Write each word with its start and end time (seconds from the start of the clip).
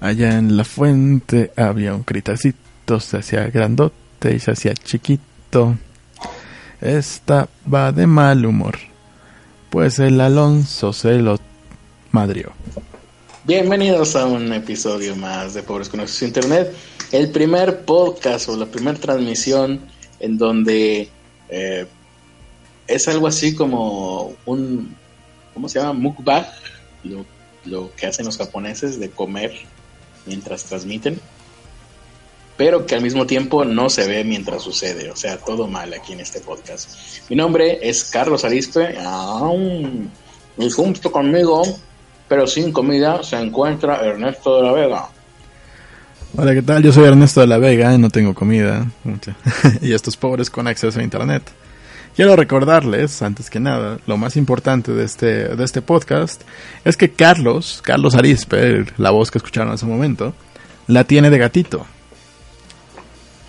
Allá 0.00 0.38
en 0.38 0.56
la 0.56 0.62
fuente 0.62 1.50
había 1.56 1.92
un 1.92 2.04
critacito, 2.04 3.00
se 3.00 3.16
hacía 3.16 3.46
grandote 3.46 4.32
y 4.32 4.38
se 4.38 4.52
hacía 4.52 4.72
chiquito. 4.72 5.76
Estaba 6.80 7.90
de 7.90 8.06
mal 8.06 8.46
humor, 8.46 8.78
pues 9.70 9.98
el 9.98 10.20
Alonso 10.20 10.92
se 10.92 11.18
lo 11.18 11.40
madrió. 12.12 12.52
Bienvenidos 13.42 14.14
a 14.14 14.26
un 14.26 14.52
episodio 14.52 15.16
más 15.16 15.54
de 15.54 15.64
Pobres 15.64 15.88
con 15.88 15.98
Acceso 15.98 16.26
a 16.26 16.28
Internet, 16.28 16.76
el 17.10 17.32
primer 17.32 17.84
podcast 17.84 18.48
o 18.50 18.56
la 18.56 18.66
primera 18.66 18.96
transmisión 19.00 19.80
en 20.20 20.38
donde 20.38 21.08
eh, 21.48 21.86
es 22.86 23.08
algo 23.08 23.26
así 23.26 23.52
como 23.52 24.32
un, 24.46 24.94
¿cómo 25.54 25.68
se 25.68 25.80
llama? 25.80 25.94
Mukbang, 25.94 26.46
lo, 27.02 27.26
lo 27.64 27.92
que 27.96 28.06
hacen 28.06 28.26
los 28.26 28.38
japoneses 28.38 29.00
de 29.00 29.10
comer 29.10 29.52
mientras 30.26 30.64
transmiten, 30.64 31.20
pero 32.56 32.86
que 32.86 32.94
al 32.94 33.02
mismo 33.02 33.26
tiempo 33.26 33.64
no 33.64 33.88
se 33.88 34.06
ve 34.06 34.24
mientras 34.24 34.62
sucede, 34.62 35.10
o 35.10 35.16
sea, 35.16 35.38
todo 35.38 35.66
mal 35.66 35.94
aquí 35.94 36.12
en 36.12 36.20
este 36.20 36.40
podcast. 36.40 36.90
Mi 37.28 37.36
nombre 37.36 37.78
es 37.82 38.04
Carlos 38.04 38.44
Arispe, 38.44 38.96
y 40.58 40.70
junto 40.70 41.12
conmigo, 41.12 41.62
pero 42.28 42.46
sin 42.46 42.72
comida, 42.72 43.22
se 43.22 43.36
encuentra 43.36 44.04
Ernesto 44.04 44.56
de 44.56 44.62
la 44.62 44.72
Vega. 44.72 45.08
Hola, 46.36 46.52
¿qué 46.52 46.62
tal? 46.62 46.82
Yo 46.82 46.92
soy 46.92 47.04
Ernesto 47.04 47.40
de 47.40 47.46
la 47.46 47.58
Vega 47.58 47.94
y 47.94 47.98
no 47.98 48.10
tengo 48.10 48.34
comida. 48.34 48.86
y 49.80 49.92
estos 49.92 50.16
pobres 50.16 50.50
con 50.50 50.66
acceso 50.66 51.00
a 51.00 51.02
Internet. 51.02 51.42
Quiero 52.18 52.34
recordarles, 52.34 53.22
antes 53.22 53.48
que 53.48 53.60
nada, 53.60 54.00
lo 54.08 54.16
más 54.16 54.36
importante 54.36 54.90
de 54.90 55.04
este, 55.04 55.54
de 55.54 55.64
este 55.64 55.82
podcast 55.82 56.42
es 56.84 56.96
que 56.96 57.12
Carlos, 57.12 57.80
Carlos 57.80 58.16
Arispe, 58.16 58.86
la 58.96 59.10
voz 59.10 59.30
que 59.30 59.38
escucharon 59.38 59.72
hace 59.72 59.84
un 59.84 59.92
momento, 59.92 60.34
la 60.88 61.04
tiene 61.04 61.30
de 61.30 61.38
gatito. 61.38 61.86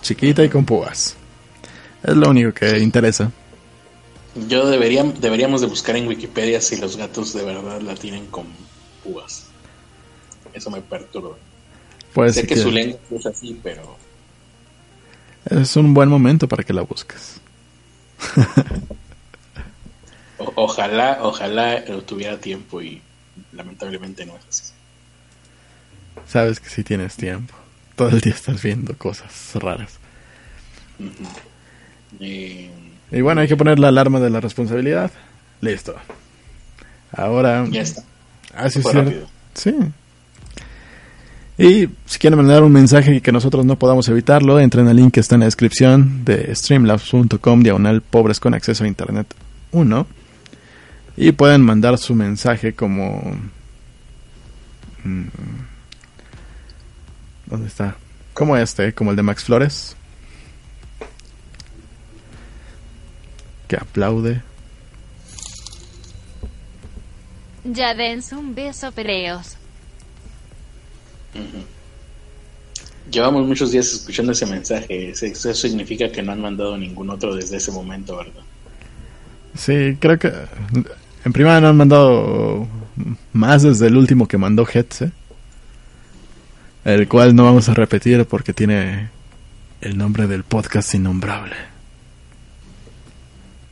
Chiquita 0.03 0.43
y 0.43 0.49
con 0.49 0.66
púas. 0.66 1.16
Es 2.03 2.16
lo 2.16 2.30
único 2.30 2.53
que 2.53 2.77
interesa. 2.77 3.31
Yo 4.47 4.69
debería, 4.69 5.03
deberíamos 5.03 5.61
de 5.61 5.67
buscar 5.67 5.95
en 5.95 6.08
Wikipedia 6.08 6.61
si 6.61 6.77
los 6.77 6.95
gatos 6.95 7.33
de 7.33 7.43
verdad 7.43 7.81
la 7.81 7.95
tienen 7.95 8.27
con 8.27 8.45
púas. 9.03 9.47
Eso 10.53 10.69
me 10.69 10.81
perturba. 10.81 11.36
Pues 12.13 12.36
sé 12.36 12.45
que, 12.45 12.55
su 12.55 12.69
lengua 12.69 12.99
es 13.09 13.25
así, 13.25 13.59
pero... 13.63 13.97
Es 15.49 15.75
un 15.75 15.91
buen 15.91 16.08
momento 16.08 16.47
para 16.47 16.63
que 16.63 16.71
la 16.71 16.83
busques. 16.83 17.38
Ojalá, 20.55 21.19
ojalá 21.21 21.83
tuviera 22.05 22.37
tiempo 22.37 22.81
y 22.81 23.01
lamentablemente 23.53 24.25
no 24.25 24.35
es 24.37 24.45
así. 24.47 24.73
Sabes 26.27 26.59
que 26.59 26.69
si 26.69 26.83
tienes 26.83 27.15
tiempo. 27.15 27.55
Todo 27.95 28.09
el 28.09 28.21
día 28.21 28.33
estás 28.33 28.61
viendo 28.61 28.97
cosas 28.97 29.55
raras. 29.55 29.99
y... 32.19 32.69
bueno, 33.21 33.41
hay 33.41 33.47
que 33.47 33.57
poner 33.57 33.79
la 33.79 33.89
alarma 33.89 34.19
de 34.19 34.29
la 34.29 34.39
responsabilidad. 34.39 35.11
Listo. 35.61 35.95
Ahora. 37.11 37.65
Ya 37.69 37.81
está. 37.81 38.03
Así 38.53 38.79
ah, 38.85 39.05
sí, 39.05 39.23
sí. 39.53 39.75
Y 41.59 41.89
si 42.05 42.19
quieren 42.19 42.38
mandar 42.38 42.63
un 42.63 42.71
mensaje 42.71 43.15
y 43.15 43.19
que 43.19 43.33
nosotros 43.33 43.65
no 43.65 43.77
podamos 43.77 44.07
evitarlo, 44.07 44.61
entren 44.61 44.88
al 44.88 44.95
link 44.95 45.15
que 45.15 45.19
está 45.19 45.35
en 45.35 45.41
la 45.41 45.47
descripción 45.47 46.23
de 46.23 46.55
streamlabs.com 46.55 47.63
diagonal 47.63 48.02
pobres 48.02 48.39
con 48.39 48.53
acceso 48.53 48.85
a 48.85 48.88
internet 48.88 49.27
1 49.73 50.07
y 51.17 51.33
pueden 51.33 51.61
mandar 51.61 51.97
su 51.97 52.15
mensaje 52.15 52.73
como... 52.73 53.35
Mm, 55.03 55.27
¿Dónde 57.47 57.67
está? 57.67 57.97
Como 58.33 58.55
este, 58.55 58.93
como 58.93 59.09
el 59.09 59.17
de 59.17 59.23
Max 59.23 59.43
Flores. 59.43 59.97
Que 63.67 63.76
aplaude. 63.76 64.41
Ya 67.65 67.93
dense 67.93 68.33
un 68.33 68.55
beso, 68.55 68.93
Llevamos 73.11 73.47
muchos 73.47 73.71
días 73.71 73.91
escuchando 73.91 74.31
ese 74.31 74.45
mensaje. 74.45 75.11
Eso 75.11 75.53
significa 75.53 76.11
que 76.11 76.21
no 76.21 76.31
han 76.31 76.41
mandado 76.41 76.77
ningún 76.77 77.09
otro 77.09 77.35
desde 77.35 77.57
ese 77.57 77.71
momento, 77.71 78.17
¿verdad? 78.17 78.43
Sí, 79.55 79.97
creo 79.99 80.19
que 80.19 80.31
en 81.25 81.33
primera 81.33 81.59
no 81.59 81.69
han 81.69 81.77
mandado 81.77 82.67
más 83.33 83.63
desde 83.63 83.87
el 83.87 83.97
último 83.97 84.27
que 84.27 84.37
mandó 84.37 84.67
Hetze. 84.71 85.11
El 86.85 87.07
cual 87.07 87.35
no 87.35 87.43
vamos 87.43 87.67
a 87.67 87.73
repetir 87.73 88.25
porque 88.25 88.53
tiene 88.53 89.09
el 89.81 89.97
nombre 89.97 90.27
del 90.27 90.43
podcast 90.43 90.93
innombrable. 90.93 91.55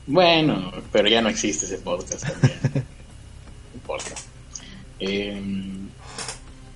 Bueno, 0.07 0.71
pero 0.91 1.07
ya 1.09 1.21
no 1.21 1.29
existe 1.29 1.65
ese 1.65 1.77
podcast 1.77 2.27
también. 2.27 2.59
no 2.73 2.81
importa. 3.75 4.11
Eh, 4.99 5.41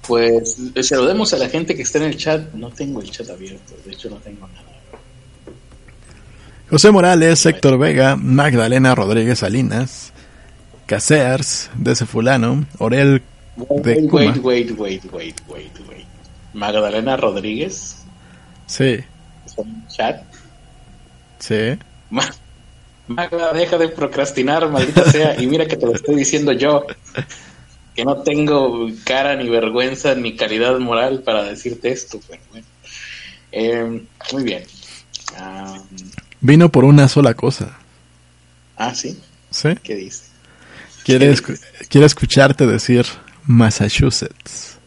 pues 0.07 0.57
saludemos 0.81 1.33
a 1.33 1.37
la 1.37 1.49
gente 1.49 1.75
que 1.75 1.81
está 1.83 1.99
en 1.99 2.05
el 2.05 2.17
chat. 2.17 2.53
No 2.53 2.69
tengo 2.69 3.01
el 3.01 3.09
chat 3.11 3.29
abierto, 3.29 3.73
de 3.85 3.91
hecho 3.91 4.09
no 4.09 4.17
tengo 4.17 4.47
nada. 4.47 4.65
José 6.69 6.89
Morales, 6.91 7.45
Héctor 7.45 7.77
Vega, 7.77 8.15
Magdalena 8.15 8.95
Rodríguez 8.95 9.39
Salinas, 9.39 10.13
Casears, 10.85 11.69
de 11.75 11.91
ese 11.91 12.05
fulano, 12.05 12.65
Orel 12.77 13.21
de 13.57 14.07
wait, 14.09 14.37
wait, 14.41 14.41
wait, 14.41 14.71
wait, 14.77 15.03
wait, 15.11 15.39
wait, 15.49 16.05
Magdalena 16.53 17.17
Rodríguez. 17.17 17.97
Sí. 18.67 18.99
¿Está 19.45 19.61
en 19.63 19.67
el 19.69 19.87
chat? 19.87 20.23
Sí. 21.39 21.77
Magda, 23.07 23.51
deja 23.51 23.77
de 23.77 23.89
procrastinar, 23.89 24.69
maldita 24.69 25.03
sea, 25.11 25.41
y 25.41 25.47
mira 25.47 25.67
que 25.67 25.75
te 25.75 25.85
lo 25.85 25.93
estoy 25.93 26.15
diciendo 26.15 26.53
yo 26.53 26.85
que 27.95 28.05
no 28.05 28.17
tengo 28.23 28.89
cara 29.03 29.35
ni 29.35 29.49
vergüenza 29.49 30.15
ni 30.15 30.35
calidad 30.35 30.79
moral 30.79 31.23
para 31.23 31.43
decirte 31.43 31.91
esto, 31.91 32.19
pero 32.27 32.41
bueno. 32.51 32.65
Eh, 33.51 34.01
muy 34.33 34.43
bien. 34.43 34.63
Ah, 35.37 35.77
Vino 36.39 36.69
por 36.71 36.85
una 36.85 37.07
sola 37.07 37.33
cosa. 37.33 37.77
Ah, 38.77 38.95
sí. 38.95 39.19
¿Sí? 39.49 39.69
¿Qué 39.83 39.95
dice? 39.95 40.23
Quiere, 41.03 41.35
quiere 41.89 42.05
escucharte 42.07 42.65
decir 42.65 43.05
Massachusetts. 43.45 44.77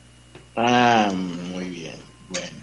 Ah, 0.57 1.13
muy 1.13 1.65
bien. 1.69 1.95
Bueno, 2.29 2.57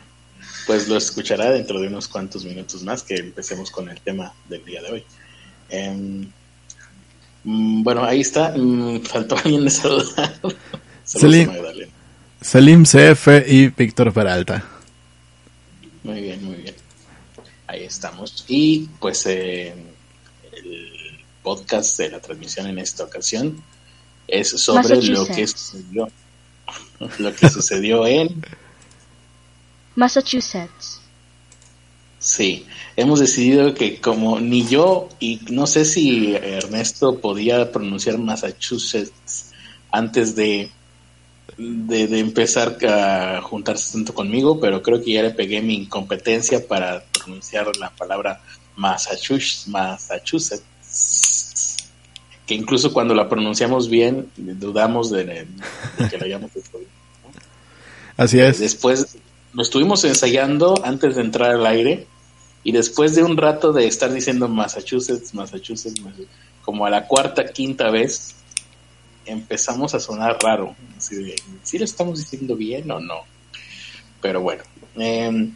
pues 0.65 0.87
lo 0.87 0.97
escuchará 0.97 1.51
dentro 1.51 1.79
de 1.79 1.87
unos 1.87 2.07
cuantos 2.07 2.45
minutos 2.45 2.83
más 2.83 3.03
que 3.03 3.15
empecemos 3.15 3.69
con 3.71 3.89
el 3.89 3.99
tema 4.01 4.33
del 4.49 4.63
día 4.65 4.81
de 4.81 4.91
hoy. 4.91 5.03
Eh, 5.69 5.91
Mm, 5.93 6.25
bueno, 7.43 8.03
ahí 8.03 8.21
está. 8.21 8.53
Mm, 8.55 9.01
faltó 9.01 9.35
alguien 9.43 9.65
de 9.65 9.69
saludar. 9.69 10.39
Salim, 11.03 11.51
Salim 12.41 12.83
CF 12.83 13.27
y 13.47 13.67
Víctor 13.69 14.13
Peralta. 14.13 14.63
Muy 16.03 16.21
bien, 16.21 16.43
muy 16.43 16.55
bien. 16.55 16.75
Ahí 17.67 17.83
estamos. 17.83 18.45
Y 18.47 18.87
pues 18.99 19.25
eh, 19.25 19.73
el 20.51 21.19
podcast 21.43 21.97
de 21.97 22.11
la 22.11 22.19
transmisión 22.19 22.67
en 22.67 22.79
esta 22.79 23.03
ocasión 23.03 23.61
es 24.27 24.49
sobre 24.49 25.01
lo 25.03 25.25
que 25.25 25.47
sucedió. 25.47 26.09
Lo 27.17 27.35
que 27.35 27.49
sucedió 27.49 28.05
en 28.07 28.45
Massachusetts. 29.95 31.00
Sí, 32.21 32.67
hemos 32.95 33.19
decidido 33.19 33.73
que 33.73 33.99
como 33.99 34.39
ni 34.39 34.67
yo 34.67 35.09
y 35.19 35.39
no 35.49 35.65
sé 35.65 35.85
si 35.85 36.35
Ernesto 36.35 37.17
podía 37.19 37.71
pronunciar 37.71 38.19
Massachusetts 38.19 39.51
antes 39.89 40.35
de, 40.35 40.69
de, 41.57 42.19
empezar 42.19 42.77
a 42.87 43.41
juntarse 43.41 43.93
tanto 43.93 44.13
conmigo, 44.13 44.59
pero 44.59 44.83
creo 44.83 45.03
que 45.03 45.13
ya 45.13 45.23
le 45.23 45.31
pegué 45.31 45.63
mi 45.63 45.73
incompetencia 45.73 46.67
para 46.67 47.03
pronunciar 47.05 47.75
la 47.77 47.89
palabra 47.89 48.39
Massachusetts, 48.75 49.67
Massachusetts 49.67 50.63
que 52.45 52.53
incluso 52.53 52.93
cuando 52.93 53.15
la 53.15 53.27
pronunciamos 53.27 53.89
bien 53.89 54.29
dudamos 54.37 55.09
de, 55.09 55.47
que 56.07 56.17
lo 56.19 56.25
hayamos 56.25 56.55
hecho 56.55 56.77
Así 58.15 58.39
es. 58.39 58.59
Después 58.59 59.17
lo 59.53 59.63
estuvimos 59.63 60.03
ensayando 60.03 60.75
antes 60.83 61.15
de 61.15 61.21
entrar 61.21 61.55
al 61.55 61.65
aire 61.65 62.05
y 62.63 62.71
después 62.71 63.15
de 63.15 63.23
un 63.23 63.37
rato 63.37 63.73
de 63.73 63.87
estar 63.87 64.11
diciendo 64.13 64.47
Massachusetts, 64.47 65.33
Massachusetts, 65.33 66.01
como 66.63 66.85
a 66.85 66.89
la 66.89 67.07
cuarta, 67.07 67.45
quinta 67.45 67.89
vez, 67.89 68.35
empezamos 69.25 69.93
a 69.95 69.99
sonar 69.99 70.37
raro. 70.41 70.75
Si 70.99 71.77
lo 71.77 71.85
estamos 71.85 72.19
diciendo 72.19 72.55
bien 72.55 72.89
o 72.91 72.99
no? 72.99 73.21
Pero 74.21 74.41
bueno, 74.41 74.63
em, 74.95 75.53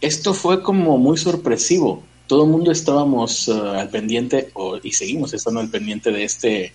esto 0.00 0.34
fue 0.34 0.62
como 0.62 0.98
muy 0.98 1.16
sorpresivo. 1.16 2.02
Todo 2.28 2.44
el 2.44 2.50
mundo 2.50 2.70
estábamos 2.70 3.48
eh, 3.48 3.52
al 3.52 3.90
pendiente, 3.90 4.50
o, 4.54 4.78
y 4.82 4.92
seguimos 4.92 5.34
estando 5.34 5.60
al 5.60 5.68
pendiente 5.68 6.12
de 6.12 6.24
este 6.24 6.72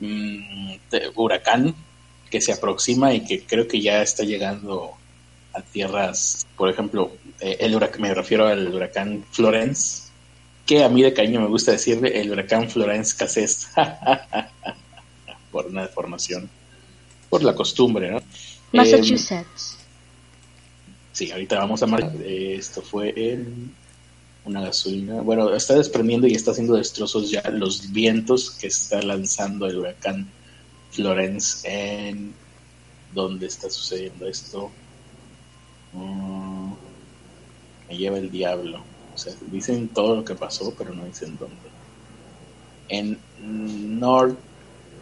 mm, 0.00 0.74
huracán 1.14 1.74
que 2.30 2.40
se 2.40 2.52
aproxima 2.52 3.12
y 3.14 3.24
que 3.24 3.44
creo 3.44 3.68
que 3.68 3.80
ya 3.80 4.02
está 4.02 4.24
llegando 4.24 4.97
a 5.58 5.62
tierras, 5.62 6.46
por 6.56 6.70
ejemplo, 6.70 7.12
eh, 7.40 7.56
el 7.60 7.74
huracán, 7.74 8.02
me 8.02 8.14
refiero 8.14 8.46
al 8.46 8.72
huracán 8.72 9.24
Florence, 9.30 10.08
que 10.66 10.84
a 10.84 10.88
mí 10.88 11.02
de 11.02 11.12
cariño 11.12 11.40
me 11.40 11.48
gusta 11.48 11.72
decirle 11.72 12.20
el 12.20 12.30
huracán 12.30 12.70
Florence 12.70 13.16
Cassés, 13.16 13.68
por 15.52 15.66
una 15.66 15.82
deformación, 15.82 16.48
por 17.28 17.42
la 17.42 17.54
costumbre, 17.54 18.10
¿no? 18.10 18.22
Massachusetts. 18.72 19.76
Eh, 19.78 20.92
sí, 21.12 21.30
ahorita 21.30 21.58
vamos 21.58 21.82
a 21.82 21.86
marcar. 21.86 22.14
Esto 22.22 22.82
fue 22.82 23.12
en 23.16 23.74
una 24.44 24.60
gasolina. 24.60 25.22
Bueno, 25.22 25.54
está 25.54 25.74
desprendiendo 25.74 26.26
y 26.26 26.34
está 26.34 26.50
haciendo 26.50 26.74
destrozos 26.74 27.30
ya 27.30 27.42
los 27.50 27.90
vientos 27.92 28.50
que 28.50 28.66
está 28.66 29.00
lanzando 29.02 29.66
el 29.66 29.78
huracán 29.78 30.28
Florence 30.90 31.66
en 31.66 32.34
dónde 33.14 33.46
está 33.46 33.70
sucediendo 33.70 34.26
esto. 34.26 34.70
Mm, 35.92 36.72
me 37.88 37.96
lleva 37.96 38.18
el 38.18 38.30
diablo. 38.30 38.80
O 39.14 39.18
sea, 39.18 39.32
dicen 39.50 39.88
todo 39.88 40.16
lo 40.16 40.24
que 40.24 40.34
pasó, 40.34 40.74
pero 40.76 40.94
no 40.94 41.04
dicen 41.04 41.36
dónde. 41.38 41.56
En 42.88 43.18
North 43.98 44.38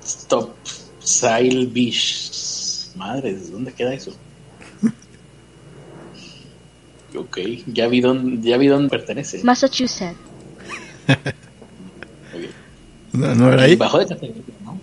Stop 0.02 0.54
Sail 1.00 1.66
Beach. 1.68 2.32
Madre, 2.94 3.34
¿dónde 3.34 3.72
queda 3.72 3.92
eso? 3.92 4.12
ok, 7.14 7.38
ya 7.66 7.88
vi 7.88 8.00
dónde, 8.00 8.48
ya 8.48 8.56
vi 8.56 8.68
dónde 8.68 8.88
pertenece. 8.88 9.44
Massachusetts. 9.44 10.16
no, 13.12 13.34
no 13.34 13.52
era 13.52 13.64
ahí. 13.64 13.76
Bajo 13.76 13.98
de 13.98 14.06
categoría, 14.06 14.54
¿no? 14.64 14.80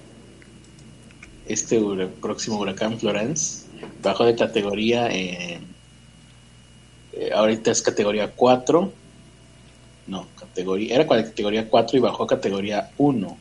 Este 1.47 1.81
próximo 2.21 2.59
huracán 2.59 2.99
Florence 2.99 3.65
bajó 4.01 4.25
de 4.25 4.35
categoría 4.35 5.09
en 5.09 5.72
eh, 7.13 7.31
ahorita 7.33 7.71
es 7.71 7.81
categoría 7.81 8.31
4. 8.31 8.91
No, 10.07 10.27
categoría, 10.37 10.95
era 10.95 11.07
categoría 11.07 11.69
4 11.69 11.97
y 11.97 12.01
bajó 12.01 12.23
a 12.23 12.27
categoría 12.27 12.91
1. 12.97 13.37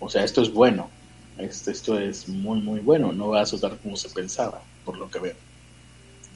O 0.00 0.10
sea, 0.10 0.24
esto 0.24 0.42
es 0.42 0.52
bueno. 0.52 0.90
Esto, 1.38 1.70
esto 1.70 1.98
es 1.98 2.28
muy, 2.28 2.60
muy 2.60 2.80
bueno. 2.80 3.12
No 3.12 3.28
va 3.28 3.40
a 3.40 3.42
asustar 3.42 3.78
como 3.78 3.96
se 3.96 4.08
pensaba, 4.10 4.60
por 4.84 4.98
lo 4.98 5.08
que 5.08 5.20
veo. 5.20 5.36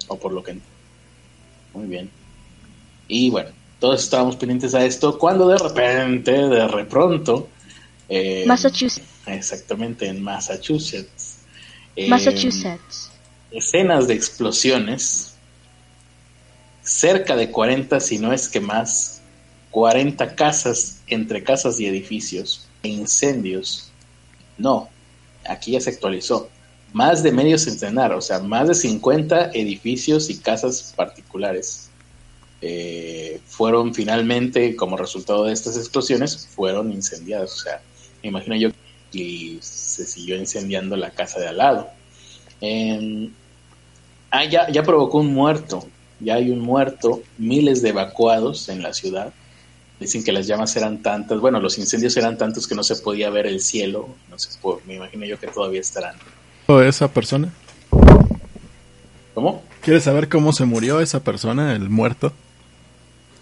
O 0.09 0.17
por 0.17 0.33
lo 0.33 0.43
que... 0.43 0.59
Muy 1.75 1.87
bien. 1.87 2.09
Y 3.09 3.31
bueno, 3.31 3.51
todos 3.81 4.03
estábamos 4.03 4.37
pendientes 4.37 4.75
a 4.75 4.85
esto 4.85 5.19
cuando 5.19 5.49
de 5.49 5.59
repente, 5.59 6.33
de 6.33 6.69
repronto... 6.69 7.49
Eh, 8.09 8.45
Massachusetts. 8.47 9.07
Exactamente, 9.27 10.07
en 10.07 10.23
Massachusetts. 10.23 11.39
Eh, 11.97 12.09
Massachusetts. 12.09 13.11
Escenas 13.51 14.07
de 14.07 14.15
explosiones 14.15 15.36
cerca 16.87 17.35
de 17.37 17.51
40, 17.51 17.99
si 18.01 18.19
no 18.19 18.33
es 18.33 18.49
que 18.49 18.61
más, 18.61 19.21
40 19.73 20.37
casas, 20.37 21.03
entre 21.09 21.43
casas 21.43 21.79
y 21.81 21.87
edificios, 21.87 22.67
e 22.83 22.89
incendios. 22.89 23.91
No, 24.57 24.89
aquí 25.47 25.73
ya 25.73 25.81
se 25.81 25.91
actualizó. 25.91 26.49
Más 26.93 27.23
de 27.23 27.33
medio 27.33 27.59
centenar, 27.59 28.13
o 28.13 28.21
sea, 28.21 28.39
más 28.39 28.69
de 28.69 28.75
50 28.75 29.51
edificios 29.53 30.31
y 30.31 30.39
casas 30.39 30.95
particulares 30.97 31.91
eh, 32.63 33.41
fueron 33.47 33.93
finalmente, 33.93 34.77
como 34.77 34.97
resultado 34.97 35.45
de 35.45 35.53
estas 35.53 35.77
explosiones, 35.77 36.47
fueron 36.55 36.93
incendiadas. 36.93 37.53
O 37.53 37.59
sea, 37.59 37.83
me 38.23 38.29
imagino 38.29 38.57
yo 38.57 38.71
que 39.13 39.59
se 39.61 40.07
siguió 40.07 40.37
incendiando 40.37 40.97
la 40.97 41.11
casa 41.11 41.41
de 41.41 41.49
al 41.49 41.57
lado. 41.57 41.91
ah, 44.31 44.45
ya, 44.45 44.71
ya 44.71 44.83
provocó 44.85 45.19
un 45.19 45.35
muerto 45.35 45.87
ya 46.21 46.35
hay 46.35 46.51
un 46.51 46.61
muerto, 46.61 47.23
miles 47.39 47.83
de 47.83 47.91
evacuados 47.91 48.69
en 48.69 48.83
la 48.83 48.93
ciudad. 48.93 49.33
Dicen 49.99 50.23
que 50.23 50.33
las 50.33 50.47
llamas 50.47 50.77
eran 50.77 51.03
tantas, 51.03 51.41
bueno, 51.41 51.59
los 51.61 51.79
incendios 51.79 52.17
eran 52.17 52.37
tantos 52.37 52.67
que 52.67 52.75
no 52.75 52.83
se 52.83 52.97
podía 52.97 53.31
ver 53.31 53.47
el 53.47 53.61
cielo. 53.61 54.09
No 54.31 54.39
se 54.39 54.51
me 54.87 54.97
imagino 54.97 55.25
yo 55.25 55.39
que 55.39 55.47
todavía 55.47 55.81
estarán. 55.81 56.17
¿O 56.67 56.81
esa 56.81 57.09
persona? 57.09 57.53
¿Cómo? 59.35 59.63
¿Quieres 59.83 60.05
saber 60.05 60.29
cómo 60.29 60.53
se 60.53 60.65
murió 60.65 61.01
esa 61.01 61.21
persona, 61.21 61.75
el 61.75 61.89
muerto? 61.89 62.33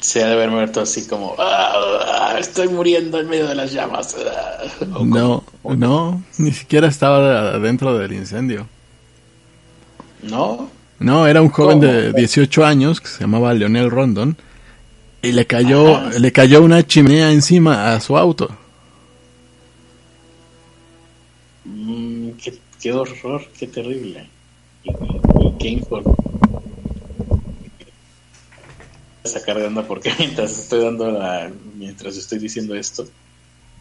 Se 0.01 0.23
ha 0.23 0.27
de 0.27 0.35
haber 0.35 0.51
muerto 0.51 0.81
así 0.81 1.07
como, 1.07 1.35
ah, 1.39 2.37
estoy 2.39 2.69
muriendo 2.69 3.19
en 3.19 3.29
medio 3.29 3.47
de 3.47 3.55
las 3.55 3.73
llamas. 3.73 4.15
no, 5.03 5.43
no, 5.63 6.23
ni 6.37 6.53
siquiera 6.53 6.89
estaba 6.89 7.59
dentro 7.59 7.97
del 7.97 8.13
incendio. 8.13 8.67
¿No? 10.23 10.69
No, 11.05 11.27
era 11.27 11.43
un 11.43 11.51
joven 11.51 11.81
de 11.81 12.15
18 12.15 12.65
años 12.65 12.99
que 12.99 13.09
se 13.09 13.21
llamaba 13.21 13.53
Leonel 13.53 13.91
Rondon 13.91 14.39
y 15.21 15.33
le 15.33 15.47
cayó, 15.47 16.01
le 16.19 16.33
cayó 16.33 16.63
una 16.63 16.87
chimenea 16.87 17.31
encima 17.31 17.93
a 17.93 18.01
su 18.01 18.17
auto. 18.17 18.49
Mm, 21.67 22.31
qué, 22.81 22.93
horror, 22.95 23.47
qué 23.59 23.67
terrible. 23.67 24.31
Y, 24.83 24.93
qué 25.59 25.69
informe. 25.69 26.15
sacar 29.25 29.59
de 29.59 29.67
onda 29.67 29.83
porque 29.83 30.11
mientras 30.19 30.59
estoy 30.59 30.85
dando 30.85 31.11
la, 31.11 31.53
mientras 31.77 32.17
estoy 32.17 32.39
diciendo 32.39 32.75
esto, 32.75 33.07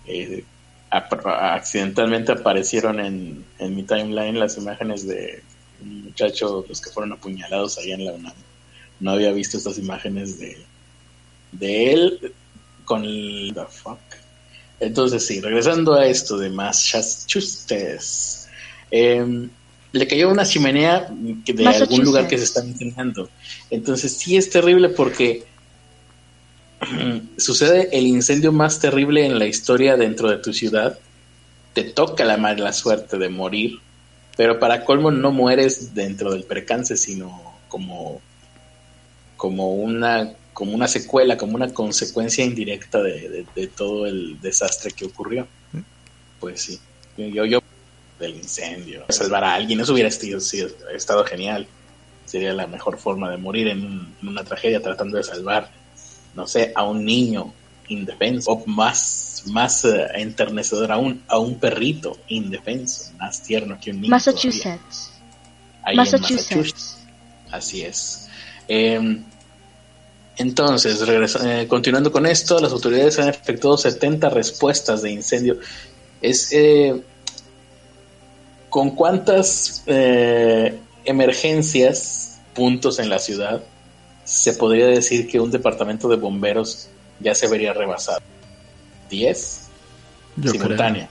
eh, 0.07 0.43
accidentalmente 0.89 2.33
aparecieron 2.33 2.99
en, 2.99 3.45
en 3.59 3.75
mi 3.77 3.83
timeline 3.83 4.37
las 4.37 4.57
imágenes 4.57 5.07
de 5.07 5.41
un 5.83 6.03
muchacho, 6.05 6.65
los 6.67 6.81
que 6.81 6.89
fueron 6.89 7.13
apuñalados 7.13 7.77
allá 7.77 7.95
en 7.95 8.05
la 8.05 8.13
UNAM. 8.13 8.33
No 8.99 9.11
había 9.11 9.31
visto 9.31 9.57
estas 9.57 9.77
imágenes 9.77 10.39
de, 10.39 10.57
de 11.51 11.93
él 11.93 12.33
con 12.85 13.03
el... 13.03 13.51
The 13.53 13.65
fuck? 13.69 13.99
Entonces 14.79 15.25
sí, 15.25 15.39
regresando 15.39 15.93
a 15.93 16.05
esto 16.07 16.37
de 16.37 16.49
Massachusetts, 16.49 18.47
eh, 18.91 19.47
le 19.91 20.07
cayó 20.07 20.29
una 20.29 20.45
chimenea 20.45 21.07
de 21.09 21.67
algún 21.67 22.03
lugar 22.03 22.27
que 22.27 22.37
se 22.37 22.43
está 22.45 22.63
mencionando. 22.63 23.29
Entonces 23.69 24.13
sí 24.17 24.35
es 24.35 24.49
terrible 24.49 24.89
porque 24.89 25.45
sucede 27.37 27.89
el 27.91 28.07
incendio 28.07 28.51
más 28.51 28.79
terrible 28.79 29.25
en 29.25 29.39
la 29.39 29.45
historia 29.45 29.95
dentro 29.95 30.29
de 30.29 30.37
tu 30.37 30.51
ciudad. 30.51 30.97
Te 31.73 31.83
toca 31.83 32.25
la 32.25 32.37
mala 32.37 32.73
suerte 32.73 33.17
de 33.17 33.29
morir 33.29 33.79
pero 34.35 34.59
para 34.59 34.83
colmo 34.83 35.11
no 35.11 35.31
mueres 35.31 35.93
dentro 35.93 36.31
del 36.31 36.43
percance, 36.43 36.97
sino 36.97 37.57
como, 37.67 38.21
como, 39.37 39.73
una, 39.73 40.33
como 40.53 40.73
una 40.73 40.87
secuela, 40.87 41.37
como 41.37 41.55
una 41.55 41.73
consecuencia 41.73 42.43
indirecta 42.43 43.01
de, 43.01 43.45
todo 43.75 44.07
el 44.07 44.39
desastre 44.41 44.91
que 44.91 45.05
ocurrió. 45.05 45.47
Pues 46.39 46.61
sí, 46.61 46.79
yo, 47.17 47.45
yo 47.45 47.59
del 48.19 48.35
incendio, 48.35 49.05
salvar 49.09 49.43
a 49.43 49.53
alguien, 49.53 49.79
eso 49.79 49.93
hubiera 49.93 50.09
estado, 50.09 50.39
estado 50.93 51.25
genial. 51.25 51.67
Sería 52.25 52.53
la 52.53 52.67
mejor 52.67 52.97
forma 52.97 53.29
de 53.29 53.37
morir 53.37 53.67
en, 53.67 54.13
en 54.21 54.27
una 54.27 54.43
tragedia 54.43 54.81
tratando 54.81 55.17
de 55.17 55.23
salvar, 55.23 55.69
no 56.35 56.47
sé, 56.47 56.71
a 56.75 56.83
un 56.83 57.05
niño 57.05 57.53
indefenso 57.93 58.51
o 58.51 58.65
más 58.65 59.23
más 59.47 59.83
eh, 59.85 60.07
enternecedor 60.15 60.91
aún, 60.91 61.23
a 61.27 61.37
un 61.37 61.55
perrito 61.55 62.17
indefenso, 62.27 63.11
más 63.17 63.41
tierno 63.41 63.77
que 63.81 63.91
un 63.91 64.01
niño. 64.01 64.11
Massachusetts. 64.11 65.11
Massachusetts. 65.95 66.97
Así 67.51 67.81
es. 67.81 68.27
Em, 68.67 69.23
entonces, 70.37 71.03
eh, 71.43 71.67
continuando 71.67 72.11
con 72.11 72.25
esto, 72.25 72.59
las 72.59 72.71
autoridades 72.71 73.19
han 73.19 73.29
efectuado 73.29 73.77
70 73.77 74.29
respuestas 74.29 75.01
de 75.01 75.11
incendio. 75.11 75.59
Es 76.21 76.51
eh, 76.51 77.01
con 78.69 78.91
cuántas 78.91 79.83
emergencias, 81.05 82.39
puntos 82.55 82.97
en 82.99 83.09
la 83.09 83.19
ciudad, 83.19 83.61
se 84.23 84.53
podría 84.53 84.87
decir 84.87 85.27
que 85.27 85.39
un 85.39 85.51
departamento 85.51 86.07
de 86.07 86.15
bomberos 86.15 86.89
ya 87.23 87.33
se 87.33 87.47
vería 87.47 87.73
rebasado. 87.73 88.21
10 89.09 89.61
simultáneas. 90.45 91.09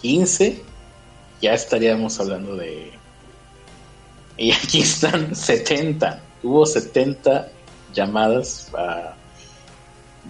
15, 0.00 0.62
ya 1.40 1.54
estaríamos 1.54 2.18
hablando 2.20 2.56
de... 2.56 2.92
Y 4.36 4.52
aquí 4.52 4.82
están 4.82 5.34
70. 5.34 6.20
Hubo 6.42 6.66
70 6.66 7.50
llamadas 7.92 8.70
a... 8.74 9.14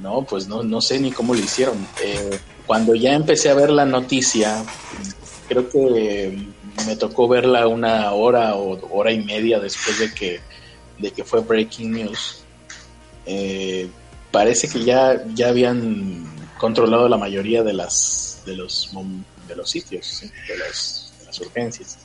No, 0.01 0.23
pues 0.23 0.47
no, 0.47 0.63
no 0.63 0.81
sé 0.81 1.01
ni 1.01 1.11
cómo 1.11 1.35
lo 1.35 1.41
hicieron. 1.41 1.87
Eh, 2.05 2.39
cuando 2.67 2.95
ya 2.95 3.15
empecé 3.15 3.49
a 3.51 3.55
ver 3.55 3.71
la 3.71 3.85
noticia, 3.85 4.65
creo 5.49 5.69
que 5.71 6.47
me 6.87 6.97
tocó 6.97 7.29
verla 7.29 7.67
una 7.67 8.13
hora 8.13 8.57
o 8.57 8.79
hora 8.95 9.13
y 9.13 9.25
media 9.25 9.59
después 9.59 9.99
de 9.99 10.13
que, 10.13 10.41
de 10.99 11.11
que 11.11 11.25
fue 11.25 11.41
Breaking 11.41 11.93
News. 11.93 12.43
Eh, 13.25 13.89
parece 14.31 14.69
que 14.69 14.85
ya, 14.85 15.25
ya 15.35 15.49
habían 15.49 16.25
controlado 16.59 17.09
la 17.09 17.17
mayoría 17.17 17.63
de 17.63 17.73
las 17.73 18.43
de 18.47 18.57
los 18.57 18.91
de 19.49 19.57
los 19.57 19.71
sitios, 19.71 20.23
de, 20.49 20.59
los, 20.59 21.13
las 21.27 21.41
urgencias, 21.41 21.99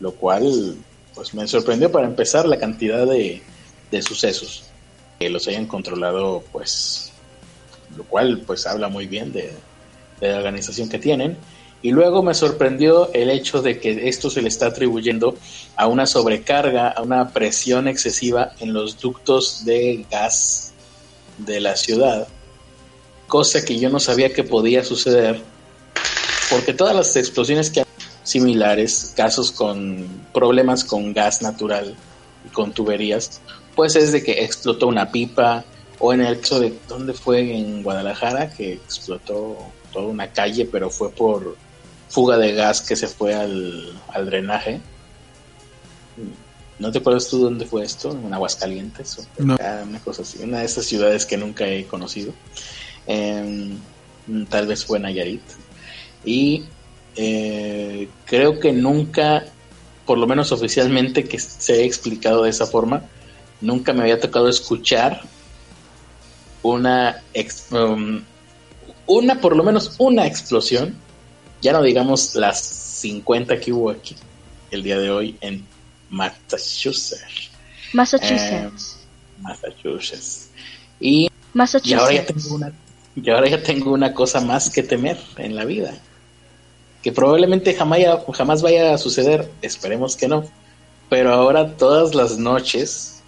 lo 0.00 0.12
cual 0.12 0.76
pues 1.14 1.34
me 1.34 1.46
sorprendió 1.48 1.90
para 1.90 2.06
empezar 2.06 2.46
la 2.46 2.58
cantidad 2.58 3.06
de, 3.06 3.42
de 3.90 4.02
sucesos 4.02 4.64
que 5.18 5.30
los 5.30 5.48
hayan 5.48 5.66
controlado, 5.66 6.44
pues, 6.52 7.10
lo 7.96 8.04
cual 8.04 8.42
pues 8.46 8.66
habla 8.66 8.88
muy 8.88 9.06
bien 9.06 9.32
de, 9.32 9.50
de 10.20 10.28
la 10.28 10.38
organización 10.38 10.88
que 10.88 10.98
tienen. 10.98 11.36
Y 11.82 11.92
luego 11.92 12.22
me 12.22 12.34
sorprendió 12.34 13.12
el 13.12 13.30
hecho 13.30 13.62
de 13.62 13.78
que 13.78 14.08
esto 14.08 14.28
se 14.28 14.42
le 14.42 14.48
está 14.48 14.66
atribuyendo 14.66 15.36
a 15.76 15.86
una 15.86 16.06
sobrecarga, 16.06 16.88
a 16.88 17.02
una 17.02 17.30
presión 17.32 17.86
excesiva 17.86 18.52
en 18.60 18.72
los 18.72 18.98
ductos 18.98 19.64
de 19.64 20.04
gas 20.10 20.65
de 21.38 21.60
la 21.60 21.76
ciudad, 21.76 22.28
cosa 23.26 23.64
que 23.64 23.78
yo 23.78 23.90
no 23.90 24.00
sabía 24.00 24.32
que 24.32 24.44
podía 24.44 24.84
suceder, 24.84 25.40
porque 26.50 26.72
todas 26.72 26.94
las 26.94 27.16
explosiones 27.16 27.70
que 27.70 27.80
hay 27.80 27.86
similares, 28.22 29.12
casos 29.16 29.50
con 29.50 30.06
problemas 30.32 30.84
con 30.84 31.12
gas 31.12 31.42
natural 31.42 31.94
y 32.44 32.48
con 32.50 32.72
tuberías, 32.72 33.40
pues 33.74 33.96
es 33.96 34.12
de 34.12 34.22
que 34.22 34.44
explotó 34.44 34.86
una 34.86 35.10
pipa, 35.10 35.64
o 35.98 36.12
en 36.12 36.20
el 36.20 36.40
caso 36.40 36.60
de, 36.60 36.74
¿dónde 36.88 37.12
fue? 37.14 37.56
En 37.56 37.82
Guadalajara, 37.82 38.50
que 38.50 38.74
explotó 38.74 39.56
toda 39.92 40.06
una 40.06 40.30
calle, 40.30 40.66
pero 40.66 40.90
fue 40.90 41.10
por 41.10 41.56
fuga 42.08 42.38
de 42.38 42.52
gas 42.52 42.82
que 42.82 42.96
se 42.96 43.08
fue 43.08 43.34
al, 43.34 43.92
al 44.08 44.26
drenaje. 44.26 44.80
¿No 46.78 46.92
te 46.92 46.98
acuerdas 46.98 47.28
tú 47.28 47.38
dónde 47.38 47.64
fue 47.66 47.84
esto? 47.84 48.10
¿En 48.12 48.32
Aguascalientes? 48.34 49.18
O 49.18 49.42
No. 49.42 49.54
acá, 49.54 49.82
Una 49.86 50.00
cosa 50.00 50.22
así, 50.22 50.42
una 50.42 50.60
de 50.60 50.66
esas 50.66 50.84
ciudades 50.84 51.24
que 51.24 51.36
nunca 51.36 51.66
he 51.66 51.86
conocido. 51.86 52.32
Em, 53.06 53.78
tal 54.50 54.66
vez 54.66 54.84
fue 54.84 54.98
Nayarit. 54.98 55.42
Y 56.24 56.64
eh, 57.16 58.08
creo 58.26 58.60
que 58.60 58.72
nunca, 58.72 59.44
por 60.04 60.18
lo 60.18 60.26
menos 60.26 60.52
oficialmente 60.52 61.24
que 61.24 61.38
se 61.38 61.74
ha 61.74 61.84
explicado 61.84 62.42
de 62.42 62.50
esa 62.50 62.66
forma, 62.66 63.02
nunca 63.62 63.92
me 63.94 64.02
había 64.02 64.20
tocado 64.20 64.48
escuchar 64.48 65.22
una, 66.62 67.22
ex- 67.32 67.70
um, 67.72 68.20
una, 69.06 69.40
por 69.40 69.56
lo 69.56 69.62
menos 69.62 69.94
una 69.98 70.26
explosión, 70.26 70.94
ya 71.62 71.72
no 71.72 71.82
digamos 71.82 72.34
las 72.34 72.60
50 72.60 73.58
que 73.60 73.72
hubo 73.72 73.90
aquí 73.90 74.16
el 74.70 74.82
día 74.82 74.98
de 74.98 75.10
hoy 75.10 75.38
en 75.40 75.66
Massachusetts. 76.10 77.50
Massachusetts. 77.92 78.98
Massachusetts. 79.40 80.48
Y, 81.00 81.26
y 81.26 81.30
Massachusetts. 81.54 82.00
ahora 82.00 82.14
ya 82.14 82.26
tengo 82.26 82.54
una 82.54 82.72
y 83.14 83.30
ahora 83.30 83.48
ya 83.48 83.62
tengo 83.62 83.92
una 83.92 84.12
cosa 84.12 84.40
más 84.42 84.68
que 84.68 84.82
temer 84.82 85.18
en 85.38 85.56
la 85.56 85.64
vida. 85.64 85.94
Que 87.02 87.12
probablemente 87.12 87.72
jamás, 87.74 88.00
jamás 88.34 88.60
vaya 88.62 88.92
a 88.92 88.98
suceder, 88.98 89.50
esperemos 89.62 90.16
que 90.16 90.28
no. 90.28 90.44
Pero 91.08 91.32
ahora 91.32 91.76
todas 91.76 92.14
las 92.14 92.36
noches, 92.36 93.22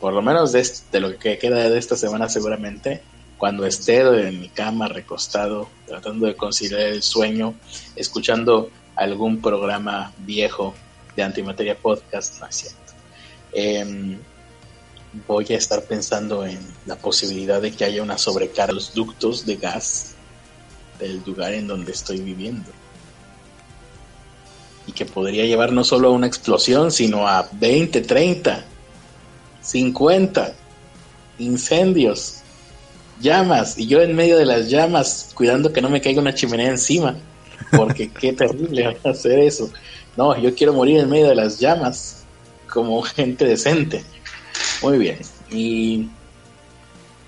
por 0.00 0.14
lo 0.14 0.22
menos 0.22 0.52
de, 0.52 0.60
este- 0.60 0.84
de 0.92 1.00
lo 1.00 1.18
que 1.18 1.36
queda 1.38 1.68
de 1.68 1.78
esta 1.78 1.96
semana 1.96 2.30
seguramente, 2.30 3.02
cuando 3.36 3.66
esté 3.66 3.98
en 4.28 4.40
mi 4.40 4.48
cama 4.48 4.88
recostado, 4.88 5.68
tratando 5.86 6.26
de 6.26 6.34
conciliar 6.34 6.80
el 6.80 7.02
sueño, 7.02 7.54
escuchando 7.94 8.70
algún 8.94 9.42
programa 9.42 10.12
viejo 10.18 10.74
de 11.16 11.22
Antimateria 11.22 11.76
Podcast, 11.76 12.40
no 12.40 12.46
es 12.46 12.54
cierto. 12.54 12.92
Em, 13.52 14.18
voy 15.26 15.46
a 15.50 15.56
estar 15.56 15.82
pensando 15.82 16.44
en 16.44 16.58
la 16.84 16.96
posibilidad 16.96 17.60
de 17.60 17.72
que 17.72 17.84
haya 17.84 18.02
una 18.02 18.18
sobrecarga 18.18 18.72
a 18.72 18.74
los 18.74 18.92
ductos 18.92 19.46
de 19.46 19.56
gas 19.56 20.14
del 20.98 21.22
lugar 21.24 21.54
en 21.54 21.66
donde 21.66 21.92
estoy 21.92 22.20
viviendo. 22.20 22.70
Y 24.86 24.92
que 24.92 25.06
podría 25.06 25.44
llevar 25.44 25.72
no 25.72 25.84
solo 25.84 26.08
a 26.08 26.12
una 26.12 26.26
explosión, 26.26 26.92
sino 26.92 27.26
a 27.26 27.48
20, 27.52 28.02
30, 28.02 28.64
50 29.62 30.54
incendios, 31.38 32.36
llamas, 33.20 33.78
y 33.78 33.86
yo 33.86 34.00
en 34.00 34.14
medio 34.14 34.36
de 34.36 34.46
las 34.46 34.68
llamas, 34.68 35.30
cuidando 35.34 35.72
que 35.72 35.82
no 35.82 35.90
me 35.90 36.00
caiga 36.00 36.20
una 36.20 36.34
chimenea 36.34 36.68
encima, 36.68 37.16
porque 37.76 38.10
qué 38.10 38.32
terrible 38.32 38.96
hacer 39.04 39.38
eso. 39.40 39.70
No, 40.16 40.36
yo 40.38 40.54
quiero 40.54 40.72
morir 40.72 41.00
en 41.00 41.10
medio 41.10 41.28
de 41.28 41.34
las 41.34 41.58
llamas, 41.58 42.24
como 42.72 43.02
gente 43.16 43.44
decente. 43.44 44.04
Muy 44.82 44.98
bien. 44.98 45.18
Y, 45.50 46.08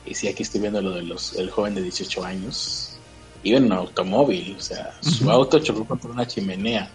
y 0.06 0.14
sí, 0.14 0.28
aquí 0.28 0.42
estoy 0.42 0.60
viendo 0.60 0.80
lo 0.80 0.92
del 0.92 1.14
el 1.36 1.50
joven 1.50 1.74
de 1.74 1.82
18 1.82 2.24
años. 2.24 2.96
Iba 3.42 3.58
en 3.58 3.66
un 3.66 3.72
automóvil, 3.72 4.56
o 4.58 4.60
sea, 4.60 4.92
su 5.00 5.30
auto 5.30 5.58
chocó 5.60 5.84
contra 5.84 6.10
una 6.10 6.26
chimenea 6.26 6.90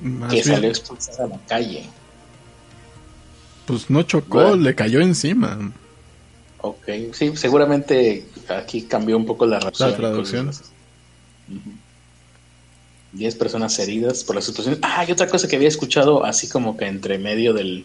Más 0.00 0.28
que 0.30 0.36
bien, 0.42 0.44
salió 0.54 0.68
expulsada 0.68 1.24
a 1.24 1.28
la 1.28 1.38
calle. 1.48 1.84
pues 3.66 3.90
no 3.90 4.02
chocó, 4.04 4.38
Bueno. 4.42 4.56
le 4.56 4.74
cayó 4.74 5.00
encima. 5.00 5.72
Ok, 6.60 6.84
sí, 7.12 7.36
seguramente 7.36 8.26
aquí 8.48 8.82
cambió 8.82 9.16
un 9.16 9.26
poco 9.26 9.46
la 9.46 9.58
traducción. 9.58 9.90
La 9.90 9.96
traducción. 9.96 10.50
10 13.14 13.36
personas 13.36 13.78
heridas 13.78 14.24
por 14.24 14.36
las 14.36 14.46
explosiones. 14.48 14.80
Ah, 14.82 15.04
y 15.06 15.12
otra 15.12 15.26
cosa 15.26 15.48
que 15.48 15.56
había 15.56 15.68
escuchado 15.68 16.24
así 16.24 16.48
como 16.48 16.76
que 16.76 16.86
entre 16.86 17.18
medio 17.18 17.52
del, 17.52 17.84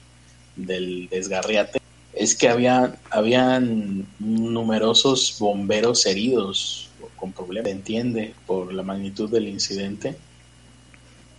del 0.56 1.08
desgarriate 1.10 1.80
es 2.14 2.36
que 2.36 2.50
había, 2.50 2.96
habían 3.12 4.06
numerosos 4.20 5.38
bomberos 5.40 6.06
heridos 6.06 6.90
con 7.16 7.32
problemas, 7.32 7.72
entiende, 7.72 8.34
por 8.46 8.74
la 8.74 8.84
magnitud 8.84 9.30
del 9.30 9.48
incidente. 9.48 10.16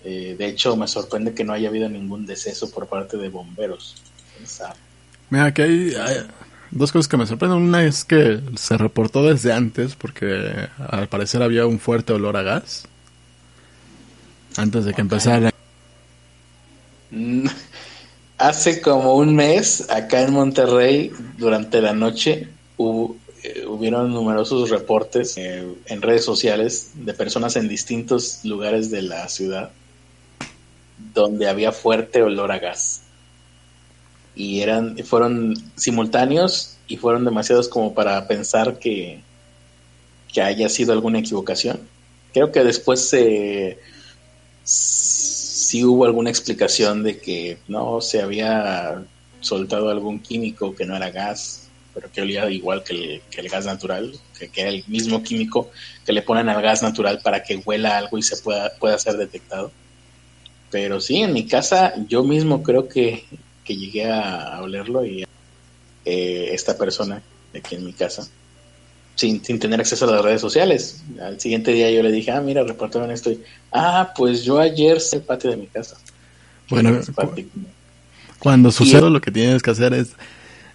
Eh, 0.04 0.37
de 0.38 0.47
hecho, 0.47 0.76
me 0.76 0.87
sorprende 0.87 1.35
que 1.35 1.44
no 1.44 1.52
haya 1.52 1.68
habido 1.68 1.88
ningún 1.88 2.26
deceso 2.26 2.70
por 2.70 2.87
parte 2.87 3.16
de 3.16 3.28
bomberos. 3.28 3.97
Mira, 5.28 5.52
hay, 5.56 5.94
hay 5.94 6.16
dos 6.70 6.92
cosas 6.92 7.09
que 7.09 7.16
me 7.16 7.26
sorprenden. 7.26 7.59
Una 7.59 7.85
es 7.85 8.04
que 8.04 8.40
se 8.56 8.78
reportó 8.78 9.23
desde 9.23 9.52
antes 9.52 9.97
porque 9.97 10.68
al 10.88 11.09
parecer 11.09 11.42
había 11.42 11.66
un 11.66 11.78
fuerte 11.78 12.12
olor 12.12 12.37
a 12.37 12.42
gas. 12.42 12.87
Antes 14.57 14.85
de 14.85 14.92
que 14.95 15.00
empezara. 15.00 15.50
Hace 18.38 18.80
como 18.80 19.16
un 19.16 19.35
mes, 19.35 19.90
acá 19.90 20.23
en 20.23 20.33
Monterrey, 20.33 21.12
durante 21.37 21.80
la 21.83 21.92
noche, 21.92 22.49
hubo- 22.78 23.16
eh, 23.42 23.64
hubieron 23.66 24.12
numerosos 24.12 24.71
reportes 24.71 25.37
eh, 25.37 25.64
en 25.87 26.02
redes 26.02 26.25
sociales 26.25 26.92
de 26.95 27.12
personas 27.14 27.57
en 27.57 27.69
distintos 27.69 28.40
lugares 28.45 28.90
de 28.90 29.02
la 29.02 29.28
ciudad 29.28 29.71
donde 31.14 31.49
había 31.49 31.73
fuerte 31.73 32.23
olor 32.23 32.52
a 32.52 32.59
gas. 32.59 33.02
Y 34.37 34.61
eran, 34.61 34.97
fueron 35.04 35.54
simultáneos 35.76 36.76
y 36.87 36.97
fueron 36.99 37.25
demasiados 37.25 37.69
como 37.69 37.95
para 37.95 38.26
pensar 38.28 38.78
que, 38.78 39.21
que 40.33 40.42
haya 40.42 40.69
sido 40.69 40.92
alguna 40.92 41.19
equivocación. 41.19 41.80
Creo 42.33 42.52
que 42.52 42.62
después 42.62 43.09
se 43.09 43.78
sí 44.64 45.85
hubo 45.85 46.05
alguna 46.05 46.31
explicación 46.31 47.02
de 47.02 47.19
que 47.19 47.59
no 47.69 48.00
se 48.00 48.23
había 48.23 49.05
soltado 49.40 49.88
algún 49.90 50.21
químico 50.21 50.75
que 50.75 50.85
no 50.85 50.97
era 50.97 51.11
gas, 51.11 51.69
pero 51.95 52.11
que 52.11 52.23
olía 52.23 52.49
igual 52.50 52.85
que 52.85 53.23
el, 53.37 53.49
gas 53.49 53.67
natural, 53.67 54.12
que, 54.38 54.49
que 54.49 54.61
era 54.61 54.71
el 54.71 54.85
mismo 54.87 55.23
químico 55.23 55.71
que 56.05 56.12
le 56.12 56.23
ponen 56.23 56.49
al 56.49 56.62
gas 56.62 56.83
natural 56.83 57.21
para 57.23 57.43
que 57.43 57.57
huela 57.57 57.99
algo 57.99 58.19
y 58.19 58.23
se 58.23 58.37
pueda, 58.37 58.73
pueda 58.79 58.99
ser 58.99 59.17
detectado. 59.17 59.73
Pero 60.71 61.00
sí, 61.00 61.17
en 61.17 61.33
mi 61.33 61.47
casa 61.47 61.95
yo 62.09 62.23
mismo 62.23 62.62
creo 62.62 62.88
que, 62.88 63.25
que 63.64 63.76
llegué 63.76 64.11
a, 64.11 64.61
olerlo 64.62 65.05
y 65.05 65.25
eh, 66.05 66.50
esta 66.52 66.76
persona 66.79 67.23
aquí 67.55 67.75
en 67.75 67.85
mi 67.85 67.93
casa, 67.93 68.29
sin, 69.21 69.45
sin 69.45 69.59
tener 69.59 69.79
acceso 69.81 70.09
a 70.09 70.12
las 70.12 70.23
redes 70.25 70.41
sociales. 70.41 71.03
Al 71.23 71.39
siguiente 71.39 71.73
día 71.73 71.91
yo 71.91 72.03
le 72.03 72.11
dije, 72.11 72.31
ah, 72.31 72.41
mira, 72.41 72.62
reportaron 72.65 73.11
esto. 73.11 73.31
Y, 73.31 73.43
ah, 73.71 74.12
pues 74.17 74.43
yo 74.45 74.59
ayer 74.59 74.99
sé 75.00 75.17
el 75.17 75.23
patio 75.23 75.50
de 75.50 75.57
mi 75.59 75.67
casa. 75.67 75.97
Bueno. 76.71 76.99
Cuando 78.39 78.73
sucede 78.73 79.11
lo 79.11 79.21
que 79.21 79.31
tienes 79.31 79.62
que 79.62 79.71
hacer 79.73 79.93
es 79.93 80.12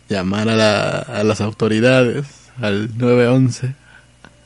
llamar 0.07 0.47
a, 0.49 0.55
la- 0.55 0.99
a 0.99 1.23
las 1.23 1.41
autoridades, 1.41 2.25
al 2.61 2.95
911, 2.97 3.73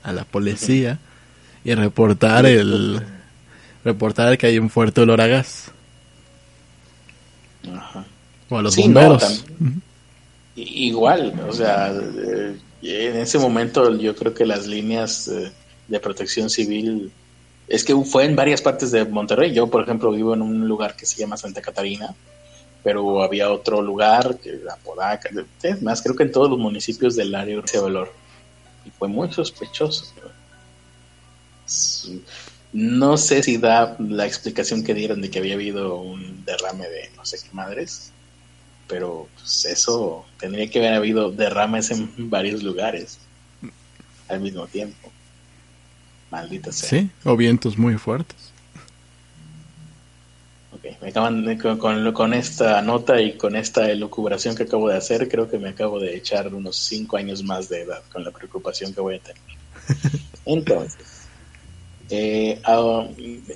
a 0.03 0.13
la 0.13 0.23
policía 0.23 0.97
y 1.65 1.73
reportar 1.73 2.45
el 2.45 3.01
reportar 3.83 4.37
que 4.37 4.47
hay 4.47 4.59
un 4.59 4.69
fuerte 4.69 5.01
olor 5.01 5.19
a 5.19 5.27
gas 5.27 5.71
Ajá. 7.75 8.05
o 8.49 8.57
a 8.57 8.61
los 8.61 8.73
Sí, 8.73 8.87
no, 8.87 9.01
bomberos. 9.01 9.45
Igual, 10.55 11.33
o 11.47 11.53
sea, 11.53 11.91
eh, 11.93 12.55
en 12.81 13.17
ese 13.17 13.37
momento 13.39 13.95
yo 13.97 14.15
creo 14.15 14.33
que 14.33 14.45
las 14.45 14.65
líneas 14.67 15.27
eh, 15.27 15.51
de 15.87 15.99
protección 15.99 16.49
civil 16.49 17.11
es 17.67 17.83
que 17.83 17.95
fue 17.95 18.25
en 18.25 18.35
varias 18.35 18.61
partes 18.61 18.91
de 18.91 19.05
Monterrey. 19.05 19.53
Yo, 19.53 19.67
por 19.67 19.83
ejemplo, 19.83 20.11
vivo 20.11 20.33
en 20.33 20.41
un 20.41 20.67
lugar 20.67 20.95
que 20.95 21.05
se 21.05 21.17
llama 21.17 21.37
Santa 21.37 21.61
Catarina, 21.61 22.15
pero 22.83 23.21
había 23.21 23.51
otro 23.51 23.81
lugar, 23.81 24.37
que 24.37 24.59
Apodaca, 24.71 25.29
es 25.61 25.81
más, 25.81 26.01
creo 26.01 26.15
que 26.15 26.23
en 26.23 26.31
todos 26.31 26.49
los 26.49 26.57
municipios 26.57 27.15
del 27.15 27.35
área 27.35 27.61
ese 27.63 27.79
olor. 27.79 28.11
Y 28.85 28.89
fue 28.89 29.07
muy 29.07 29.31
sospechoso. 29.31 30.05
No 32.71 33.17
sé 33.17 33.43
si 33.43 33.57
da 33.57 33.95
la 33.99 34.25
explicación 34.25 34.83
que 34.83 34.93
dieron 34.93 35.21
de 35.21 35.29
que 35.29 35.39
había 35.39 35.55
habido 35.55 35.97
un 35.97 36.43
derrame 36.45 36.87
de 36.87 37.11
no 37.15 37.25
sé 37.25 37.37
qué 37.37 37.49
madres, 37.53 38.11
pero 38.89 39.29
pues 39.35 39.65
eso 39.65 40.25
tendría 40.39 40.69
que 40.69 40.79
haber 40.79 40.95
habido 40.95 41.31
derrames 41.31 41.91
en 41.91 42.29
varios 42.29 42.63
lugares 42.63 43.19
al 44.27 44.41
mismo 44.41 44.67
tiempo. 44.67 45.11
Maldita 46.31 46.71
sea. 46.71 46.89
Sí, 46.89 47.09
o 47.23 47.37
vientos 47.37 47.77
muy 47.77 47.97
fuertes. 47.97 48.35
Ok, 50.71 50.85
me 51.01 51.09
acaban 51.09 51.45
de- 51.45 51.57
con, 51.57 51.77
con- 51.77 52.13
con 52.13 52.33
esta 52.33 52.81
nota 52.81 53.19
y 53.21 53.33
con 53.37 53.55
esta 53.55 53.89
elucubración 53.89 54.55
que 54.55 54.63
acabo 54.63 54.87
de 54.89 54.97
hacer, 54.97 55.27
creo 55.29 55.49
que 55.49 55.57
me 55.57 55.69
acabo 55.69 55.99
de 55.99 56.15
echar 56.15 56.53
unos 56.53 56.75
5 56.77 57.17
años 57.17 57.43
más 57.43 57.69
de 57.69 57.81
edad 57.81 58.01
con 58.11 58.23
la 58.23 58.31
preocupación 58.31 58.93
que 58.93 59.01
voy 59.01 59.15
a 59.15 59.19
tener. 59.19 59.41
Entonces, 60.45 60.97
eh, 62.11 62.61
a- 62.65 63.07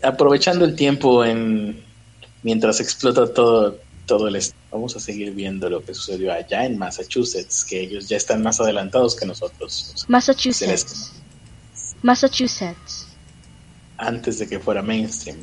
aprovechando 0.03 0.65
el 0.65 0.75
tiempo 0.75 1.23
en 1.23 1.83
mientras 2.41 2.79
explota 2.79 3.31
todo 3.31 3.77
todo 4.05 4.27
el 4.27 4.41
vamos 4.71 4.95
a 4.95 4.99
seguir 4.99 5.31
viendo 5.33 5.69
lo 5.69 5.83
que 5.83 5.93
sucedió 5.93 6.33
allá 6.33 6.65
en 6.65 6.77
Massachusetts, 6.77 7.63
que 7.63 7.81
ellos 7.81 8.09
ya 8.09 8.17
están 8.17 8.41
más 8.43 8.59
adelantados 8.59 9.15
que 9.15 9.25
nosotros. 9.25 10.05
Massachusetts. 10.07 11.13
Massachusetts. 12.01 13.07
antes 13.97 14.39
de 14.39 14.47
que 14.47 14.59
fuera 14.59 14.81
mainstream. 14.81 15.37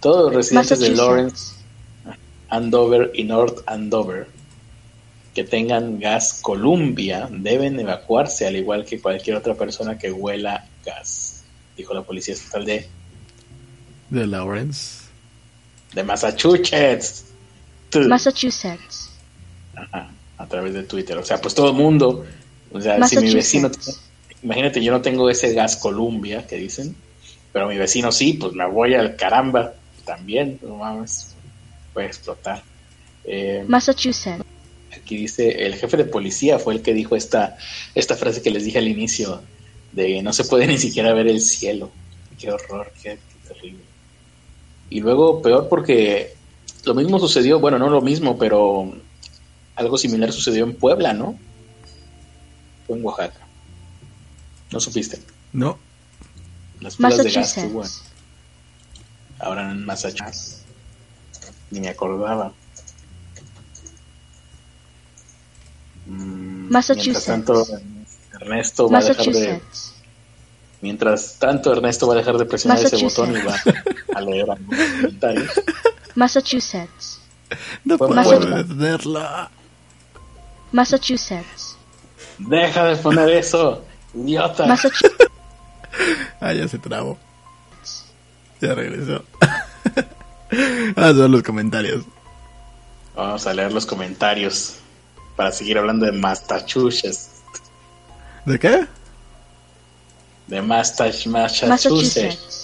Todos 0.00 0.24
los 0.26 0.34
residentes 0.34 0.80
de 0.80 0.90
Lawrence. 0.90 1.54
Andover 2.50 3.10
y 3.14 3.24
North 3.24 3.62
Andover 3.66 4.28
que 5.34 5.44
tengan 5.44 5.98
gas 5.98 6.38
Columbia 6.40 7.28
deben 7.30 7.78
evacuarse 7.80 8.46
al 8.46 8.56
igual 8.56 8.84
que 8.84 9.00
cualquier 9.00 9.36
otra 9.36 9.54
persona 9.54 9.98
que 9.98 10.12
huela 10.12 10.64
gas, 10.84 11.42
dijo 11.76 11.92
la 11.92 12.02
policía 12.02 12.34
estatal 12.34 12.64
de, 12.64 12.88
De 14.10 14.26
Lawrence. 14.26 15.00
de 15.92 16.04
Massachusetts. 16.04 17.24
Tu- 17.94 18.08
Massachusetts. 18.08 19.10
Ajá, 19.76 20.10
a 20.36 20.46
través 20.46 20.74
de 20.74 20.82
Twitter. 20.82 21.16
O 21.16 21.24
sea, 21.24 21.40
pues 21.40 21.54
todo 21.54 21.68
el 21.68 21.74
mundo, 21.74 22.24
o 22.72 22.80
sea, 22.80 23.02
si 23.06 23.16
mi 23.18 23.32
vecino, 23.32 23.70
imagínate, 24.42 24.82
yo 24.82 24.90
no 24.92 25.00
tengo 25.00 25.30
ese 25.30 25.52
gas 25.54 25.76
Columbia 25.76 26.44
que 26.46 26.56
dicen, 26.56 26.96
pero 27.52 27.68
mi 27.68 27.76
vecino 27.78 28.10
sí, 28.10 28.32
pues 28.34 28.52
me 28.52 28.66
voy 28.68 28.94
al 28.94 29.14
caramba 29.14 29.74
también, 30.04 30.58
no 30.62 30.76
mames, 30.76 31.34
puede 31.92 32.08
explotar. 32.08 32.62
Eh, 33.24 33.64
Massachusetts. 33.68 34.44
aquí 34.94 35.16
dice, 35.16 35.64
el 35.64 35.76
jefe 35.76 35.96
de 35.96 36.04
policía 36.04 36.58
fue 36.58 36.74
el 36.74 36.82
que 36.82 36.92
dijo 36.94 37.14
esta, 37.14 37.56
esta 37.94 38.16
frase 38.16 38.42
que 38.42 38.50
les 38.50 38.64
dije 38.64 38.78
al 38.78 38.88
inicio, 38.88 39.40
de 39.92 40.20
no 40.20 40.32
se 40.32 40.44
puede 40.44 40.66
ni 40.66 40.78
siquiera 40.78 41.12
ver 41.14 41.28
el 41.28 41.40
cielo. 41.40 41.90
Qué 42.38 42.50
horror, 42.50 42.92
qué, 43.00 43.10
qué 43.18 43.48
terrible. 43.54 43.84
Y 44.90 44.98
luego 45.00 45.40
peor 45.40 45.68
porque 45.68 46.34
lo 46.86 46.94
mismo 46.94 47.18
sucedió, 47.18 47.60
bueno, 47.60 47.78
no 47.78 47.88
lo 47.88 48.00
mismo, 48.00 48.38
pero 48.38 48.92
algo 49.76 49.98
similar 49.98 50.32
sucedió 50.32 50.64
en 50.64 50.74
Puebla, 50.74 51.12
¿no? 51.12 51.38
Fue 52.86 52.96
en 52.96 53.04
Oaxaca. 53.04 53.40
¿No 54.70 54.80
supiste? 54.80 55.20
No. 55.52 55.78
Las 56.80 56.96
pilas 56.96 57.18
de 57.18 57.30
gas 57.30 57.54
que 57.54 57.62
Massachusetts. 57.62 58.02
ahora 59.38 59.70
en 59.70 59.84
Massachusetts. 59.84 60.62
Ni 61.70 61.80
me 61.80 61.88
acordaba. 61.88 62.52
Mm, 66.06 66.70
Massachusetts. 66.70 67.14
Mientras 67.14 67.24
tanto, 67.24 67.66
Ernesto 68.40 68.88
va 68.88 68.98
a 68.98 69.04
dejar 69.04 69.26
de, 69.26 69.62
mientras 70.82 71.38
tanto 71.38 71.72
Ernesto 71.72 72.06
va 72.06 72.14
a 72.14 72.16
dejar 72.18 72.36
de 72.36 72.44
presionar 72.44 72.78
ese 72.78 73.02
botón 73.02 73.34
y 73.34 73.40
va 73.40 73.56
a 74.14 74.20
leer 74.20 74.50
algunos 74.50 74.90
comentarios. 75.00 75.50
Massachusetts. 76.14 77.20
No 77.84 77.98
puedo 77.98 78.22
Puebla. 78.22 78.62
detenerla. 78.62 79.50
Massachusetts. 80.72 81.76
Deja 82.38 82.84
de 82.84 82.96
poner 82.96 83.28
eso, 83.30 83.84
idiota. 84.14 84.66
Massachusetts. 84.66 85.16
Ah, 86.40 86.52
ya 86.52 86.66
se 86.66 86.76
trabó. 86.76 87.16
Ya 88.60 88.74
regresó. 88.74 89.22
Vamos 90.96 91.16
a 91.16 91.20
ver 91.20 91.30
los 91.30 91.42
comentarios. 91.44 92.04
Vamos 93.14 93.46
a 93.46 93.54
leer 93.54 93.72
los 93.72 93.86
comentarios 93.86 94.74
para 95.36 95.52
seguir 95.52 95.78
hablando 95.78 96.04
de 96.04 96.10
Massachusetts. 96.12 97.30
¿De 98.44 98.58
qué? 98.58 98.86
De 100.48 100.60
Massachusetts. 100.60 101.28
Massachusetts. 101.28 102.63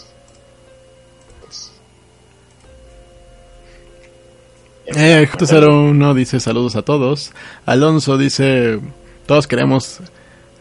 Eh, 5.03 5.27
J01 5.27 6.13
dice 6.13 6.41
saludos 6.41 6.77
a 6.77 6.83
todos. 6.83 7.33
Alonso 7.65 8.19
dice, 8.19 8.79
todos 9.25 9.47
queremos 9.47 10.01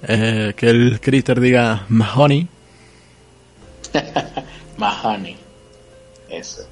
eh, 0.03 0.53
que 0.55 0.69
el 0.69 1.01
critter 1.01 1.41
diga 1.41 1.85
Mahoney. 1.89 2.47
Mahoney. 4.77 5.35
Eso. 6.29 6.65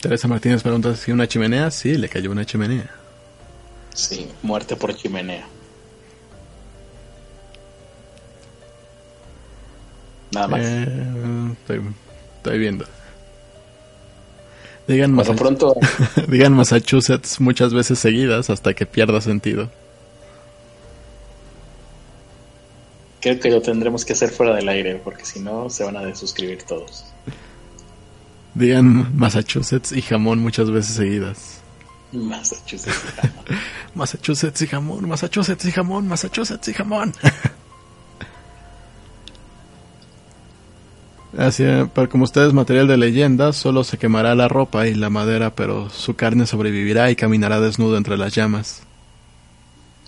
Teresa 0.00 0.28
Martínez 0.28 0.62
pregunta 0.62 0.94
si 0.94 1.10
una 1.10 1.26
chimenea. 1.26 1.72
Sí, 1.72 1.96
le 1.96 2.08
cayó 2.08 2.30
una 2.30 2.46
chimenea. 2.46 2.88
Sí, 3.94 4.28
muerte 4.42 4.76
por 4.76 4.94
chimenea. 4.94 5.44
Nada 10.30 10.46
más. 10.46 10.60
Eh, 10.62 11.52
estoy, 11.58 11.82
estoy 12.36 12.58
viendo. 12.60 12.86
Digan, 14.92 15.16
pronto, 15.16 15.74
digan 16.28 16.52
Massachusetts 16.52 17.40
muchas 17.40 17.72
veces 17.72 17.98
seguidas 17.98 18.50
hasta 18.50 18.74
que 18.74 18.84
pierda 18.84 19.22
sentido. 19.22 19.70
creo 23.22 23.38
que 23.38 23.50
lo 23.50 23.62
tendremos 23.62 24.04
que 24.04 24.12
hacer 24.12 24.30
fuera 24.30 24.56
del 24.56 24.68
aire, 24.68 25.00
porque 25.02 25.24
si 25.24 25.40
no, 25.40 25.70
se 25.70 25.84
van 25.84 25.96
a 25.96 26.04
desuscribir 26.04 26.64
todos. 26.64 27.04
Digan 28.54 29.16
Massachusetts 29.16 29.92
y 29.92 30.02
jamón 30.02 30.40
muchas 30.40 30.70
veces 30.70 30.96
seguidas. 30.96 31.60
Massachusetts. 32.10 33.00
Massachusetts 33.94 34.60
y 34.60 34.66
jamón, 34.66 35.08
Massachusetts 35.08 35.64
y 35.64 35.72
jamón, 35.72 36.06
Massachusetts 36.08 36.68
y 36.68 36.74
jamón. 36.74 37.14
Así, 41.38 41.64
pero 41.94 42.08
como 42.10 42.24
usted 42.24 42.46
es 42.46 42.52
material 42.52 42.86
de 42.88 42.98
leyenda, 42.98 43.52
solo 43.54 43.84
se 43.84 43.96
quemará 43.96 44.34
la 44.34 44.48
ropa 44.48 44.86
y 44.86 44.94
la 44.94 45.08
madera, 45.08 45.54
pero 45.54 45.88
su 45.88 46.14
carne 46.14 46.46
sobrevivirá 46.46 47.10
y 47.10 47.16
caminará 47.16 47.58
desnudo 47.60 47.96
entre 47.96 48.18
las 48.18 48.34
llamas. 48.34 48.82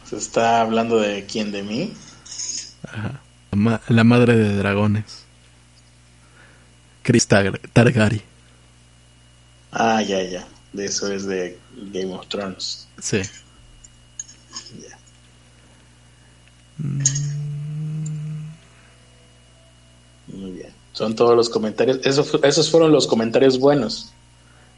¿Se 0.04 0.16
está 0.16 0.60
hablando 0.60 0.98
de 0.98 1.24
quién? 1.24 1.50
¿De 1.50 1.62
mí? 1.62 1.94
La, 2.92 3.20
ma- 3.56 3.80
la 3.88 4.04
madre 4.04 4.36
de 4.36 4.54
dragones. 4.56 5.24
Chris 7.02 7.26
Tar-. 7.26 7.58
Ah, 9.72 10.02
ya, 10.02 10.22
ya. 10.22 10.46
De 10.74 10.84
eso 10.86 11.10
es 11.10 11.24
de 11.26 11.58
Game 11.92 12.14
of 12.14 12.26
Thrones. 12.28 12.86
Sí. 12.98 13.22
Ya. 14.82 14.98
Muy 20.28 20.50
bien. 20.52 20.83
Son 20.94 21.14
todos 21.14 21.36
los 21.36 21.50
comentarios. 21.50 21.98
Eso 22.04 22.24
esos 22.42 22.70
fueron 22.70 22.90
los 22.92 23.06
comentarios 23.06 23.58
buenos. 23.58 24.12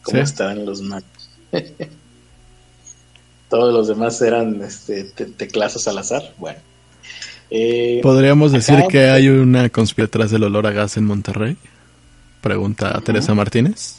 ¿Cómo 0.02 0.16
Sí. 0.18 0.22
estarán 0.24 0.66
los 0.66 0.80
malos? 0.82 1.06
todos 3.48 3.72
los 3.72 3.86
demás 3.86 4.20
eran 4.22 4.60
este, 4.62 5.04
te- 5.04 5.26
teclazos 5.26 5.86
al 5.86 5.98
azar. 5.98 6.34
Bueno. 6.38 6.58
Eh, 7.50 8.00
¿Podríamos 8.02 8.50
decir 8.50 8.74
acá- 8.76 8.88
que 8.88 9.08
hay 9.10 9.28
una 9.28 9.68
conspiración 9.68 10.06
detrás 10.08 10.30
del 10.32 10.42
olor 10.42 10.66
a 10.66 10.72
gas 10.72 10.96
en 10.96 11.04
Monterrey? 11.04 11.56
Pregunta 12.40 13.00
Teresa 13.04 13.34
Martínez. 13.34 13.98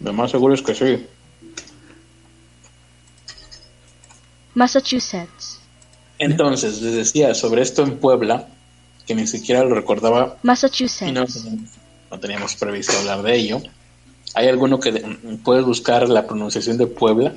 Lo 0.00 0.12
más 0.12 0.30
seguro 0.30 0.52
es 0.54 0.60
que 0.62 0.74
sí. 0.74 1.06
Massachusetts. 4.54 5.60
Entonces, 6.18 6.80
les 6.80 6.94
decía 6.94 7.34
sobre 7.34 7.62
esto 7.62 7.82
en 7.82 7.98
Puebla, 7.98 8.48
que 9.06 9.14
ni 9.14 9.26
siquiera 9.26 9.62
lo 9.64 9.74
recordaba 9.74 10.26
no, 10.26 10.38
Massachusetts. 10.42 11.44
no 12.10 12.18
teníamos 12.20 12.56
previsto 12.56 12.96
hablar 12.98 13.22
de 13.22 13.36
ello. 13.36 13.62
¿Hay 14.34 14.48
alguno 14.48 14.80
que 14.80 14.92
de- 14.92 15.00
puedes 15.44 15.64
buscar 15.64 16.08
la 16.08 16.26
pronunciación 16.26 16.76
de 16.78 16.86
Puebla? 16.86 17.34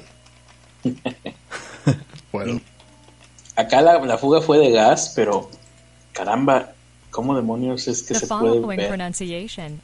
Bueno, 2.32 2.62
Acá 3.56 3.82
la, 3.82 3.98
la 4.06 4.18
fuga 4.20 4.40
fue 4.42 4.58
de 4.60 4.72
gas, 4.72 5.12
pero 5.16 5.50
caramba, 6.14 6.74
¿cómo 7.10 7.36
demonios 7.36 7.88
es 7.88 8.04
que 8.04 8.14
The 8.14 8.20
se 8.22 8.28
puede 8.28 8.54
following 8.60 8.78
ver? 8.78 8.88
pronunciation 8.90 9.82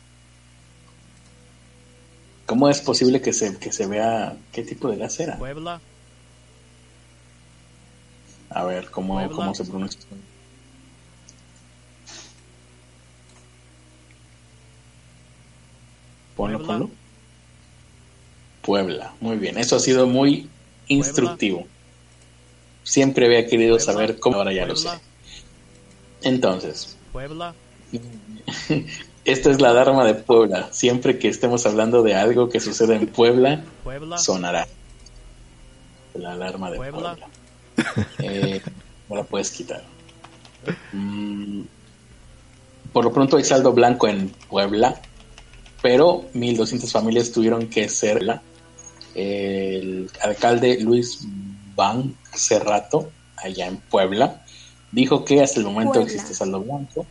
¿Cómo 2.46 2.70
es 2.70 2.80
posible 2.82 3.20
que 3.22 3.34
se, 3.34 3.58
que 3.58 3.72
se 3.72 3.88
vea 3.88 4.38
qué 4.52 4.62
tipo 4.64 4.88
de 4.90 4.98
gas 4.98 5.20
era? 5.20 5.38
Puebla. 5.40 5.82
A 8.52 8.64
ver, 8.66 8.92
¿cómo, 8.92 9.16
Puebla. 9.16 9.36
cómo 9.36 9.56
se 9.56 9.66
pronuncia? 9.66 10.00
Ponlo, 16.36 16.64
ponlo. 16.64 16.90
Puebla, 18.62 19.14
muy 19.22 19.38
bien. 19.38 19.58
Eso 19.58 19.76
ha 19.76 19.80
sido 19.80 20.08
muy 20.08 20.50
instructivo. 20.88 21.66
Siempre 22.84 23.26
había 23.26 23.48
querido 23.48 23.80
saber 23.80 24.20
cómo, 24.20 24.38
ahora 24.38 24.54
ya 24.54 24.66
lo 24.66 24.76
sé. 24.76 24.90
Entonces, 26.24 26.98
Puebla. 27.12 27.54
esta 29.26 29.52
es 29.52 29.62
la 29.62 29.74
Dharma 29.74 30.06
de 30.06 30.16
Puebla. 30.16 30.70
Siempre 30.72 31.20
que 31.20 31.28
estemos 31.28 31.66
hablando 31.66 32.04
de 32.04 32.16
algo 32.16 32.50
que 32.50 32.60
sucede 32.60 32.96
en 32.96 33.08
Puebla, 33.08 33.64
Puebla. 33.84 34.18
sonará. 34.18 34.68
La 36.14 36.34
alarma 36.34 36.72
de 36.72 36.78
Puebla. 36.78 37.16
Puebla. 37.16 37.28
Eh, 38.20 38.62
no 39.10 39.16
la 39.16 39.24
puedes 39.24 39.52
quitar. 39.52 39.84
Mm, 40.94 41.62
por 42.94 43.04
lo 43.04 43.14
pronto 43.14 43.38
hay 43.38 43.44
saldo 43.44 43.74
blanco 43.74 44.08
en 44.08 44.30
Puebla, 44.50 45.02
pero 45.86 46.26
1.200 46.34 46.92
familias 46.92 47.32
tuvieron 47.32 47.68
que 47.70 47.88
ser 47.90 48.24
la- 48.24 48.42
El 49.14 50.10
alcalde 50.24 50.80
Luis 50.82 51.20
Van 51.76 52.16
Cerrato, 52.34 53.12
allá 53.38 53.68
en 53.68 53.78
Puebla, 53.78 54.44
dijo 54.92 55.24
que 55.24 55.44
hasta 55.44 55.60
el 55.60 55.66
momento 55.68 55.94
Puebla. 55.94 56.12
existe 56.12 56.34
saldo 56.34 56.60
blanco. 56.62 57.06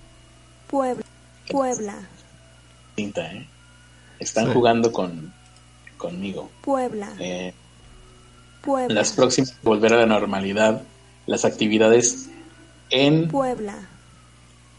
Puebla, 0.69 1.05
Puebla, 1.49 1.95
Cinta, 2.97 3.33
¿eh? 3.33 3.47
Están 4.19 4.47
Sí. 4.47 4.53
jugando 4.55 4.91
con 4.91 5.33
conmigo. 5.97 6.51
Puebla, 6.63 7.15
Eh, 7.21 7.55
Puebla, 8.61 8.93
las 8.93 9.13
próximas 9.13 9.55
volver 9.63 9.93
a 9.95 9.99
la 9.99 10.07
normalidad 10.07 10.83
las 11.27 11.45
actividades 11.45 12.29
en 12.91 13.29
Puebla, 13.29 13.77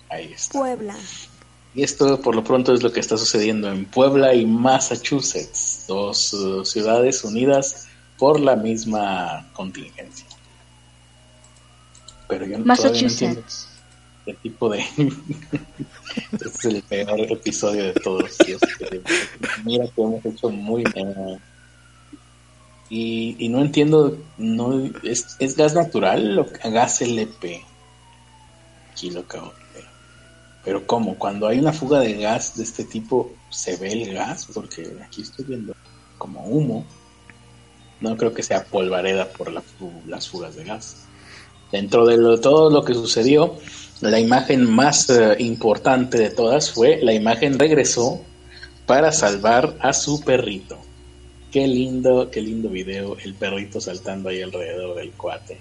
ahí 0.09 0.33
está 0.33 0.59
Puebla, 0.59 0.95
y 1.75 1.83
esto 1.83 2.19
por 2.21 2.35
lo 2.35 2.43
pronto 2.43 2.73
es 2.73 2.81
lo 2.83 2.91
que 2.91 2.99
está 3.01 3.17
sucediendo 3.17 3.69
en 3.69 3.85
Puebla 3.85 4.33
y 4.33 4.45
Massachusetts 4.45 5.85
dos 5.87 6.33
uh, 6.33 6.63
ciudades 6.65 7.23
unidas 7.23 7.87
por 8.17 8.39
la 8.39 8.55
misma 8.55 9.45
contingencia 9.53 10.25
pero 12.27 12.45
yo 12.45 12.57
no- 12.59 12.65
entiendo 13.11 13.43
qué 14.25 14.33
tipo 14.35 14.69
de 14.69 14.79
este 14.79 16.47
es 16.47 16.65
el 16.65 16.81
peor 16.83 17.19
episodio 17.31 17.83
de 17.85 17.93
todos 17.93 18.37
Dios, 18.45 18.61
mira 19.63 19.85
que 19.95 20.01
hemos 20.01 20.25
hecho 20.25 20.49
muy 20.49 20.83
bien 20.93 21.13
y, 22.89 23.35
y 23.39 23.49
no 23.49 23.61
entiendo, 23.61 24.17
no 24.37 24.85
es, 25.03 25.35
es 25.39 25.57
gas 25.57 25.73
natural 25.73 26.37
o 26.37 26.45
gas 26.71 27.01
LP. 27.01 27.65
Lo 29.11 29.25
ver. 29.27 29.64
Pero 30.65 30.85
¿cómo? 30.87 31.15
Cuando 31.15 31.47
hay 31.47 31.59
una 31.59 31.71
fuga 31.71 31.99
de 31.99 32.15
gas 32.15 32.57
de 32.57 32.63
este 32.63 32.83
tipo, 32.83 33.31
¿se 33.51 33.77
ve 33.77 33.93
el 33.93 34.13
gas? 34.13 34.47
Porque 34.51 34.97
aquí 35.05 35.21
estoy 35.21 35.45
viendo 35.45 35.75
como 36.17 36.43
humo. 36.43 36.85
No 38.01 38.17
creo 38.17 38.33
que 38.33 38.43
sea 38.43 38.65
polvareda 38.65 39.29
por 39.29 39.53
las 39.53 40.27
fugas 40.27 40.55
de 40.55 40.63
gas. 40.65 41.05
Dentro 41.71 42.05
de 42.05 42.39
todo 42.39 42.69
lo 42.69 42.83
que 42.83 42.93
sucedió, 42.93 43.55
la 44.01 44.19
imagen 44.19 44.69
más 44.69 45.09
eh, 45.09 45.35
importante 45.39 46.17
de 46.17 46.29
todas 46.29 46.71
fue 46.71 46.99
la 47.01 47.13
imagen 47.13 47.57
regresó 47.57 48.21
para 48.85 49.11
salvar 49.11 49.75
a 49.79 49.93
su 49.93 50.21
perrito. 50.21 50.77
Qué 51.51 51.67
lindo, 51.67 52.29
qué 52.29 52.41
lindo 52.41 52.69
video, 52.69 53.17
el 53.23 53.33
perrito 53.35 53.79
saltando 53.79 54.29
ahí 54.29 54.41
alrededor 54.41 54.95
del 54.95 55.11
cuate. 55.11 55.59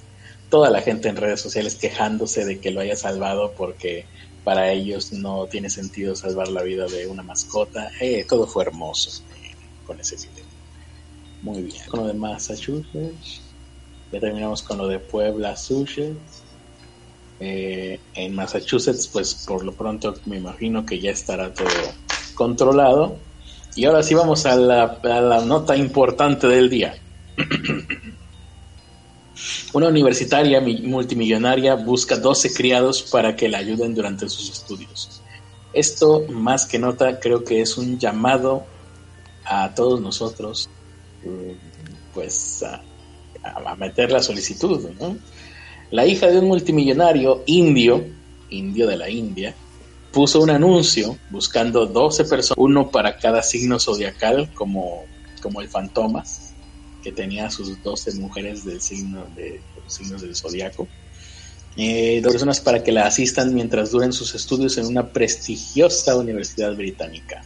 Toda 0.50 0.70
la 0.70 0.82
gente 0.82 1.08
en 1.08 1.16
redes 1.16 1.40
sociales 1.40 1.76
quejándose 1.76 2.44
de 2.44 2.58
que 2.58 2.70
lo 2.70 2.80
haya 2.80 2.96
salvado 2.96 3.52
porque 3.56 4.06
para 4.44 4.70
ellos 4.70 5.12
no 5.12 5.46
tiene 5.46 5.70
sentido 5.70 6.14
salvar 6.14 6.48
la 6.48 6.62
vida 6.62 6.86
de 6.86 7.06
una 7.06 7.22
mascota. 7.22 7.90
Eh, 7.98 8.26
todo 8.28 8.46
fue 8.46 8.64
hermoso 8.64 9.22
eh, 9.42 9.54
con 9.86 9.98
ese 9.98 10.16
video. 10.16 10.44
Muy 11.42 11.62
bien. 11.62 11.82
Con 11.88 12.00
lo 12.00 12.06
de 12.06 12.14
Massachusetts. 12.14 13.40
Ya 14.12 14.20
terminamos 14.20 14.62
con 14.62 14.78
lo 14.78 14.86
de 14.86 14.98
Puebla, 14.98 15.50
Massachusetts. 15.50 16.42
Eh, 17.40 17.98
en 18.14 18.34
Massachusetts, 18.34 19.08
pues 19.08 19.34
por 19.46 19.64
lo 19.64 19.72
pronto 19.72 20.14
me 20.26 20.36
imagino 20.36 20.84
que 20.86 21.00
ya 21.00 21.10
estará 21.10 21.52
todo 21.52 21.68
controlado. 22.34 23.16
Y 23.74 23.86
ahora 23.86 24.02
sí 24.02 24.14
vamos 24.14 24.46
a 24.46 24.56
la 24.56 25.42
nota 25.44 25.74
importante 25.74 26.46
del 26.46 26.68
día. 26.68 26.94
Una 29.74 29.88
universitaria 29.88 30.60
mi- 30.60 30.82
multimillonaria 30.82 31.74
busca 31.74 32.16
12 32.16 32.54
criados 32.54 33.02
para 33.02 33.34
que 33.34 33.48
la 33.48 33.58
ayuden 33.58 33.94
durante 33.94 34.28
sus 34.28 34.48
estudios. 34.48 35.20
Esto, 35.72 36.24
más 36.28 36.66
que 36.66 36.78
nota, 36.78 37.18
creo 37.18 37.42
que 37.42 37.60
es 37.60 37.76
un 37.76 37.98
llamado 37.98 38.64
a 39.44 39.74
todos 39.74 40.00
nosotros, 40.00 40.68
eh, 41.24 41.56
pues, 42.12 42.62
a, 42.62 42.80
a- 43.42 43.74
meter 43.74 44.12
la 44.12 44.22
solicitud. 44.22 44.88
La 45.90 46.06
hija 46.06 46.28
de 46.28 46.38
un 46.38 46.46
multimillonario 46.46 47.42
indio, 47.46 48.04
indio 48.50 48.86
de 48.86 48.96
la 48.96 49.10
India, 49.10 49.56
puso 50.12 50.40
un 50.40 50.50
anuncio 50.50 51.18
buscando 51.30 51.84
12 51.86 52.24
personas, 52.24 52.58
uno 52.58 52.90
para 52.92 53.18
cada 53.18 53.42
signo 53.42 53.80
zodiacal, 53.80 54.52
como, 54.54 55.06
como 55.42 55.60
el 55.60 55.68
Fantomas, 55.68 56.53
que 57.04 57.12
tenía 57.12 57.50
sus 57.50 57.82
12 57.82 58.14
mujeres 58.14 58.64
del 58.64 58.80
signo 58.80 59.26
de 59.36 59.60
los 59.76 59.92
signos 59.92 60.22
del 60.22 60.34
zodiaco. 60.34 60.88
Eh, 61.76 62.20
dos 62.22 62.32
personas 62.32 62.60
para 62.60 62.82
que 62.82 62.92
la 62.92 63.06
asistan 63.06 63.52
mientras 63.52 63.90
duren 63.90 64.12
sus 64.12 64.34
estudios 64.34 64.78
en 64.78 64.86
una 64.86 65.12
prestigiosa 65.12 66.16
universidad 66.16 66.74
británica. 66.74 67.44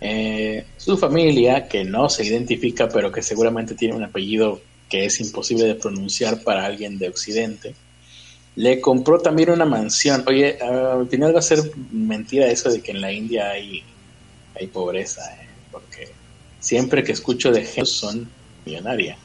Eh, 0.00 0.66
su 0.76 0.98
familia, 0.98 1.66
que 1.66 1.84
no 1.84 2.10
se 2.10 2.26
identifica, 2.26 2.88
pero 2.88 3.10
que 3.10 3.22
seguramente 3.22 3.74
tiene 3.74 3.94
un 3.94 4.02
apellido 4.02 4.60
que 4.90 5.06
es 5.06 5.20
imposible 5.20 5.64
de 5.64 5.76
pronunciar 5.76 6.42
para 6.42 6.66
alguien 6.66 6.98
de 6.98 7.08
Occidente, 7.08 7.74
le 8.56 8.80
compró 8.82 9.18
también 9.18 9.50
una 9.50 9.64
mansión. 9.64 10.24
Oye, 10.26 10.58
ah, 10.60 10.98
al 10.98 11.08
final 11.08 11.34
va 11.34 11.38
a 11.38 11.42
ser 11.42 11.60
mentira 11.90 12.48
eso 12.48 12.70
de 12.70 12.82
que 12.82 12.90
en 12.90 13.00
la 13.00 13.12
India 13.12 13.50
hay, 13.50 13.82
hay 14.54 14.66
pobreza, 14.66 15.22
¿eh? 15.40 15.46
porque 15.70 16.08
siempre 16.60 17.02
que 17.02 17.12
escucho 17.12 17.50
de 17.50 17.64
gente 17.64 17.86
son 17.86 18.28
millonaria. 18.64 19.16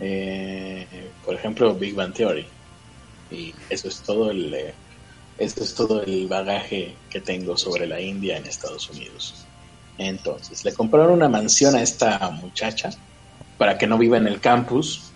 Eh, 0.00 0.86
por 1.24 1.34
ejemplo, 1.34 1.74
Big 1.74 1.94
Bang 1.94 2.12
Theory. 2.12 2.46
Y 3.30 3.54
eso 3.70 3.88
es 3.88 4.00
todo 4.00 4.30
el 4.30 4.52
eh, 4.52 4.74
es 5.38 5.74
todo 5.74 6.02
el 6.02 6.28
bagaje 6.28 6.94
que 7.10 7.20
tengo 7.20 7.56
sobre 7.56 7.86
la 7.86 8.00
India 8.00 8.36
en 8.36 8.46
Estados 8.46 8.88
Unidos. 8.90 9.46
Entonces, 9.98 10.64
le 10.64 10.72
compraron 10.72 11.12
una 11.12 11.28
mansión 11.28 11.74
a 11.74 11.82
esta 11.82 12.30
muchacha 12.30 12.90
para 13.58 13.78
que 13.78 13.86
no 13.86 13.98
viva 13.98 14.16
en 14.16 14.26
el 14.26 14.40
campus 14.40 15.12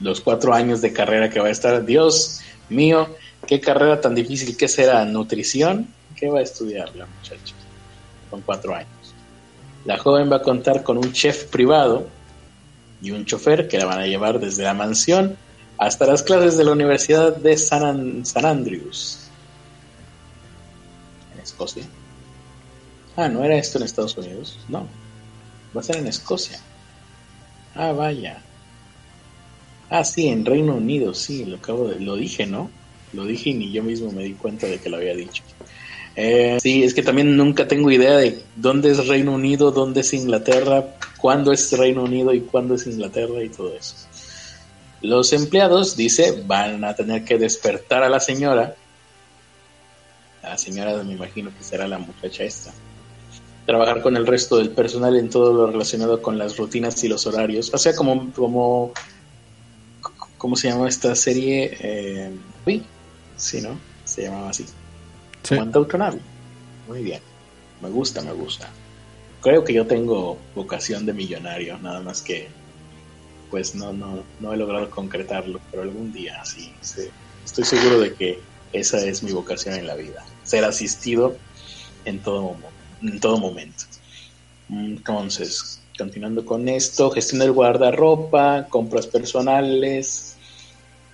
los 0.00 0.20
cuatro 0.20 0.52
años 0.52 0.80
de 0.80 0.92
carrera 0.92 1.30
que 1.30 1.40
va 1.40 1.48
a 1.48 1.50
estar. 1.50 1.84
Dios 1.84 2.40
mío, 2.68 3.08
qué 3.46 3.60
carrera 3.60 4.00
tan 4.00 4.14
difícil 4.14 4.56
que 4.56 4.68
será 4.68 5.04
nutrición. 5.04 5.88
¿Qué 6.16 6.28
va 6.28 6.40
a 6.40 6.42
estudiar 6.42 6.94
la 6.96 7.06
muchacha 7.06 7.54
con 8.30 8.40
cuatro 8.42 8.74
años? 8.74 8.88
La 9.84 9.98
joven 9.98 10.30
va 10.30 10.36
a 10.36 10.42
contar 10.42 10.82
con 10.82 10.98
un 10.98 11.12
chef 11.12 11.44
privado 11.44 12.08
y 13.06 13.12
un 13.12 13.24
chofer 13.24 13.68
que 13.68 13.78
la 13.78 13.86
van 13.86 14.00
a 14.00 14.06
llevar 14.06 14.40
desde 14.40 14.64
la 14.64 14.74
mansión 14.74 15.38
hasta 15.78 16.06
las 16.06 16.22
clases 16.22 16.56
de 16.58 16.64
la 16.64 16.72
Universidad 16.72 17.36
de 17.36 17.56
San, 17.58 17.84
An- 17.84 18.24
San 18.24 18.44
Andrews, 18.46 19.36
en 21.30 21.38
Escocia. 21.40 21.88
Ah, 23.16 23.28
¿no 23.28 23.42
era 23.42 23.56
esto 23.58 23.78
en 23.78 23.84
Estados 23.84 24.16
Unidos? 24.16 24.64
No, 24.68 25.00
va 25.76 25.80
a 25.80 25.84
ser 25.84 25.96
en 25.98 26.08
Escocia. 26.08 26.60
Ah, 27.74 27.92
vaya. 27.92 28.44
Ah, 29.90 30.04
sí, 30.04 30.28
en 30.28 30.44
Reino 30.44 30.76
Unido, 30.76 31.12
sí, 31.12 31.44
lo 31.44 31.56
acabo 31.56 31.88
de, 31.88 31.98
lo 32.00 32.14
dije, 32.16 32.46
¿no? 32.46 32.76
Lo 33.12 33.24
dije 33.24 33.50
y 33.50 33.54
ni 33.54 33.72
yo 33.72 33.82
mismo 33.82 34.12
me 34.12 34.22
di 34.24 34.36
cuenta 34.36 34.68
de 34.68 34.80
que 34.80 34.88
lo 34.88 34.96
había 34.96 35.14
dicho. 35.14 35.42
Eh, 36.16 36.56
sí, 36.62 36.82
es 36.82 36.94
que 36.94 37.02
también 37.02 37.36
nunca 37.36 37.68
tengo 37.68 37.90
idea 37.90 38.16
de 38.16 38.42
dónde 38.56 38.90
es 38.90 39.06
Reino 39.06 39.32
Unido, 39.32 39.70
dónde 39.70 40.00
es 40.00 40.14
Inglaterra, 40.14 40.96
cuándo 41.18 41.52
es 41.52 41.70
Reino 41.72 42.04
Unido 42.04 42.32
y 42.32 42.40
cuándo 42.40 42.74
es 42.74 42.86
Inglaterra 42.86 43.42
y 43.44 43.50
todo 43.50 43.74
eso. 43.74 43.94
Los 45.02 45.34
empleados, 45.34 45.94
dice, 45.94 46.42
van 46.46 46.82
a 46.84 46.94
tener 46.94 47.22
que 47.22 47.36
despertar 47.36 48.02
a 48.02 48.08
la 48.08 48.18
señora. 48.18 48.74
La 50.42 50.56
señora 50.56 51.02
me 51.02 51.12
imagino 51.12 51.50
que 51.56 51.62
será 51.62 51.86
la 51.86 51.98
muchacha 51.98 52.44
esta. 52.44 52.72
Trabajar 53.66 54.00
con 54.00 54.16
el 54.16 54.26
resto 54.26 54.56
del 54.56 54.70
personal 54.70 55.16
en 55.16 55.28
todo 55.28 55.52
lo 55.52 55.70
relacionado 55.70 56.22
con 56.22 56.38
las 56.38 56.56
rutinas 56.56 57.02
y 57.04 57.08
los 57.08 57.26
horarios. 57.26 57.70
O 57.74 57.78
sea, 57.78 57.94
como, 57.94 58.32
¿cómo 60.38 60.56
se 60.56 60.68
llama 60.68 60.88
esta 60.88 61.14
serie? 61.14 61.76
Eh, 61.78 62.30
sí, 63.36 63.60
¿no? 63.60 63.78
Se 64.04 64.22
llamaba 64.22 64.50
así. 64.50 64.64
Sí. 65.46 65.54
Abbey. 65.56 66.20
Muy 66.88 67.02
bien. 67.02 67.20
Me 67.80 67.88
gusta, 67.90 68.22
me 68.22 68.32
gusta. 68.32 68.68
Creo 69.40 69.64
que 69.64 69.72
yo 69.72 69.86
tengo 69.86 70.38
vocación 70.54 71.06
de 71.06 71.12
millonario, 71.12 71.78
nada 71.78 72.00
más 72.00 72.22
que 72.22 72.48
pues 73.50 73.74
no, 73.74 73.92
no, 73.92 74.24
no 74.40 74.52
he 74.52 74.56
logrado 74.56 74.90
concretarlo, 74.90 75.60
pero 75.70 75.82
algún 75.82 76.12
día 76.12 76.44
sí, 76.44 76.72
sí. 76.80 77.08
Estoy 77.44 77.64
seguro 77.64 78.00
de 78.00 78.14
que 78.14 78.40
esa 78.72 79.04
es 79.04 79.22
mi 79.22 79.32
vocación 79.32 79.74
en 79.74 79.86
la 79.86 79.94
vida, 79.94 80.24
ser 80.42 80.64
asistido 80.64 81.36
en 82.04 82.20
todo, 82.20 82.56
en 83.02 83.20
todo 83.20 83.38
momento. 83.38 83.84
Entonces, 84.68 85.80
continuando 85.96 86.44
con 86.44 86.68
esto, 86.68 87.10
gestiona 87.10 87.44
el 87.44 87.52
guardarropa, 87.52 88.66
compras 88.68 89.06
personales. 89.06 90.35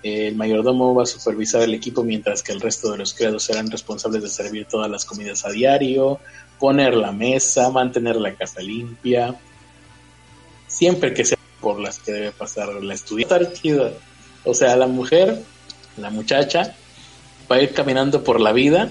El 0.02 0.34
mayordomo 0.34 0.94
va 0.94 1.04
a 1.04 1.06
supervisar 1.06 1.62
el 1.62 1.74
equipo 1.74 2.02
mientras 2.02 2.42
que 2.42 2.52
el 2.52 2.60
resto 2.60 2.90
de 2.90 2.98
los 2.98 3.14
criados 3.14 3.44
serán 3.44 3.70
responsables 3.70 4.22
de 4.22 4.28
servir 4.28 4.66
todas 4.66 4.90
las 4.90 5.04
comidas 5.04 5.44
a 5.44 5.50
diario, 5.50 6.18
poner 6.58 6.94
la 6.94 7.12
mesa, 7.12 7.70
mantener 7.70 8.16
la 8.16 8.34
casa 8.34 8.60
limpia. 8.60 9.36
Siempre 10.66 11.14
que 11.14 11.24
sea 11.24 11.38
por 11.60 11.78
las 11.78 12.00
que 12.00 12.12
debe 12.12 12.32
pasar 12.32 12.68
la 12.82 12.94
estudiante. 12.94 13.94
O 14.44 14.52
sea, 14.52 14.76
la 14.76 14.88
mujer, 14.88 15.40
la 15.96 16.10
muchacha, 16.10 16.74
va 17.50 17.56
a 17.56 17.62
ir 17.62 17.72
caminando 17.72 18.24
por 18.24 18.40
la 18.40 18.52
vida 18.52 18.90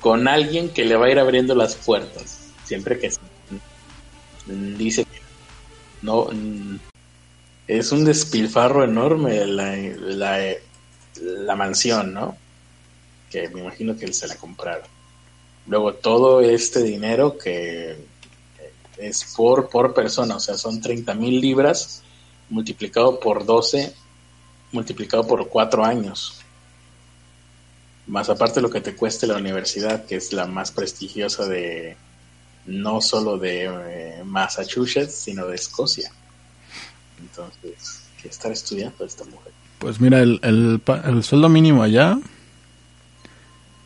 con 0.00 0.28
alguien 0.28 0.68
que 0.68 0.84
le 0.84 0.96
va 0.96 1.06
a 1.06 1.10
ir 1.10 1.18
abriendo 1.18 1.54
las 1.54 1.74
puertas. 1.74 2.52
Siempre 2.64 2.98
que 2.98 3.10
dice 4.46 5.04
que 5.04 5.20
no 6.02 6.28
es 7.66 7.92
un 7.92 8.04
despilfarro 8.04 8.84
enorme 8.84 9.44
la, 9.46 9.76
la, 9.76 10.54
la, 11.20 11.56
mansión, 11.56 12.14
¿no? 12.14 12.36
Que 13.30 13.48
me 13.48 13.60
imagino 13.60 13.96
que 13.96 14.04
él 14.04 14.14
se 14.14 14.28
la 14.28 14.36
compraron. 14.36 14.86
Luego 15.66 15.94
todo 15.94 16.40
este 16.40 16.82
dinero 16.82 17.36
que 17.36 17.96
es 18.98 19.34
por, 19.36 19.68
por 19.68 19.94
persona, 19.94 20.36
o 20.36 20.40
sea, 20.40 20.56
son 20.56 20.80
30 20.80 21.14
mil 21.14 21.40
libras 21.40 22.02
multiplicado 22.48 23.18
por 23.18 23.44
12, 23.44 23.92
multiplicado 24.72 25.26
por 25.26 25.48
4 25.48 25.84
años. 25.84 26.40
Más 28.06 28.28
aparte 28.28 28.60
lo 28.60 28.70
que 28.70 28.80
te 28.80 28.94
cueste 28.94 29.26
la 29.26 29.36
universidad, 29.36 30.06
que 30.06 30.16
es 30.16 30.32
la 30.32 30.46
más 30.46 30.70
prestigiosa 30.70 31.46
de, 31.46 31.96
no 32.66 33.00
solo 33.00 33.36
de 33.36 33.64
eh, 33.64 34.24
Massachusetts, 34.24 35.14
sino 35.14 35.46
de 35.46 35.56
Escocia. 35.56 36.12
Entonces, 37.18 38.02
¿qué 38.20 38.28
estar 38.28 38.52
estudiando 38.52 39.04
esta 39.04 39.24
mujer? 39.24 39.52
Pues 39.78 40.00
mira, 40.00 40.20
el, 40.20 40.40
el, 40.42 40.80
el 41.04 41.22
sueldo 41.22 41.48
mínimo 41.48 41.82
allá 41.82 42.18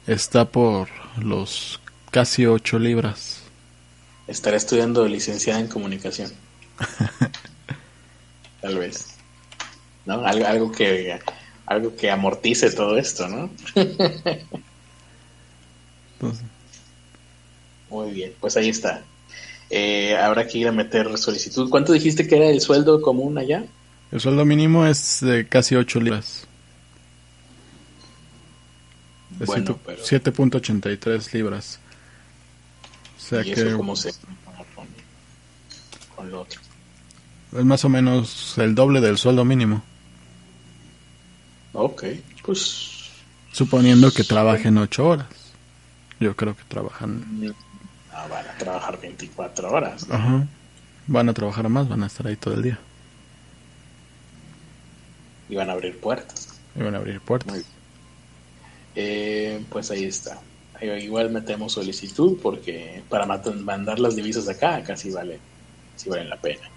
está 0.06 0.44
por 0.44 0.88
los 1.22 1.80
casi 2.10 2.46
8 2.46 2.78
libras. 2.78 3.42
Estará 4.26 4.56
estudiando 4.56 5.06
licenciada 5.06 5.60
en 5.60 5.68
comunicación. 5.68 6.32
Tal 8.60 8.78
vez. 8.78 9.16
¿No? 10.06 10.24
Algo, 10.24 10.46
algo 10.46 10.72
que 10.72 11.18
algo 11.66 11.94
que 11.94 12.10
amortice 12.10 12.70
todo 12.72 12.96
esto, 12.96 13.28
¿no? 13.28 13.48
Muy 17.90 18.10
bien, 18.10 18.34
pues 18.40 18.56
ahí 18.56 18.68
está. 18.68 19.04
Eh, 19.70 20.16
habrá 20.16 20.48
que 20.48 20.58
ir 20.58 20.66
a 20.66 20.72
meter 20.72 21.16
solicitud. 21.16 21.70
¿Cuánto 21.70 21.92
dijiste 21.92 22.26
que 22.26 22.36
era 22.36 22.48
el 22.48 22.60
sueldo 22.60 23.00
común 23.00 23.38
allá? 23.38 23.64
El 24.10 24.20
sueldo 24.20 24.44
mínimo 24.44 24.84
es 24.84 25.20
de 25.20 25.46
casi 25.46 25.76
8 25.76 26.00
libras. 26.00 26.46
Bueno, 29.46 29.78
7.83 29.86 31.32
libras. 31.32 31.78
O 33.16 33.20
sea 33.20 33.42
¿Y 33.42 33.52
que... 33.52 33.68
Eso 33.68 33.76
cómo 33.76 33.94
se 33.94 34.12
con, 34.74 34.86
con 36.16 36.30
lo 36.30 36.42
otro? 36.42 36.60
Es 37.56 37.64
más 37.64 37.84
o 37.84 37.88
menos 37.88 38.58
el 38.58 38.74
doble 38.74 39.00
del 39.00 39.18
sueldo 39.18 39.44
mínimo. 39.44 39.82
Ok, 41.72 42.04
pues... 42.44 42.90
Suponiendo 43.52 44.10
que 44.10 44.24
trabajen 44.24 44.78
8 44.78 45.06
horas. 45.06 45.28
Yo 46.18 46.34
creo 46.34 46.56
que 46.56 46.64
trabajan... 46.64 47.54
Ah, 48.20 48.26
van 48.28 48.46
a 48.46 48.58
trabajar 48.58 49.00
24 49.00 49.72
horas. 49.72 50.06
Ajá. 50.10 50.46
Van 51.06 51.28
a 51.28 51.34
trabajar 51.34 51.68
más, 51.68 51.88
van 51.88 52.02
a 52.02 52.06
estar 52.06 52.26
ahí 52.26 52.36
todo 52.36 52.54
el 52.54 52.62
día. 52.62 52.78
Y 55.48 55.54
van 55.54 55.70
a 55.70 55.72
abrir 55.72 55.98
puertas. 55.98 56.60
Y 56.76 56.82
van 56.82 56.94
a 56.94 56.98
abrir 56.98 57.20
puertas. 57.20 57.64
Eh, 58.94 59.64
pues 59.70 59.90
ahí 59.90 60.04
está. 60.04 60.38
Igual 60.82 61.30
metemos 61.30 61.72
solicitud 61.72 62.38
porque 62.42 63.02
para 63.08 63.26
mandar 63.26 63.98
las 63.98 64.16
divisas 64.16 64.48
acá 64.48 64.82
casi 64.82 65.10
vale, 65.10 65.38
sí 65.96 66.08
valen 66.08 66.30
la 66.30 66.36
pena. 66.36 66.70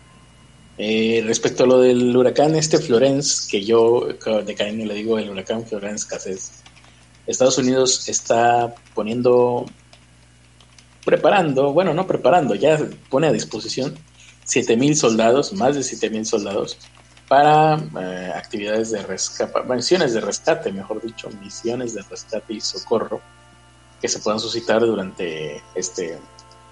Eh, 0.77 1.23
respecto 1.25 1.63
a 1.63 1.67
lo 1.67 1.79
del 1.79 2.15
huracán 2.15 2.55
este 2.55 2.79
Florence, 2.79 3.47
que 3.49 3.63
yo 3.63 4.07
de 4.07 4.55
cariño 4.55 4.85
le 4.85 4.93
digo 4.95 5.19
el 5.19 5.29
huracán 5.29 5.65
Florence 5.65 6.07
Cassés, 6.07 6.63
Estados 7.27 7.57
Unidos 7.57 8.09
está 8.09 8.73
poniendo, 8.93 9.65
preparando, 11.05 11.73
bueno, 11.73 11.93
no 11.93 12.07
preparando, 12.07 12.55
ya 12.55 12.77
pone 13.09 13.27
a 13.27 13.31
disposición 13.31 13.95
7.000 14.45 14.95
soldados, 14.95 15.53
más 15.53 15.75
de 15.75 15.81
7.000 15.81 16.25
soldados, 16.25 16.77
para 17.27 17.75
eh, 17.99 18.31
actividades 18.35 18.91
de 18.91 19.01
rescate, 19.03 19.53
misiones 19.63 20.13
de 20.13 20.21
rescate, 20.21 20.71
mejor 20.71 21.01
dicho, 21.01 21.29
misiones 21.41 21.93
de 21.93 22.01
rescate 22.09 22.53
y 22.53 22.61
socorro 22.61 23.21
que 24.01 24.07
se 24.07 24.19
puedan 24.19 24.39
suscitar 24.39 24.81
durante 24.81 25.61
este 25.75 26.17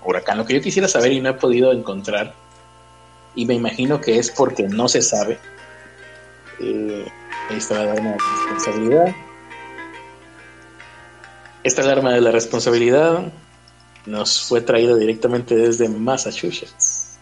huracán. 0.06 0.38
Lo 0.38 0.46
que 0.46 0.54
yo 0.54 0.62
quisiera 0.62 0.88
saber 0.88 1.14
y 1.14 1.22
no 1.22 1.30
he 1.30 1.34
podido 1.34 1.72
encontrar, 1.72 2.34
y 3.36 3.46
me 3.46 3.54
imagino 3.54 4.02
que 4.02 4.20
es 4.20 4.30
porque 4.30 4.68
no 4.68 4.90
se 4.90 5.02
sabe, 5.02 5.40
eh, 6.60 7.08
esta 7.50 7.82
alarma 7.82 8.12
de 8.12 8.18
responsabilidad. 8.18 9.16
Esta 11.64 11.82
alarma 11.84 12.14
de 12.14 12.22
la 12.22 12.32
responsabilidad 12.32 13.32
nos 14.06 14.42
fue 14.42 14.62
traída 14.62 14.96
directamente 14.96 15.56
desde 15.56 15.88
Massachusetts. 15.90 17.18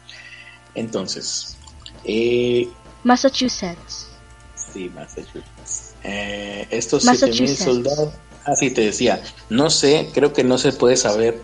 Entonces, 0.75 1.57
eh, 2.05 2.69
Massachusetts. 3.03 4.07
Sí, 4.55 4.89
Massachusetts. 4.89 5.95
Eh, 6.03 6.67
estos 6.69 7.03
7000 7.03 7.57
soldados. 7.57 8.13
Ah, 8.45 8.55
sí, 8.55 8.71
te 8.71 8.81
decía. 8.81 9.21
No 9.49 9.69
sé, 9.69 10.09
creo 10.13 10.33
que 10.33 10.43
no 10.43 10.57
se 10.57 10.71
puede 10.71 10.95
saber 10.95 11.41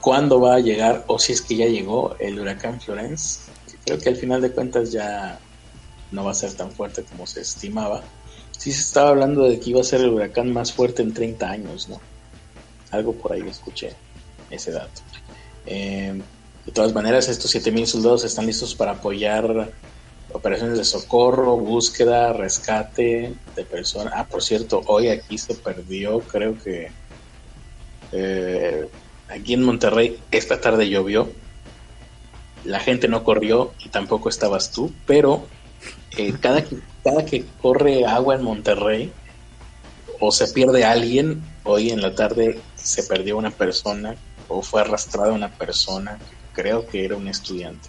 cuándo 0.00 0.40
va 0.40 0.56
a 0.56 0.60
llegar 0.60 1.04
o 1.06 1.18
si 1.18 1.32
es 1.32 1.42
que 1.42 1.56
ya 1.56 1.66
llegó 1.66 2.16
el 2.18 2.38
huracán 2.38 2.80
Florence. 2.80 3.40
Creo 3.84 3.98
que 3.98 4.10
al 4.10 4.16
final 4.16 4.40
de 4.42 4.50
cuentas 4.50 4.92
ya 4.92 5.38
no 6.10 6.24
va 6.24 6.32
a 6.32 6.34
ser 6.34 6.52
tan 6.54 6.70
fuerte 6.70 7.02
como 7.04 7.26
se 7.26 7.40
estimaba. 7.40 8.02
Sí 8.56 8.72
se 8.72 8.80
estaba 8.80 9.10
hablando 9.10 9.44
de 9.44 9.58
que 9.60 9.70
iba 9.70 9.80
a 9.80 9.84
ser 9.84 10.00
el 10.00 10.10
huracán 10.10 10.52
más 10.52 10.72
fuerte 10.72 11.02
en 11.02 11.14
30 11.14 11.48
años, 11.48 11.88
¿no? 11.88 12.00
Algo 12.90 13.12
por 13.14 13.32
ahí 13.32 13.42
escuché 13.48 13.94
ese 14.50 14.72
dato. 14.72 15.02
Eh, 15.66 16.20
de 16.66 16.72
todas 16.72 16.92
maneras, 16.92 17.28
estos 17.28 17.54
7.000 17.54 17.86
soldados 17.86 18.24
están 18.24 18.46
listos 18.46 18.74
para 18.74 18.92
apoyar 18.92 19.70
operaciones 20.32 20.78
de 20.78 20.84
socorro, 20.84 21.56
búsqueda, 21.56 22.32
rescate 22.32 23.34
de 23.56 23.64
personas. 23.64 24.12
Ah, 24.16 24.26
por 24.26 24.42
cierto, 24.42 24.82
hoy 24.86 25.08
aquí 25.08 25.38
se 25.38 25.54
perdió, 25.54 26.20
creo 26.20 26.58
que 26.58 26.90
eh, 28.12 28.88
aquí 29.28 29.54
en 29.54 29.62
Monterrey 29.62 30.18
esta 30.30 30.60
tarde 30.60 30.88
llovió. 30.88 31.30
La 32.64 32.80
gente 32.80 33.08
no 33.08 33.24
corrió 33.24 33.72
y 33.84 33.88
tampoco 33.88 34.28
estabas 34.28 34.72
tú, 34.72 34.92
pero 35.06 35.46
eh, 36.16 36.34
cada, 36.40 36.62
que, 36.64 36.78
cada 37.04 37.24
que 37.24 37.44
corre 37.62 38.04
agua 38.04 38.34
en 38.34 38.42
Monterrey 38.42 39.12
o 40.20 40.32
se 40.32 40.48
pierde 40.48 40.84
alguien, 40.84 41.42
hoy 41.64 41.90
en 41.90 42.02
la 42.02 42.14
tarde 42.14 42.58
se 42.74 43.04
perdió 43.04 43.38
una 43.38 43.50
persona 43.52 44.16
o 44.48 44.62
fue 44.62 44.80
arrastrada 44.80 45.32
una 45.32 45.50
persona, 45.50 46.18
creo 46.52 46.86
que 46.86 47.04
era 47.04 47.16
un 47.16 47.28
estudiante 47.28 47.88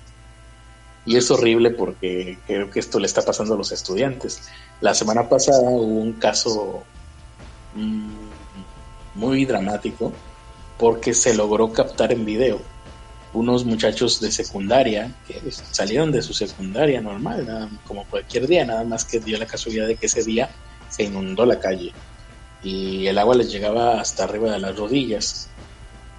y 1.05 1.17
es 1.17 1.31
horrible 1.31 1.71
porque 1.71 2.37
creo 2.45 2.69
que 2.69 2.79
esto 2.79 2.99
le 2.99 3.07
está 3.07 3.23
pasando 3.23 3.55
a 3.55 3.57
los 3.57 3.71
estudiantes. 3.71 4.43
La 4.79 4.93
semana 4.93 5.27
pasada 5.27 5.61
hubo 5.61 5.81
un 5.81 6.13
caso 6.13 6.83
mm, 7.73 8.29
muy 9.15 9.43
dramático 9.45 10.13
porque 10.77 11.15
se 11.15 11.33
logró 11.33 11.73
captar 11.73 12.11
en 12.11 12.25
video 12.25 12.61
unos 13.33 13.65
muchachos 13.65 14.19
de 14.19 14.31
secundaria 14.31 15.11
que 15.27 15.39
salieron 15.51 16.11
de 16.11 16.21
su 16.21 16.33
secundaria 16.33 17.01
normal, 17.01 17.69
como 17.87 18.05
cualquier 18.05 18.45
día, 18.47 18.65
nada 18.65 18.83
más 18.83 19.03
que 19.03 19.19
dio 19.19 19.37
la 19.39 19.47
casualidad 19.47 19.87
de 19.87 19.95
que 19.95 20.05
ese 20.05 20.23
día 20.23 20.49
se 20.89 21.03
inundó 21.03 21.43
la 21.45 21.59
calle 21.59 21.93
y 22.61 23.07
el 23.07 23.17
agua 23.17 23.35
les 23.35 23.51
llegaba 23.51 23.99
hasta 23.99 24.25
arriba 24.25 24.51
de 24.51 24.59
las 24.59 24.77
rodillas. 24.77 25.49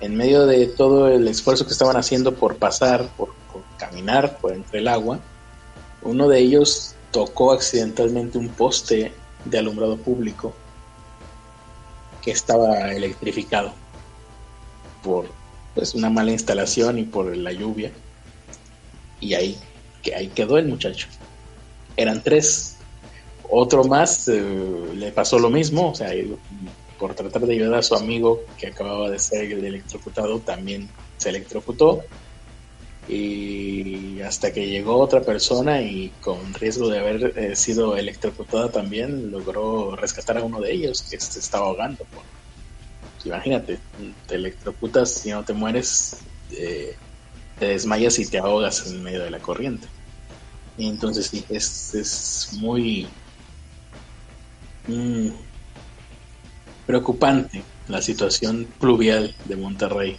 En 0.00 0.16
medio 0.16 0.46
de 0.46 0.66
todo 0.66 1.08
el 1.08 1.28
esfuerzo 1.28 1.66
que 1.66 1.72
estaban 1.72 1.96
haciendo 1.96 2.34
por 2.34 2.56
pasar, 2.56 3.08
por 3.16 3.34
caminar 3.78 4.38
por 4.38 4.52
entre 4.52 4.78
el 4.80 4.88
agua, 4.88 5.20
uno 6.02 6.28
de 6.28 6.38
ellos 6.38 6.94
tocó 7.10 7.52
accidentalmente 7.52 8.38
un 8.38 8.48
poste 8.48 9.12
de 9.44 9.58
alumbrado 9.58 9.96
público 9.96 10.54
que 12.22 12.30
estaba 12.30 12.92
electrificado 12.92 13.72
por 15.02 15.26
pues 15.74 15.94
una 15.94 16.10
mala 16.10 16.32
instalación 16.32 16.98
y 16.98 17.04
por 17.04 17.36
la 17.36 17.52
lluvia. 17.52 17.90
Y 19.20 19.34
ahí 19.34 19.58
que 20.02 20.14
ahí 20.14 20.28
quedó 20.28 20.58
el 20.58 20.66
muchacho. 20.66 21.08
Eran 21.96 22.22
tres. 22.22 22.76
Otro 23.50 23.84
más 23.84 24.28
eh, 24.28 24.42
le 24.94 25.10
pasó 25.10 25.38
lo 25.38 25.50
mismo 25.50 25.90
o 25.90 25.94
sea 25.94 26.10
por 27.00 27.14
tratar 27.14 27.46
de 27.46 27.54
ayudar 27.54 27.78
a 27.78 27.82
su 27.82 27.94
amigo 27.94 28.42
que 28.58 28.66
acababa 28.66 29.08
de 29.08 29.18
ser 29.18 29.50
electrocutado 29.50 30.38
también 30.40 30.88
se 31.16 31.30
electrocutó 31.30 32.04
y 33.08 34.20
hasta 34.20 34.52
que 34.52 34.68
llegó 34.68 34.98
otra 34.98 35.22
persona 35.22 35.80
y 35.80 36.10
con 36.20 36.52
riesgo 36.54 36.88
de 36.88 36.98
haber 36.98 37.38
eh, 37.38 37.56
sido 37.56 37.96
electrocutada 37.96 38.70
también 38.70 39.30
logró 39.32 39.96
rescatar 39.96 40.38
a 40.38 40.44
uno 40.44 40.60
de 40.60 40.72
ellos 40.72 41.02
que 41.10 41.18
se 41.18 41.40
estaba 41.40 41.66
ahogando. 41.66 42.06
Pues 42.12 43.24
imagínate, 43.24 43.80
te 44.26 44.34
electrocutas 44.34 45.24
y 45.26 45.30
no 45.30 45.44
te 45.44 45.54
mueres, 45.54 46.22
eh, 46.50 46.94
te 47.58 47.66
desmayas 47.66 48.18
y 48.18 48.28
te 48.28 48.38
ahogas 48.38 48.86
en 48.86 49.02
medio 49.02 49.24
de 49.24 49.30
la 49.30 49.40
corriente. 49.40 49.88
Y 50.76 50.88
entonces 50.88 51.26
sí, 51.26 51.44
es, 51.48 51.94
es 51.94 52.48
muy 52.60 53.08
mm, 54.86 55.49
preocupante 56.90 57.62
la 57.86 58.02
situación 58.02 58.66
pluvial 58.80 59.32
de 59.44 59.54
Monterrey. 59.56 60.16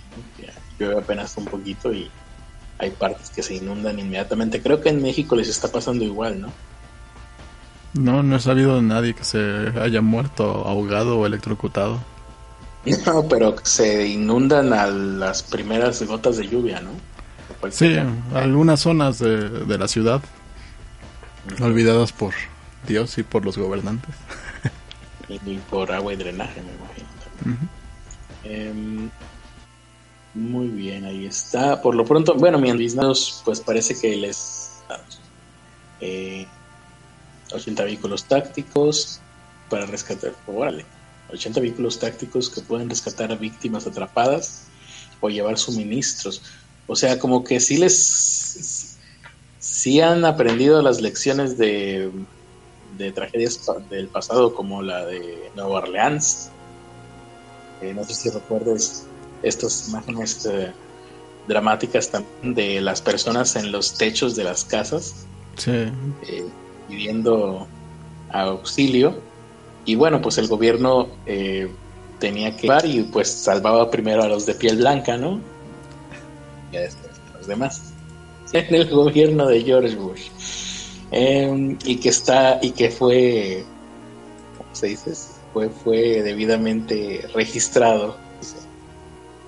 Llueve 0.79 0.99
apenas 0.99 1.35
un 1.35 1.43
poquito 1.43 1.93
y 1.93 2.09
hay 2.77 2.91
partes 2.91 3.29
que 3.29 3.43
se 3.43 3.55
inundan 3.55 3.99
inmediatamente. 3.99 4.61
Creo 4.61 4.79
que 4.79 4.87
en 4.87 5.01
México 5.01 5.35
les 5.35 5.49
está 5.49 5.67
pasando 5.67 6.05
igual, 6.05 6.39
¿no? 6.39 6.47
No, 7.93 8.23
no 8.23 8.37
he 8.37 8.39
sabido 8.39 8.77
de 8.77 8.83
nadie 8.83 9.13
que 9.13 9.25
se 9.25 9.73
haya 9.81 10.01
muerto 10.01 10.65
ahogado 10.65 11.19
o 11.19 11.25
electrocutado. 11.25 11.99
No, 13.05 13.27
pero 13.27 13.55
se 13.61 14.07
inundan 14.07 14.73
a 14.73 14.87
las 14.87 15.43
primeras 15.43 16.01
gotas 16.01 16.37
de 16.37 16.47
lluvia, 16.47 16.81
¿no? 16.81 16.89
Sí, 17.69 17.95
algunas 18.33 18.79
zonas 18.79 19.19
de, 19.19 19.49
de 19.49 19.77
la 19.77 19.87
ciudad 19.87 20.19
olvidadas 21.61 22.11
por 22.11 22.33
Dios 22.87 23.19
y 23.19 23.23
por 23.23 23.45
los 23.45 23.55
gobernantes. 23.59 24.15
Y 25.45 25.57
por 25.69 25.91
agua 25.91 26.13
y 26.13 26.17
drenaje, 26.17 26.61
me 26.61 26.71
imagino. 26.73 27.09
Muy 30.33 30.67
bien, 30.69 31.03
ahí 31.05 31.25
está. 31.25 31.81
Por 31.81 31.95
lo 31.95 32.05
pronto, 32.05 32.35
bueno, 32.35 32.57
mi 32.57 32.71
Disneyos, 32.71 33.41
pues 33.43 33.59
parece 33.59 33.99
que 33.99 34.15
les 34.15 34.81
eh, 35.99 36.47
80 37.51 37.83
vehículos 37.83 38.25
tácticos 38.25 39.19
para 39.69 39.85
rescatar. 39.85 40.33
Órale, 40.47 40.85
80 41.29 41.59
vehículos 41.59 41.99
tácticos 41.99 42.49
que 42.49 42.61
pueden 42.61 42.89
rescatar 42.89 43.31
a 43.31 43.35
víctimas 43.35 43.85
atrapadas 43.87 44.67
o 45.19 45.29
llevar 45.29 45.57
suministros. 45.57 46.43
O 46.87 46.95
sea, 46.95 47.19
como 47.19 47.43
que 47.43 47.59
sí 47.59 47.77
les. 47.77 48.97
Sí 49.59 50.01
han 50.01 50.25
aprendido 50.25 50.81
las 50.81 51.01
lecciones 51.01 51.57
de, 51.57 52.09
de 52.97 53.11
tragedias 53.11 53.69
del 53.89 54.07
pasado, 54.07 54.53
como 54.53 54.81
la 54.81 55.05
de 55.05 55.51
Nueva 55.55 55.79
Orleans. 55.79 56.49
Eh, 57.81 57.93
no 57.93 58.03
sé 58.03 58.13
si 58.13 58.29
recuerdes 58.29 59.05
estas 59.43 59.89
imágenes 59.89 60.45
eh, 60.45 60.71
dramáticas 61.47 62.09
también 62.09 62.53
de 62.53 62.81
las 62.81 63.01
personas 63.01 63.55
en 63.55 63.71
los 63.71 63.97
techos 63.97 64.35
de 64.35 64.43
las 64.43 64.63
casas 64.65 65.25
eh, 65.67 65.91
pidiendo 66.87 67.67
auxilio. 68.31 69.19
Y 69.85 69.95
bueno 69.95 70.21
pues 70.21 70.37
el 70.37 70.47
gobierno 70.47 71.07
eh, 71.25 71.69
tenía 72.19 72.55
que 72.55 72.63
llevar 72.63 72.85
y 72.85 73.03
pues 73.03 73.31
salvaba 73.31 73.89
primero 73.89 74.23
a 74.23 74.27
los 74.27 74.45
de 74.45 74.53
piel 74.53 74.77
blanca 74.77 75.17
no 75.17 75.39
y 76.71 76.77
a 76.77 76.89
los 77.37 77.47
demás. 77.47 77.93
En 78.53 78.75
el 78.75 78.89
gobierno 78.89 79.47
de 79.47 79.61
George 79.63 79.95
Bush 79.95 80.29
em, 81.11 81.77
y 81.85 81.97
que 81.97 82.09
está 82.09 82.59
y 82.61 82.71
que 82.71 82.89
fue 82.89 83.63
¿cómo 84.57 84.69
se 84.73 84.87
dice? 84.87 85.13
fue 85.53 85.69
fue 85.69 86.21
debidamente 86.23 87.27
registrado 87.33 88.15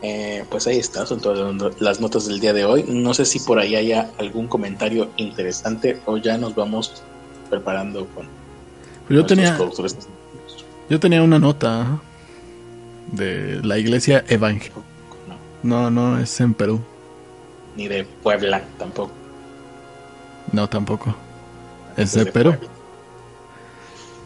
eh, 0.06 0.44
pues 0.50 0.68
ahí 0.68 0.80
está, 0.80 1.06
son 1.06 1.22
todas 1.22 1.80
las 1.80 2.02
notas 2.02 2.28
del 2.28 2.42
día 2.42 2.52
de 2.52 2.66
hoy. 2.66 2.84
No 2.90 3.14
sé 3.14 3.24
si 3.24 3.40
por 3.40 3.58
ahí 3.58 3.74
haya 3.78 4.12
algún 4.18 4.48
comentario 4.48 5.10
interesante 5.16 6.02
o 6.06 6.18
ya 6.18 6.38
nos 6.38 6.54
vamos 6.54 7.02
preparando 7.50 8.06
con. 8.08 8.28
Pues 9.08 9.18
yo 9.18 9.26
tenía. 9.26 9.58
Yo 10.90 11.00
tenía 11.00 11.24
una 11.24 11.40
nota 11.40 12.02
de 13.14 13.62
la 13.64 13.78
iglesia 13.78 14.26
evangélica. 14.28 14.82
No. 15.64 15.90
no, 15.90 16.20
es 16.20 16.38
en 16.42 16.54
Perú. 16.54 16.82
Ni 17.78 17.88
de 17.88 18.04
Puebla 18.04 18.62
tampoco. 18.78 19.14
No, 20.52 20.68
tampoco. 20.68 21.16
Es, 21.98 22.14
de, 22.14 22.26
Perú. 22.26 22.56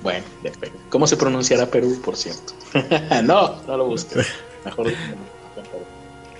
Bueno, 0.01 0.25
de 0.43 0.51
Perú. 0.51 0.77
¿Cómo 0.89 1.07
se 1.07 1.17
pronunciará 1.17 1.65
Perú, 1.65 1.99
por 2.03 2.15
cierto? 2.15 2.53
no, 3.23 3.61
no 3.63 3.77
lo 3.77 3.85
busques. 3.87 4.27
Mejor. 4.65 4.91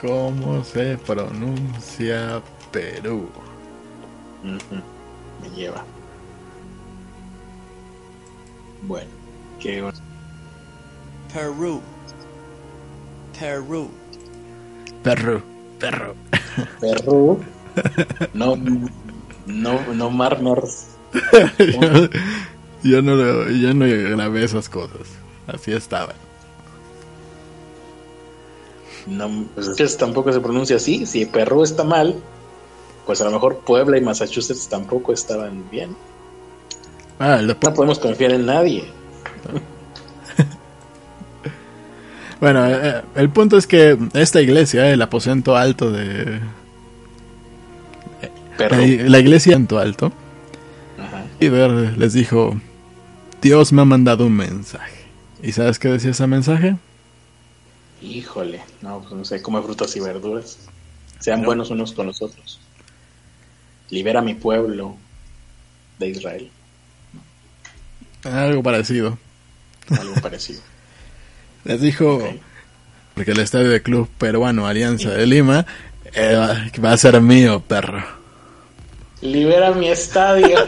¿Cómo 0.02 0.63
se 0.63 0.98
pronuncia 0.98 2.42
Perú? 2.72 3.30
Me 4.44 5.50
lleva. 5.56 5.84
Bueno, 8.84 9.10
¿qué? 9.60 9.84
Perú. 11.34 11.82
Perú. 13.38 13.90
Perú. 15.04 15.42
Perú. 15.80 16.16
Perú. 16.80 17.40
No, 18.34 18.56
no, 19.46 19.94
no 19.94 20.10
mar, 20.10 20.42
yo, 21.58 22.10
yo, 22.84 23.02
no, 23.02 23.50
yo 23.50 23.74
no 23.74 23.86
grabé 24.15 24.43
esas 24.43 24.70
cosas. 24.70 25.08
Así 25.48 25.72
estaban. 25.72 26.28
No, 29.08 29.46
pues 29.56 29.98
tampoco 29.98 30.34
se 30.34 30.41
pronuncia 30.41 30.76
así. 30.76 31.06
Si 31.06 31.26
Perú 31.26 31.63
está 31.63 31.84
mal, 31.84 32.15
pues 33.06 33.22
a 33.22 33.26
lo 33.26 33.32
mejor 33.32 33.60
Puebla 33.60 33.98
y 33.98 34.02
Massachusetts 34.02 34.67
tampoco 34.67 35.13
estaban 35.13 35.70
bien. 35.70 35.96
Ah, 37.20 37.41
no 37.41 37.74
podemos 37.74 38.00
confiar 38.00 38.34
en 38.34 38.46
nadie. 38.46 38.84
bueno, 42.41 42.67
eh, 42.67 42.80
eh, 42.84 43.02
el 43.15 43.30
punto 43.30 43.58
es 43.58 43.65
que 43.65 43.98
esta 44.13 44.41
iglesia, 44.41 44.91
el 44.91 45.02
aposento 45.02 45.56
alto 45.56 45.89
de... 45.89 46.41
La, 48.58 49.20
iglesia 49.20 49.56
en 49.56 49.67
alto. 49.72 50.12
Y 51.39 51.50
ver, 51.50 51.71
les 51.97 52.13
dijo, 52.13 52.60
Dios 53.41 53.71
me 53.71 53.82
ha 53.82 53.86
mandado 53.86 54.26
un 54.26 54.34
mensaje. 54.34 55.06
¿Y 55.43 55.52
sabes 55.52 55.78
qué 55.78 55.89
decía 55.89 56.12
ese 56.12 56.26
mensaje? 56.26 56.76
Híjole, 58.02 58.62
no, 58.82 59.02
pues 59.02 59.13
no 59.13 59.26
sé, 59.26 59.41
come 59.41 59.62
frutas 59.62 59.95
y 59.95 60.00
verduras. 60.00 60.58
Sean 61.19 61.43
buenos 61.43 61.69
unos 61.69 61.93
con 61.93 62.08
los 62.08 62.21
otros. 62.21 62.60
Libera 63.89 64.21
mi 64.21 64.34
pueblo 64.34 64.95
de 66.00 66.10
Israel. 66.10 66.50
Algo 68.23 68.63
parecido. 68.63 69.17
Algo 69.89 70.15
parecido. 70.21 70.62
Les 71.63 71.82
dijo, 71.82 72.21
porque 73.13 73.32
el 73.32 73.39
estadio 73.39 73.69
de 73.69 73.82
club 73.82 74.10
peruano 74.17 74.67
Alianza 74.67 75.10
de 75.12 75.26
Lima 75.26 75.65
eh, 76.13 76.36
va 76.84 76.91
a 76.91 76.97
ser 76.97 77.19
mío, 77.21 77.62
perro. 77.62 78.04
Libera 79.21 79.71
mi 79.71 79.89
estadio. 79.89 80.67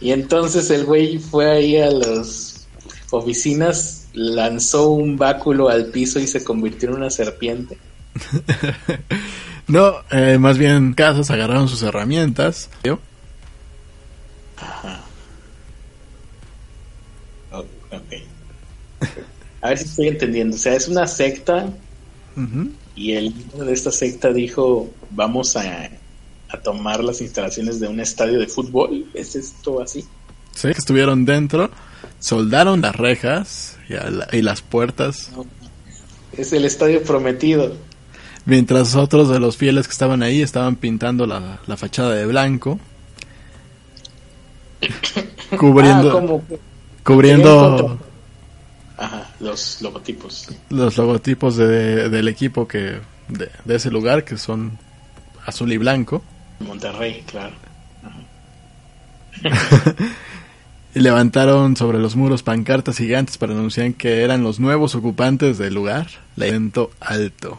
Y 0.00 0.12
entonces 0.12 0.70
el 0.70 0.84
güey 0.84 1.18
fue 1.18 1.50
ahí 1.50 1.76
a 1.76 1.90
las 1.90 2.66
oficinas 3.10 4.08
lanzó 4.12 4.90
un 4.90 5.16
báculo 5.16 5.68
al 5.68 5.86
piso 5.86 6.18
y 6.18 6.26
se 6.26 6.42
convirtió 6.42 6.88
en 6.90 6.96
una 6.96 7.10
serpiente. 7.10 7.78
no, 9.68 9.94
eh, 10.10 10.38
más 10.38 10.58
bien 10.58 10.94
casas 10.94 11.30
agarraron 11.30 11.68
sus 11.68 11.82
herramientas. 11.82 12.70
Ajá. 14.56 15.00
A 19.62 19.68
ver 19.68 19.78
si 19.78 19.84
estoy 19.84 20.08
entendiendo. 20.08 20.56
O 20.56 20.58
sea, 20.58 20.74
es 20.74 20.88
una 20.88 21.06
secta 21.06 21.68
y 22.96 23.12
el 23.12 23.26
líder 23.26 23.66
de 23.66 23.72
esta 23.72 23.90
secta 23.90 24.32
dijo, 24.32 24.90
vamos 25.10 25.56
a, 25.56 25.90
a 26.52 26.58
tomar 26.58 27.02
las 27.04 27.20
instalaciones 27.20 27.80
de 27.80 27.88
un 27.88 28.00
estadio 28.00 28.38
de 28.38 28.46
fútbol. 28.46 29.06
¿Es 29.14 29.36
esto 29.36 29.80
así? 29.80 30.04
Sí, 30.54 30.68
que 30.68 30.78
estuvieron 30.78 31.24
dentro, 31.24 31.70
soldaron 32.18 32.80
las 32.80 32.96
rejas 32.96 33.78
y, 34.32 34.42
las 34.42 34.62
puertas. 34.62 35.30
Es 36.36 36.52
el 36.52 36.64
estadio 36.64 37.02
prometido. 37.02 37.74
Mientras 38.46 38.96
otros 38.96 39.28
de 39.28 39.38
los 39.38 39.56
fieles 39.56 39.86
que 39.86 39.92
estaban 39.92 40.22
ahí 40.22 40.42
estaban 40.42 40.76
pintando 40.76 41.26
la, 41.26 41.60
fachada 41.76 42.14
de 42.14 42.26
blanco. 42.26 42.80
cubriendo. 45.58 46.42
Ah, 46.50 46.54
cubriendo. 47.04 47.98
los 49.38 49.82
logotipos. 49.82 50.48
Los 50.70 50.96
logotipos 50.96 51.56
de, 51.56 52.08
del 52.08 52.28
equipo 52.28 52.66
que 52.66 52.98
de, 53.28 53.50
de, 53.64 53.76
ese 53.76 53.90
lugar, 53.90 54.24
que 54.24 54.36
son 54.36 54.78
azul 55.46 55.72
y 55.72 55.78
blanco. 55.78 56.22
Monterrey, 56.60 57.22
claro. 57.26 57.54
y 60.94 61.00
levantaron 61.00 61.76
sobre 61.76 61.98
los 61.98 62.16
muros 62.16 62.42
pancartas 62.42 62.98
gigantes 62.98 63.38
para 63.38 63.52
anunciar 63.52 63.94
que 63.94 64.22
eran 64.22 64.42
los 64.42 64.60
nuevos 64.60 64.94
ocupantes 64.94 65.58
del 65.58 65.74
lugar, 65.74 66.08
la 66.36 66.46
evento 66.46 66.90
alto. 67.00 67.58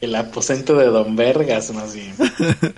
El 0.00 0.14
aposento 0.14 0.76
de 0.76 0.86
Don 0.86 1.16
Vergas, 1.16 1.72
más 1.72 1.94
bien. 1.94 2.14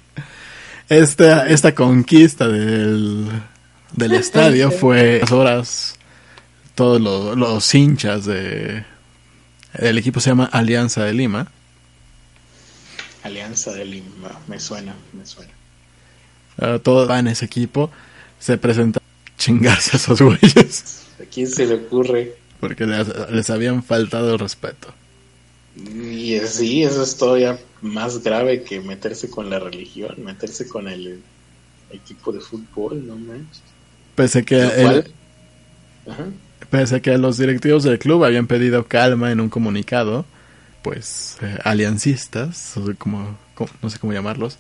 Esta, 0.89 1.49
esta 1.49 1.75
conquista 1.75 2.47
del, 2.47 3.27
del 3.93 4.13
estadio 4.15 4.71
fue 4.71 5.19
las 5.21 5.33
horas, 5.33 5.99
todos 6.77 7.01
los, 7.01 7.37
los 7.37 7.75
hinchas 7.75 8.25
de... 8.25 8.85
El 9.75 9.99
equipo 9.99 10.21
se 10.21 10.31
llama 10.31 10.49
Alianza 10.53 11.03
de 11.03 11.13
Lima. 11.13 11.49
Alianza 13.27 13.73
de 13.73 13.85
Lima, 13.85 14.41
me 14.49 14.59
suena, 14.61 14.95
me 15.13 15.25
suena. 15.27 15.53
Uh, 16.59 16.79
todos 16.79 17.07
van 17.09 17.27
a 17.29 17.33
ese 17.33 17.45
equipo, 17.45 17.91
se 18.39 18.57
presentan 18.57 19.03
a 19.03 19.37
chingarse 19.37 19.91
a 19.95 19.97
esos 19.97 20.21
güeyes. 20.23 21.07
¿A 21.21 21.25
quién 21.25 21.49
se 21.49 21.67
le 21.67 21.75
ocurre? 21.75 22.35
Porque 22.61 22.87
les, 22.87 23.07
les 23.31 23.51
habían 23.51 23.83
faltado 23.83 24.33
el 24.33 24.39
respeto. 24.39 24.89
Y 25.77 26.39
sí, 26.47 26.83
eso 26.85 27.03
es 27.03 27.17
todavía 27.17 27.59
más 27.83 28.23
grave 28.23 28.63
que 28.63 28.81
meterse 28.81 29.29
con 29.29 29.51
la 29.51 29.59
religión, 29.59 30.15
meterse 30.25 30.67
con 30.67 30.89
el 30.89 31.21
equipo 31.91 32.33
de 32.33 32.41
fútbol, 32.41 33.07
no 33.07 33.17
manches. 33.17 33.61
Pese 34.15 34.45
que, 34.47 34.59
el- 34.63 35.13
Ajá. 36.09 36.25
pese 36.71 37.03
que 37.03 37.19
los 37.19 37.37
directivos 37.37 37.83
del 37.85 37.99
club 37.99 38.25
habían 38.25 38.47
pedido 38.47 38.87
calma 38.87 39.31
en 39.31 39.41
un 39.41 39.51
comunicado, 39.51 40.25
pues 40.87 41.37
eh, 41.43 41.59
aliancistas, 41.65 42.77
o 42.77 42.95
como, 42.97 43.37
como- 43.57 43.71
no 43.83 43.91
sé 43.91 43.99
cómo 43.99 44.13
llamarlos, 44.13 44.57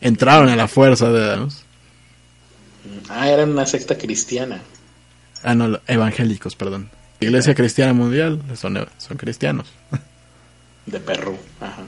entraron 0.00 0.48
a 0.48 0.56
la 0.56 0.68
fuerza 0.68 1.12
de... 1.12 1.46
Ah, 3.10 3.28
era 3.28 3.44
una 3.44 3.66
secta 3.66 3.98
cristiana. 3.98 4.62
Ah, 5.42 5.54
no, 5.54 5.78
evangélicos, 5.86 6.56
perdón. 6.56 6.88
Iglesia 7.20 7.54
Cristiana 7.54 7.92
Mundial 7.92 8.40
son, 8.56 8.88
son 8.96 9.16
cristianos. 9.18 9.66
De 10.86 10.98
Perú. 10.98 11.36
Ajá. 11.60 11.82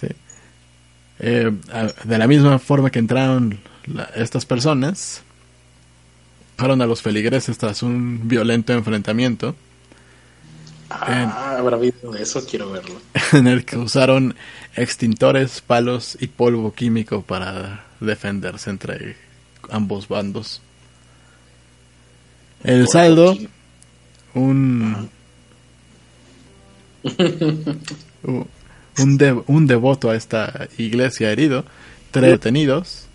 Sí. 0.00 0.06
Eh, 1.18 1.50
de 2.04 2.18
la 2.18 2.28
misma 2.28 2.60
forma 2.60 2.90
que 2.90 3.00
entraron 3.00 3.58
la- 3.86 4.08
estas 4.14 4.46
personas, 4.46 5.22
fueron 6.58 6.80
a 6.80 6.86
los 6.86 7.02
feligreses 7.02 7.58
tras 7.58 7.82
un 7.82 8.28
violento 8.28 8.72
enfrentamiento 8.72 9.56
Ah, 10.90 11.56
habrá 11.58 11.76
habido 11.76 12.14
eso, 12.16 12.44
quiero 12.44 12.70
verlo. 12.72 13.00
en 13.32 13.46
el 13.46 13.64
que 13.64 13.76
usaron 13.78 14.34
extintores, 14.76 15.60
palos 15.60 16.16
y 16.20 16.26
polvo 16.26 16.72
químico 16.74 17.22
para 17.22 17.84
defenderse 18.00 18.70
entre 18.70 19.16
ambos 19.70 20.08
bandos. 20.08 20.60
El 22.64 22.88
saldo, 22.88 23.36
un 24.34 25.08
u- 28.24 28.46
un, 28.98 29.16
de- 29.18 29.42
un 29.46 29.66
devoto 29.66 30.10
a 30.10 30.16
esta 30.16 30.68
iglesia 30.78 31.30
herido, 31.32 31.64
tres 32.10 32.30
detenidos 32.32 33.06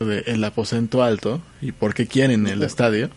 de- 0.00 0.22
el 0.26 0.44
aposento 0.44 1.02
alto 1.02 1.40
y 1.60 1.72
por 1.72 1.94
qué 1.94 2.06
quieren 2.06 2.46
el 2.46 2.62
estadio. 2.62 3.10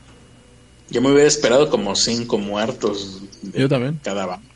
Yo 0.91 1.01
me 1.01 1.09
hubiera 1.11 1.27
esperado 1.27 1.69
como 1.69 1.95
cinco 1.95 2.37
muertos 2.37 3.21
de 3.41 3.61
Yo 3.61 3.69
también. 3.69 3.99
cada 4.03 4.25
bando. 4.25 4.47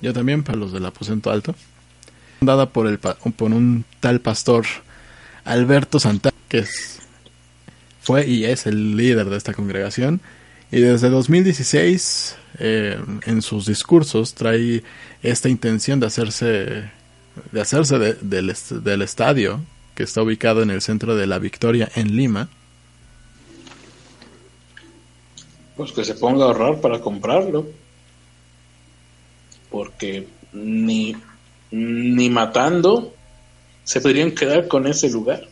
Yo 0.00 0.12
también 0.12 0.42
para 0.42 0.58
los 0.58 0.72
del 0.72 0.84
aposento 0.86 1.30
alto. 1.30 1.54
Dada 2.40 2.70
por 2.70 2.86
el 2.88 2.98
por 2.98 3.52
un 3.52 3.84
tal 4.00 4.20
pastor 4.20 4.64
Alberto 5.44 6.00
Santana, 6.00 6.34
que 6.48 6.58
es 6.58 6.98
fue 8.00 8.26
y 8.26 8.44
es 8.46 8.66
el 8.66 8.96
líder 8.96 9.30
de 9.30 9.36
esta 9.36 9.52
congregación 9.54 10.20
y 10.72 10.80
desde 10.80 11.08
2016 11.08 12.34
eh, 12.58 12.98
en 13.26 13.42
sus 13.42 13.66
discursos 13.66 14.34
trae 14.34 14.82
esta 15.22 15.48
intención 15.48 16.00
de 16.00 16.06
hacerse 16.06 16.90
de 17.52 17.60
hacerse 17.60 17.98
de- 18.00 18.14
del, 18.14 18.52
del 18.82 19.02
estadio 19.02 19.60
que 19.94 20.02
está 20.02 20.20
ubicado 20.22 20.62
en 20.64 20.70
el 20.70 20.80
centro 20.82 21.14
de 21.14 21.28
la 21.28 21.38
Victoria 21.38 21.88
en 21.94 22.16
Lima 22.16 22.48
Pues 25.76 25.92
que 25.92 26.04
se 26.04 26.14
ponga 26.14 26.44
a 26.44 26.48
ahorrar 26.48 26.80
para 26.80 27.00
comprarlo. 27.00 27.66
Porque 29.70 30.28
ni, 30.52 31.16
ni 31.70 32.28
matando 32.30 33.14
se 33.84 34.00
podrían 34.00 34.32
quedar 34.32 34.68
con 34.68 34.86
ese 34.86 35.08
lugar. 35.10 35.48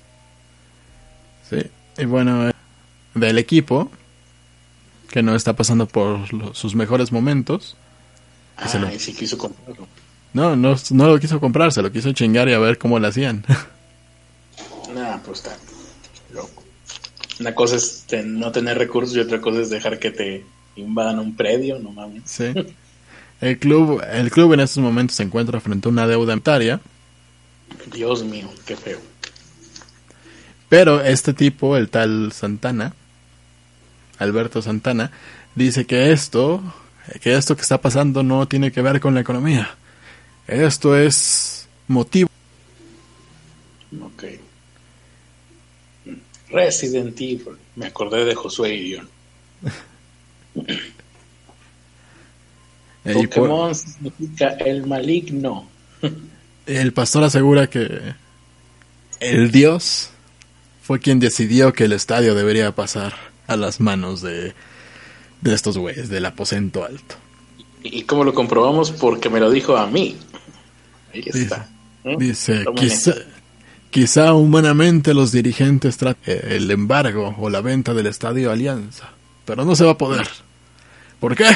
Sí, 1.48 1.58
y 1.98 2.04
bueno, 2.04 2.48
eh, 2.48 2.52
del 3.14 3.38
equipo, 3.38 3.90
que 5.10 5.22
no 5.22 5.34
está 5.34 5.54
pasando 5.56 5.86
por 5.86 6.32
lo- 6.32 6.54
sus 6.54 6.74
mejores 6.74 7.10
momentos. 7.12 7.76
Ah, 8.56 8.68
se 8.68 8.78
lo- 8.78 8.90
sí 8.98 9.14
quiso 9.14 9.38
comprarlo. 9.38 9.86
No, 10.32 10.54
no, 10.54 10.76
no 10.90 11.06
lo 11.08 11.18
quiso 11.18 11.40
comprar, 11.40 11.72
se 11.72 11.82
lo 11.82 11.90
quiso 11.90 12.12
chingar 12.12 12.48
y 12.48 12.52
a 12.52 12.58
ver 12.58 12.78
cómo 12.78 12.98
lo 12.98 13.06
hacían. 13.08 13.44
Nah, 14.94 15.18
pues 15.24 15.38
está. 15.38 15.56
Una 17.40 17.54
cosa 17.54 17.76
es 17.76 18.04
no 18.24 18.52
tener 18.52 18.78
recursos 18.78 19.16
y 19.16 19.20
otra 19.20 19.40
cosa 19.40 19.60
es 19.60 19.70
dejar 19.70 19.98
que 19.98 20.10
te 20.10 20.44
invadan 20.76 21.18
un 21.18 21.34
predio, 21.34 21.78
no 21.78 21.90
mames. 21.90 22.22
sí. 22.26 22.52
El 23.40 23.58
club, 23.58 24.02
el 24.12 24.30
club 24.30 24.52
en 24.52 24.60
estos 24.60 24.82
momentos 24.82 25.16
se 25.16 25.22
encuentra 25.22 25.60
frente 25.60 25.88
a 25.88 25.90
una 25.90 26.06
deuda 26.06 26.34
monetaria, 26.34 26.78
Dios 27.90 28.22
mío, 28.22 28.50
qué 28.66 28.76
feo. 28.76 28.98
pero 30.68 31.00
este 31.02 31.32
tipo, 31.32 31.78
el 31.78 31.88
tal 31.88 32.32
Santana, 32.32 32.92
Alberto 34.18 34.60
Santana, 34.60 35.10
dice 35.54 35.86
que 35.86 36.12
esto, 36.12 36.62
que 37.22 37.34
esto 37.34 37.56
que 37.56 37.62
está 37.62 37.80
pasando 37.80 38.22
no 38.22 38.46
tiene 38.46 38.70
que 38.70 38.82
ver 38.82 39.00
con 39.00 39.14
la 39.14 39.22
economía. 39.22 39.74
Esto 40.46 40.94
es 40.94 41.66
motivo 41.88 42.28
Ok. 43.98 44.24
Resident 46.50 47.20
Evil. 47.20 47.56
Me 47.76 47.86
acordé 47.86 48.24
de 48.24 48.34
Josué 48.34 48.74
y 48.74 48.96
Pokémon 53.12 53.74
significa 53.74 54.50
el 54.50 54.86
maligno. 54.86 55.68
El 56.66 56.92
pastor 56.92 57.24
asegura 57.24 57.68
que 57.68 58.14
el 59.20 59.50
Dios 59.50 60.10
fue 60.82 61.00
quien 61.00 61.18
decidió 61.18 61.72
que 61.72 61.84
el 61.84 61.92
estadio 61.92 62.34
debería 62.34 62.74
pasar 62.74 63.14
a 63.46 63.56
las 63.56 63.80
manos 63.80 64.20
de, 64.22 64.54
de 65.40 65.54
estos 65.54 65.78
güeyes, 65.78 66.08
del 66.08 66.26
aposento 66.26 66.84
alto. 66.84 67.16
¿Y 67.82 68.02
cómo 68.02 68.24
lo 68.24 68.34
comprobamos? 68.34 68.90
Porque 68.92 69.30
me 69.30 69.40
lo 69.40 69.50
dijo 69.50 69.76
a 69.76 69.86
mí. 69.86 70.16
Ahí 71.14 71.24
está. 71.26 71.68
¿Eh? 72.04 72.16
Dice, 72.18 72.64
quizá. 72.76 73.14
Quizá 73.90 74.34
humanamente 74.34 75.14
los 75.14 75.32
dirigentes 75.32 75.96
traten 75.96 76.40
el 76.50 76.70
embargo 76.70 77.34
o 77.38 77.50
la 77.50 77.60
venta 77.60 77.94
del 77.94 78.06
estadio 78.06 78.50
Alianza, 78.50 79.10
pero 79.44 79.64
no 79.64 79.74
se 79.76 79.84
va 79.84 79.92
a 79.92 79.98
poder. 79.98 80.28
¿Por 81.18 81.36
qué? 81.36 81.48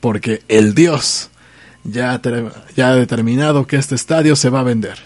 Porque 0.00 0.42
el 0.48 0.74
Dios 0.74 1.30
ya 1.84 2.12
ha, 2.12 2.20
ter- 2.22 2.52
ya 2.76 2.90
ha 2.90 2.94
determinado 2.96 3.66
que 3.66 3.76
este 3.76 3.94
estadio 3.94 4.36
se 4.36 4.50
va 4.50 4.60
a 4.60 4.64
vender. 4.64 4.98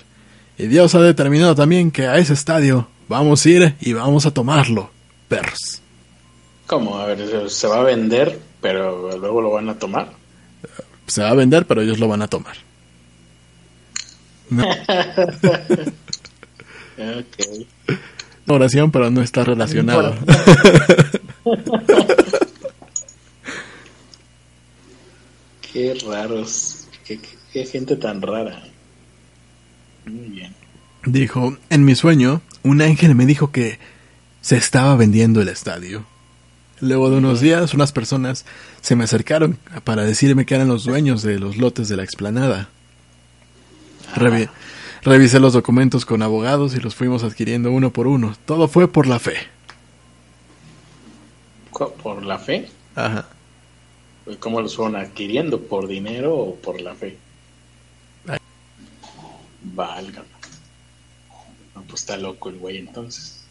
Y 0.58 0.66
Dios 0.66 0.94
ha 0.94 1.00
determinado 1.00 1.54
también 1.54 1.90
que 1.90 2.06
a 2.06 2.18
ese 2.18 2.34
estadio 2.34 2.88
vamos 3.08 3.44
a 3.44 3.48
ir 3.48 3.74
y 3.80 3.92
vamos 3.94 4.26
a 4.26 4.30
tomarlo, 4.32 4.90
perros. 5.28 5.80
¿Cómo? 6.66 6.98
A 6.98 7.06
ver, 7.06 7.48
se 7.50 7.66
va 7.66 7.78
a 7.80 7.82
vender, 7.82 8.38
pero 8.60 9.16
luego 9.18 9.40
lo 9.40 9.50
van 9.52 9.68
a 9.70 9.78
tomar. 9.78 10.12
Se 11.06 11.22
va 11.22 11.30
a 11.30 11.34
vender, 11.34 11.66
pero 11.66 11.80
ellos 11.82 11.98
lo 11.98 12.08
van 12.08 12.22
a 12.22 12.28
tomar. 12.28 12.56
No, 14.50 14.64
Oración, 18.46 18.90
pero 18.90 19.10
no 19.10 19.22
está 19.22 19.44
relacionado. 19.44 20.14
Qué 25.72 25.94
raros. 26.06 26.86
Qué, 27.06 27.18
qué- 27.18 27.28
qué 27.52 27.66
gente 27.66 27.96
tan 27.96 28.22
rara. 28.22 28.62
Muy 30.06 30.28
bien. 30.30 30.54
Dijo, 31.04 31.56
en 31.70 31.84
mi 31.84 31.94
sueño, 31.94 32.42
un 32.62 32.82
ángel 32.82 33.14
me 33.14 33.26
dijo 33.26 33.50
que 33.52 33.78
se 34.40 34.56
estaba 34.56 34.96
vendiendo 34.96 35.40
el 35.40 35.48
estadio. 35.48 36.04
Luego 36.80 37.10
de 37.10 37.16
unos 37.18 37.40
días, 37.40 37.74
unas 37.74 37.92
personas 37.92 38.46
se 38.80 38.96
me 38.96 39.04
acercaron 39.04 39.58
para 39.84 40.04
decirme 40.04 40.46
que 40.46 40.54
eran 40.54 40.68
los 40.68 40.84
dueños 40.84 41.22
de 41.22 41.38
los 41.38 41.56
lotes 41.58 41.88
de 41.88 41.96
la 41.96 42.04
explanada. 42.04 42.68
Revi- 44.16 44.48
revisé 45.02 45.40
los 45.40 45.52
documentos 45.52 46.04
con 46.04 46.22
abogados 46.22 46.74
y 46.74 46.80
los 46.80 46.94
fuimos 46.94 47.22
adquiriendo 47.24 47.70
uno 47.72 47.90
por 47.92 48.06
uno. 48.06 48.36
Todo 48.44 48.68
fue 48.68 48.88
por 48.88 49.06
la 49.06 49.18
fe. 49.18 49.36
¿Por 52.02 52.22
la 52.24 52.38
fe? 52.38 52.68
Ajá. 52.94 53.26
¿Cómo 54.38 54.60
los 54.60 54.76
fueron 54.76 54.96
adquiriendo? 54.96 55.60
¿Por 55.60 55.86
dinero 55.88 56.36
o 56.36 56.54
por 56.56 56.80
la 56.80 56.94
fe? 56.94 57.16
Válgame. 59.62 60.26
No, 61.74 61.82
pues 61.82 62.02
está 62.02 62.16
loco 62.16 62.48
el 62.50 62.56
güey 62.58 62.78
entonces. 62.78 63.44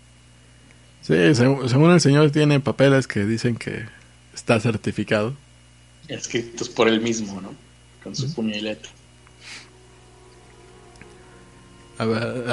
Sí, 1.01 1.13
seg- 1.13 1.67
según 1.67 1.91
el 1.91 2.01
señor 2.01 2.31
tiene 2.31 2.59
papeles 2.59 3.07
que 3.07 3.25
dicen 3.25 3.55
que 3.55 3.85
está 4.33 4.59
certificado. 4.59 5.33
Escritos 6.07 6.69
por 6.69 6.87
él 6.87 7.01
mismo, 7.01 7.39
¿no? 7.41 7.53
Con 8.03 8.15
su 8.15 8.33
puño 8.33 8.55
y 8.55 8.61
letra. 8.61 8.91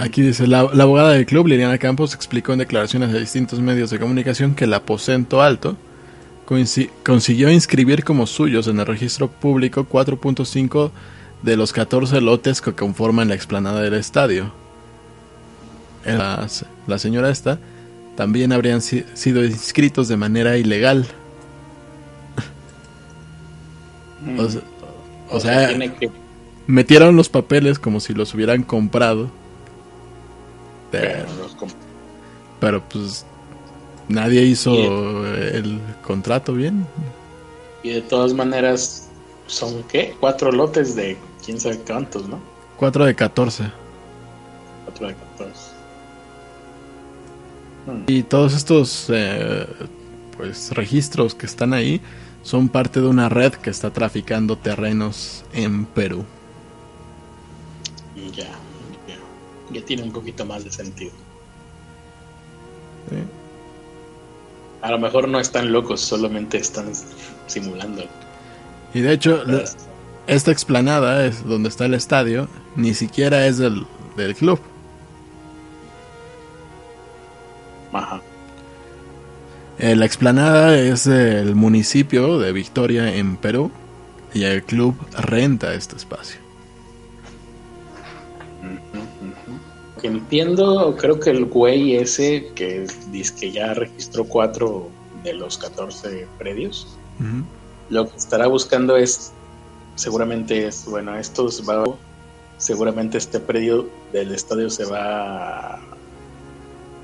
Aquí 0.00 0.22
dice, 0.22 0.46
la, 0.46 0.68
la 0.72 0.82
abogada 0.84 1.12
del 1.12 1.26
club, 1.26 1.46
Liliana 1.46 1.78
Campos, 1.78 2.14
explicó 2.14 2.52
en 2.52 2.58
declaraciones 2.58 3.12
de 3.12 3.20
distintos 3.20 3.60
medios 3.60 3.90
de 3.90 3.98
comunicación 3.98 4.54
que 4.54 4.64
el 4.64 4.74
aposento 4.74 5.40
alto 5.42 5.76
consiguió 7.04 7.50
inscribir 7.50 8.04
como 8.04 8.26
suyos 8.26 8.68
en 8.68 8.78
el 8.80 8.86
registro 8.86 9.28
público 9.28 9.86
4.5 9.90 10.90
de 11.42 11.56
los 11.56 11.72
14 11.72 12.20
lotes 12.20 12.60
que 12.60 12.72
conforman 12.72 13.28
la 13.28 13.34
explanada 13.34 13.82
del 13.82 13.94
estadio. 13.94 14.52
La, 16.04 16.46
la 16.86 16.98
señora 16.98 17.30
esta 17.30 17.58
también 18.16 18.52
habrían 18.52 18.80
si- 18.80 19.04
sido 19.14 19.44
inscritos 19.44 20.06
de 20.08 20.16
manera 20.16 20.56
ilegal. 20.56 21.06
o 24.38 24.48
sea, 24.48 24.62
o 25.30 25.40
sea, 25.40 25.68
tiene 25.68 25.92
que 25.94 26.10
metieron 26.66 27.16
los 27.16 27.28
papeles 27.28 27.78
como 27.78 28.00
si 28.00 28.14
los 28.14 28.34
hubieran 28.34 28.62
comprado. 28.62 29.30
Pero, 30.90 31.26
pero 32.60 32.82
pues 32.88 33.26
nadie 34.08 34.42
hizo 34.42 34.72
el 34.72 35.80
contrato 36.02 36.52
bien. 36.54 36.86
y 37.82 37.90
de 37.90 38.02
todas 38.02 38.32
maneras 38.32 39.08
son 39.46 39.82
qué 39.84 40.14
cuatro 40.20 40.52
lotes 40.52 40.94
de 40.96 41.16
quién 41.44 41.60
sabe 41.60 41.78
cuántos, 41.78 42.28
¿no? 42.28 42.40
4 42.76 43.06
de 43.06 43.14
14. 43.14 43.64
Cuatro 44.84 45.08
de 45.08 45.14
catorce. 45.14 45.70
Y 48.06 48.22
todos 48.24 48.54
estos 48.54 49.06
eh, 49.08 49.66
pues 50.36 50.72
registros 50.72 51.34
que 51.34 51.46
están 51.46 51.72
ahí 51.72 52.00
son 52.42 52.68
parte 52.68 53.00
de 53.00 53.06
una 53.06 53.28
red 53.28 53.52
que 53.52 53.70
está 53.70 53.90
traficando 53.90 54.56
terrenos 54.56 55.44
en 55.52 55.86
Perú. 55.86 56.24
Ya, 58.34 58.44
ya, 58.44 59.16
ya 59.70 59.84
tiene 59.84 60.02
un 60.04 60.12
poquito 60.12 60.44
más 60.46 60.64
de 60.64 60.70
sentido. 60.72 61.12
¿sí? 63.10 63.16
A 64.82 64.90
lo 64.90 64.98
mejor 64.98 65.28
no 65.28 65.38
están 65.40 65.72
locos, 65.72 66.00
solamente 66.00 66.58
están 66.58 66.92
simulando. 67.46 68.04
Y 68.94 69.00
de 69.00 69.12
hecho, 69.12 69.44
la- 69.44 69.64
esta 70.26 70.50
explanada 70.50 71.26
es 71.26 71.44
donde 71.44 71.68
está 71.68 71.84
el 71.86 71.94
estadio, 71.94 72.48
ni 72.74 72.94
siquiera 72.94 73.46
es 73.46 73.58
del, 73.58 73.86
del 74.16 74.34
club. 74.34 74.58
Ajá. 77.92 78.20
Eh, 79.78 79.94
la 79.94 80.06
explanada 80.06 80.76
es 80.78 81.04
del 81.04 81.54
municipio 81.54 82.38
de 82.38 82.52
Victoria 82.52 83.14
en 83.14 83.36
Perú 83.36 83.70
y 84.32 84.44
el 84.44 84.62
club 84.62 84.94
renta 85.18 85.74
este 85.74 85.96
espacio. 85.96 86.40
Que 90.00 90.08
entiendo, 90.08 90.94
creo 90.98 91.18
que 91.18 91.30
el 91.30 91.46
güey 91.46 91.96
ese 91.96 92.52
que 92.54 92.86
dice 93.10 93.34
que 93.34 93.52
ya 93.52 93.74
registró 93.74 94.24
cuatro 94.24 94.88
de 95.24 95.32
los 95.34 95.56
14 95.58 96.26
predios, 96.38 96.86
lo 97.88 98.08
que 98.08 98.16
estará 98.16 98.46
buscando 98.46 98.96
es, 98.96 99.32
seguramente 99.94 100.66
es, 100.66 100.84
bueno, 100.86 101.16
estos 101.16 101.62
va, 101.68 101.84
seguramente 102.58 103.18
este 103.18 103.40
predio 103.40 103.88
del 104.12 104.32
estadio 104.32 104.68
se 104.68 104.84
va 104.84 105.80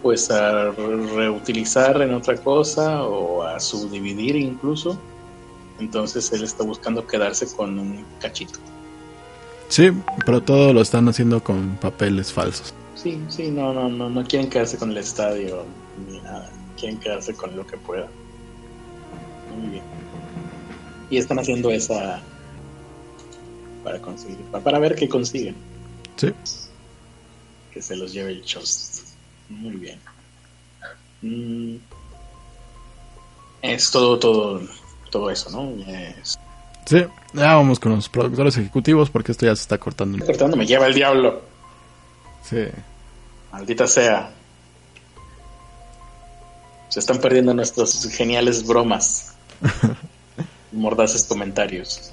pues 0.03 0.31
a 0.31 0.73
reutilizar 0.73 2.03
en 2.03 2.13
otra 2.13 2.37
cosa 2.37 3.05
o 3.05 3.45
a 3.45 3.61
subdividir 3.61 4.37
incluso. 4.37 4.99
Entonces 5.79 6.33
él 6.33 6.43
está 6.43 6.65
buscando 6.65 7.07
quedarse 7.07 7.47
con 7.57 7.79
un 7.79 8.05
cachito. 8.21 8.59
Sí, 9.69 9.91
pero 10.27 10.43
todo 10.43 10.73
lo 10.73 10.83
están 10.83 11.09
haciendo 11.09 11.43
con 11.43 11.77
papeles 11.77 12.33
falsos. 12.33 12.75
Sí, 12.95 13.21
sí, 13.29 13.51
no, 13.51 13.73
no, 13.73 13.89
no, 13.89 14.09
no 14.11 14.25
quieren 14.25 14.49
quedarse 14.51 14.77
con 14.79 14.91
el 14.91 14.99
estadio 14.99 15.65
ni 16.09 16.21
nada. 16.21 16.51
Quieren 16.79 16.99
quedarse 16.99 17.35
con 17.35 17.57
lo 17.57 17.67
que 17.67 17.77
puedan. 17.77 18.09
Muy 19.57 19.71
bien. 19.71 19.85
Y 21.11 21.19
están 21.19 21.39
haciendo 21.39 21.71
esa 21.71 22.21
para 23.85 24.01
conseguir, 24.01 24.39
para, 24.47 24.79
ver 24.79 24.95
qué 24.95 25.09
consiguen. 25.09 25.57
Sí. 26.17 26.33
Que 27.73 27.83
se 27.83 27.97
los 27.97 28.13
lleve 28.13 28.31
el 28.33 28.43
Chost. 28.45 29.09
Muy 29.49 29.77
bien. 29.77 29.99
Mm. 31.23 31.77
Es 33.63 33.91
todo, 33.91 34.19
todo, 34.19 34.61
todo 35.11 35.31
eso, 35.31 35.51
¿no? 35.51 35.83
Es- 35.87 36.39
Sí, 36.85 36.99
ya 37.33 37.55
vamos 37.55 37.79
con 37.79 37.93
los 37.95 38.09
productores 38.09 38.57
ejecutivos 38.59 39.09
porque 39.09 39.31
esto 39.31 39.47
ya 39.47 39.55
se 39.55 39.63
está 39.63 39.79
cortando. 39.79 40.25
Cortando, 40.25 40.57
me 40.57 40.67
lleva 40.67 40.89
el 40.89 40.95
diablo. 40.95 41.52
Sí. 42.49 42.67
Maldita 43.53 43.87
sea. 43.87 44.31
Se 46.89 47.01
están 47.01 47.19
perdiendo 47.19 47.55
nuestros 47.55 48.07
geniales 48.09 48.67
bromas. 48.67 49.35
Mordaces 50.73 51.25
comentarios. 51.25 52.13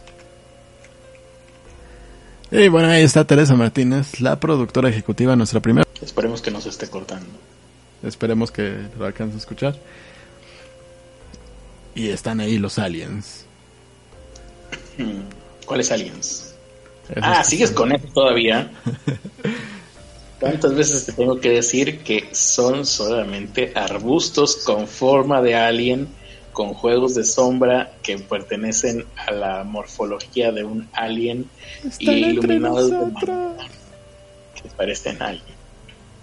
Y 2.51 2.67
bueno, 2.67 2.89
ahí 2.89 3.03
está 3.03 3.25
Teresa 3.25 3.55
Martínez, 3.55 4.19
la 4.21 4.39
productora 4.39 4.89
ejecutiva, 4.89 5.35
nuestra 5.35 5.59
primera. 5.59 5.87
Esperemos 6.01 6.41
que 6.41 6.49
no 6.51 6.59
se 6.61 6.69
esté 6.69 6.89
cortando. 6.89 7.27
Esperemos 8.01 8.51
que 8.51 8.87
lo 8.97 9.05
alcance 9.05 9.35
a 9.35 9.39
escuchar. 9.39 9.75
Y 11.93 12.09
están 12.09 12.39
ahí 12.39 12.57
los 12.57 12.79
aliens. 12.79 13.45
Hmm, 14.97 15.21
¿Cuáles 15.65 15.91
aliens? 15.91 16.55
Esos 17.09 17.23
Ah, 17.23 17.43
¿sigues 17.43 17.69
son- 17.69 17.75
con 17.77 17.91
eso 17.91 18.07
todavía? 18.13 18.71
¿Cuántas 20.39 20.73
veces 20.73 21.05
te 21.05 21.11
tengo 21.11 21.39
que 21.39 21.49
decir 21.49 21.99
que 21.99 22.29
son 22.31 22.85
solamente 22.85 23.73
arbustos 23.75 24.57
con 24.57 24.87
forma 24.87 25.41
de 25.41 25.55
alien, 25.55 26.07
con 26.53 26.73
juegos 26.73 27.13
de 27.15 27.25
sombra 27.25 27.91
que 28.01 28.17
pertenecen 28.17 29.05
a 29.27 29.31
la 29.31 29.63
morfología 29.65 30.51
de 30.51 30.63
un 30.63 30.87
alien 30.93 31.49
y 31.99 32.09
iluminados 32.09 32.89
de 32.89 32.97
manera 32.97 33.57
que 34.61 34.69
parecen 34.69 35.21
alien? 35.21 35.59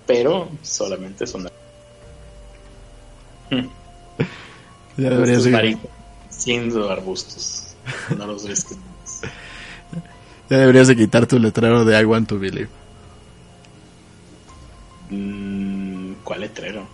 Pero 0.06 0.48
solamente 0.62 1.26
son 1.26 1.48
Hmm, 3.50 3.68
Ya 4.96 5.10
deberías 5.10 5.44
arbustos 5.44 5.44
de, 5.44 5.50
marinos, 5.50 5.82
siendo 6.30 6.90
arbustos. 6.90 7.76
No 8.16 8.26
los 8.26 8.48
ves 8.48 8.64
que 8.64 8.74
ya 10.50 10.58
deberías 10.58 10.88
de 10.88 10.96
quitar 10.96 11.26
tu 11.26 11.38
letrero 11.38 11.84
de 11.84 12.00
I 12.00 12.04
want 12.04 12.28
to 12.28 12.38
believe. 12.38 12.68
Mm, 15.10 16.14
¿Cuál 16.24 16.40
letrero? 16.40 16.86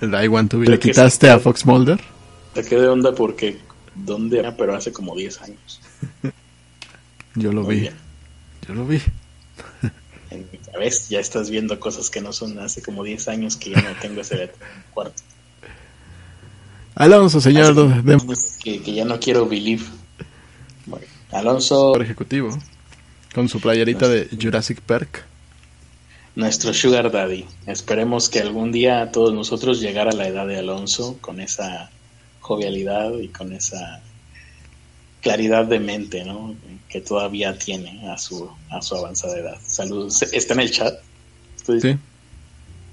El 0.00 0.14
I 0.14 0.28
want 0.28 0.50
to 0.50 0.58
¿Le 0.58 0.78
quitaste 0.78 1.30
a 1.30 1.38
Fox 1.38 1.66
Mulder? 1.66 2.00
Saqué 2.54 2.76
de 2.76 2.88
onda 2.88 3.14
porque 3.14 3.58
¿dónde 3.94 4.38
era? 4.38 4.56
Pero 4.56 4.74
hace 4.74 4.92
como 4.92 5.14
10 5.14 5.42
años. 5.42 5.80
Yo 7.34 7.52
lo 7.52 7.62
Muy 7.62 7.76
vi. 7.76 7.80
bien. 7.82 7.94
Yo 8.66 8.74
lo 8.74 8.86
vi. 8.86 9.00
En 10.30 10.46
mi 10.52 10.58
cabeza 10.58 11.06
ya 11.08 11.18
estás 11.18 11.50
viendo 11.50 11.80
cosas 11.80 12.08
que 12.08 12.20
no 12.20 12.32
son 12.32 12.56
hace 12.60 12.82
como 12.82 13.02
10 13.02 13.26
años 13.26 13.56
que 13.56 13.70
ya 13.70 13.82
no 13.82 13.98
tengo 14.00 14.20
ese 14.20 14.36
letrero 14.36 14.64
en 14.64 14.78
el 14.78 14.84
cuarto. 14.92 15.22
Alonso, 16.94 17.40
señor 17.40 17.74
de, 17.74 18.36
que 18.62 18.94
ya 18.94 19.04
no 19.04 19.18
quiero 19.18 19.48
believe. 19.48 19.82
Bueno, 20.86 21.04
Alonso, 21.32 22.00
ejecutivo. 22.00 22.56
Con 23.34 23.48
su 23.48 23.60
playerita 23.60 24.06
de 24.06 24.28
Jurassic 24.40 24.80
Park. 24.80 25.24
Nuestro 26.34 26.72
Sugar 26.72 27.10
Daddy. 27.10 27.44
Esperemos 27.66 28.28
que 28.28 28.40
algún 28.40 28.72
día 28.72 29.10
todos 29.12 29.32
nosotros 29.34 29.80
llegar 29.80 30.08
a 30.08 30.12
la 30.12 30.26
edad 30.28 30.46
de 30.46 30.58
Alonso 30.58 31.18
con 31.20 31.40
esa 31.40 31.90
jovialidad 32.40 33.12
y 33.18 33.28
con 33.28 33.52
esa 33.52 34.00
claridad 35.22 35.66
de 35.66 35.80
mente, 35.80 36.24
¿no? 36.24 36.54
Que 36.88 37.00
todavía 37.00 37.58
tiene 37.58 38.10
a 38.10 38.16
su 38.18 38.50
a 38.70 38.80
su 38.82 38.96
avanzada 38.96 39.36
edad. 39.38 39.58
Saludos. 39.66 40.22
¿Está 40.22 40.54
en 40.54 40.60
el 40.60 40.70
chat? 40.70 40.94
Estoy- 41.56 41.80
Sí. 41.80 41.96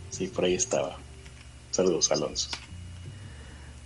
Sí, 0.10 0.28
por 0.28 0.46
ahí 0.46 0.56
estaba. 0.56 0.98
Saludos, 1.72 2.12
Alonso. 2.12 2.50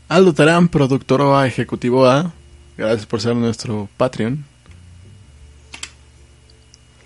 Aldo 0.08 0.34
Terán, 0.34 0.68
productor 0.70 1.22
A, 1.22 1.46
ejecutivo 1.48 2.06
A. 2.08 2.34
Gracias 2.78 3.06
por 3.06 3.22
ser 3.22 3.36
nuestro 3.36 3.90
Patreon. 3.98 4.46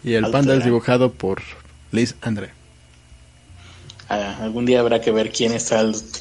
Y 0.04 0.14
el 0.14 0.26
Aldo 0.26 0.32
panda 0.38 0.56
es 0.56 0.64
dibujado 0.64 1.12
por 1.12 1.42
Liz 1.96 2.16
André. 2.22 2.52
Ah, 4.10 4.38
algún 4.42 4.66
día 4.66 4.82
habrá 4.82 5.02
que 5.02 5.12
ver 5.12 5.32
quién 5.32 5.52
es, 5.54 5.74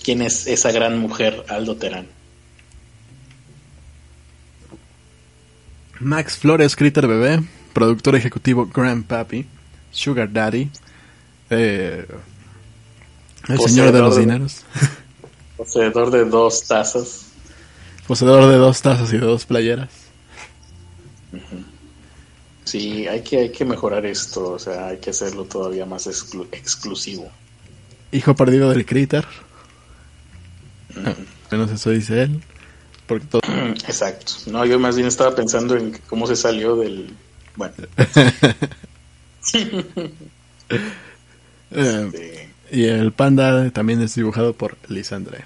quién 0.03 0.22
es 0.22 0.47
esa 0.47 0.72
gran 0.72 0.99
mujer, 0.99 1.45
Aldo 1.49 1.77
Terán. 1.77 2.07
Max 6.01 6.37
Flores, 6.37 6.77
Critter 6.77 7.07
Bebé, 7.07 7.43
productor 7.72 8.16
ejecutivo 8.16 8.66
Grandpappy, 8.66 9.47
Sugar 9.91 10.33
Daddy, 10.33 10.70
eh, 11.51 12.07
el 13.49 13.57
Poseedor 13.57 13.68
señor 13.68 13.93
de 13.93 13.99
los 14.01 14.14
de- 14.16 14.20
dineros, 14.22 14.64
Poseedor 15.57 16.11
de 16.11 16.25
dos 16.25 16.64
tazas. 16.66 17.27
poseedor 18.09 18.49
de 18.51 18.57
dos 18.57 18.83
tazas 18.83 19.12
y 19.12 19.18
de 19.18 19.27
dos 19.27 19.45
playeras. 19.47 19.91
Sí, 22.65 23.07
hay 23.07 23.23
que, 23.23 23.39
hay 23.39 23.51
que 23.53 23.65
mejorar 23.65 24.07
esto, 24.07 24.53
o 24.53 24.59
sea, 24.59 24.89
hay 24.89 24.97
que 24.99 25.11
hacerlo 25.11 25.45
todavía 25.45 25.85
más 25.87 26.07
exclu- 26.07 26.49
exclusivo. 26.53 27.31
Hijo 28.11 28.35
perdido 28.35 28.71
del 28.71 28.87
Critter. 28.87 29.25
Menos 31.51 31.71
eso 31.71 31.91
dice 31.91 32.23
él. 32.23 32.43
Porque 33.07 33.27
todo... 33.27 33.43
Exacto. 33.87 34.33
No, 34.47 34.65
yo 34.65 34.79
más 34.79 34.97
bien 34.97 35.09
estaba 35.09 35.35
pensando 35.35 35.77
en 35.77 35.99
cómo 36.09 36.27
se 36.27 36.37
salió 36.37 36.77
del... 36.77 37.15
Bueno, 37.57 37.75
de- 37.77 37.89
y 42.71 42.85
el 42.85 43.12
panda 43.12 43.71
también 43.71 44.01
es 44.01 44.15
dibujado 44.15 44.53
por 44.55 44.77
Lisandre. 44.89 45.45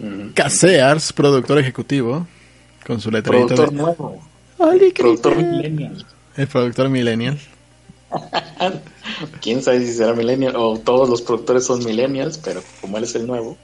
ujú. 0.00 0.30
Casears, 0.34 1.12
productor 1.12 1.58
ejecutivo, 1.58 2.26
con 2.86 3.00
su 3.00 3.10
letrerito 3.10 3.48
productor 3.54 3.70
de... 3.76 3.82
nuevo, 3.82 4.22
¡Oli, 4.58 4.90
productor 4.92 5.36
millennial. 5.36 6.04
El 6.36 6.46
productor 6.48 6.88
millennial. 6.88 7.38
Quién 9.42 9.62
sabe 9.62 9.80
si 9.84 9.92
será 9.92 10.14
millennial 10.14 10.54
o 10.56 10.78
todos 10.78 11.08
los 11.08 11.22
productores 11.22 11.64
son 11.64 11.84
millennials, 11.84 12.38
pero 12.38 12.62
como 12.80 12.98
él 12.98 13.04
es 13.04 13.14
el 13.14 13.26
nuevo. 13.26 13.56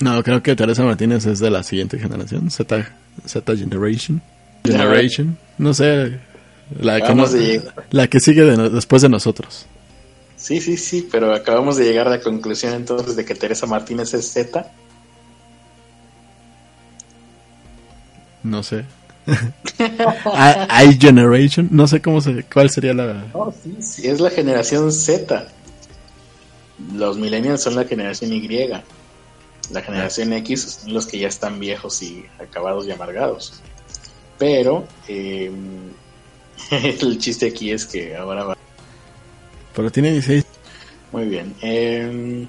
No, 0.00 0.22
creo 0.22 0.42
que 0.42 0.56
Teresa 0.56 0.82
Martínez 0.82 1.26
es 1.26 1.38
de 1.38 1.50
la 1.50 1.62
siguiente 1.62 1.98
generación, 1.98 2.50
Z, 2.50 2.90
Z 3.26 3.56
Generation. 3.56 4.20
Generation. 4.64 5.36
No 5.58 5.74
sé, 5.74 6.18
la 6.80 6.98
no- 7.14 7.28
de 7.28 7.38
llegar. 7.46 7.74
la 7.90 8.06
que 8.08 8.18
sigue 8.20 8.42
de 8.42 8.56
no- 8.56 8.70
después 8.70 9.02
de 9.02 9.08
nosotros. 9.08 9.66
Sí, 10.36 10.60
sí, 10.60 10.76
sí, 10.76 11.06
pero 11.10 11.32
acabamos 11.34 11.76
de 11.76 11.84
llegar 11.84 12.08
a 12.08 12.10
la 12.10 12.20
conclusión 12.20 12.74
entonces 12.74 13.14
de 13.14 13.24
que 13.24 13.34
Teresa 13.36 13.66
Martínez 13.66 14.12
es 14.14 14.32
Z. 14.32 14.66
No 18.42 18.62
sé. 18.62 18.84
I, 19.78 20.86
I 20.90 20.98
Generation. 21.00 21.68
No 21.70 21.86
sé 21.86 22.00
cómo 22.00 22.20
se, 22.20 22.44
cuál 22.44 22.70
sería 22.70 22.94
la... 22.94 23.26
No, 23.32 23.52
sí, 23.62 23.76
sí, 23.80 24.08
es 24.08 24.20
la 24.20 24.30
generación 24.30 24.92
Z. 24.92 25.48
Los 26.94 27.16
millennials 27.18 27.62
son 27.62 27.76
la 27.76 27.84
generación 27.84 28.32
Y. 28.32 28.68
La 29.70 29.80
generación 29.80 30.32
X 30.32 30.80
son 30.82 30.92
los 30.94 31.06
que 31.06 31.18
ya 31.18 31.28
están 31.28 31.58
viejos 31.60 32.02
y 32.02 32.24
acabados 32.40 32.86
y 32.86 32.90
amargados. 32.90 33.60
Pero 34.38 34.86
eh, 35.08 35.50
el 36.70 37.18
chiste 37.18 37.46
aquí 37.48 37.70
es 37.70 37.86
que 37.86 38.16
ahora 38.16 38.44
va. 38.44 38.56
Pero 39.74 39.90
tiene 39.90 40.10
16. 40.12 40.44
Muy 41.12 41.26
bien. 41.26 41.54
eh, 41.62 42.46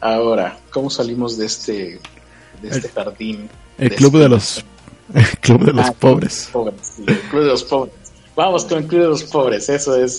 ahora, 0.00 0.58
¿cómo 0.70 0.90
salimos 0.90 1.36
de 1.38 1.46
este, 1.46 1.98
de 2.62 2.68
este 2.68 2.88
jardín? 2.90 3.48
El 3.78 3.88
de 3.88 3.96
club 3.96 4.12
de 4.12 4.18
este- 4.18 4.28
los... 4.28 4.64
El 5.12 5.24
club 5.40 5.64
de 5.66 5.72
los 5.72 5.86
Ah, 5.86 5.92
pobres. 5.98 6.48
pobres, 6.52 6.74
sí, 6.96 7.04
el 7.06 7.20
club 7.22 7.42
de 7.42 7.48
los 7.48 7.64
pobres. 7.64 7.94
Vamos 8.36 8.64
con 8.64 8.78
el 8.78 8.86
club 8.86 9.00
de 9.02 9.08
los 9.08 9.24
pobres, 9.24 9.68
eso 9.68 9.94
es 9.96 10.18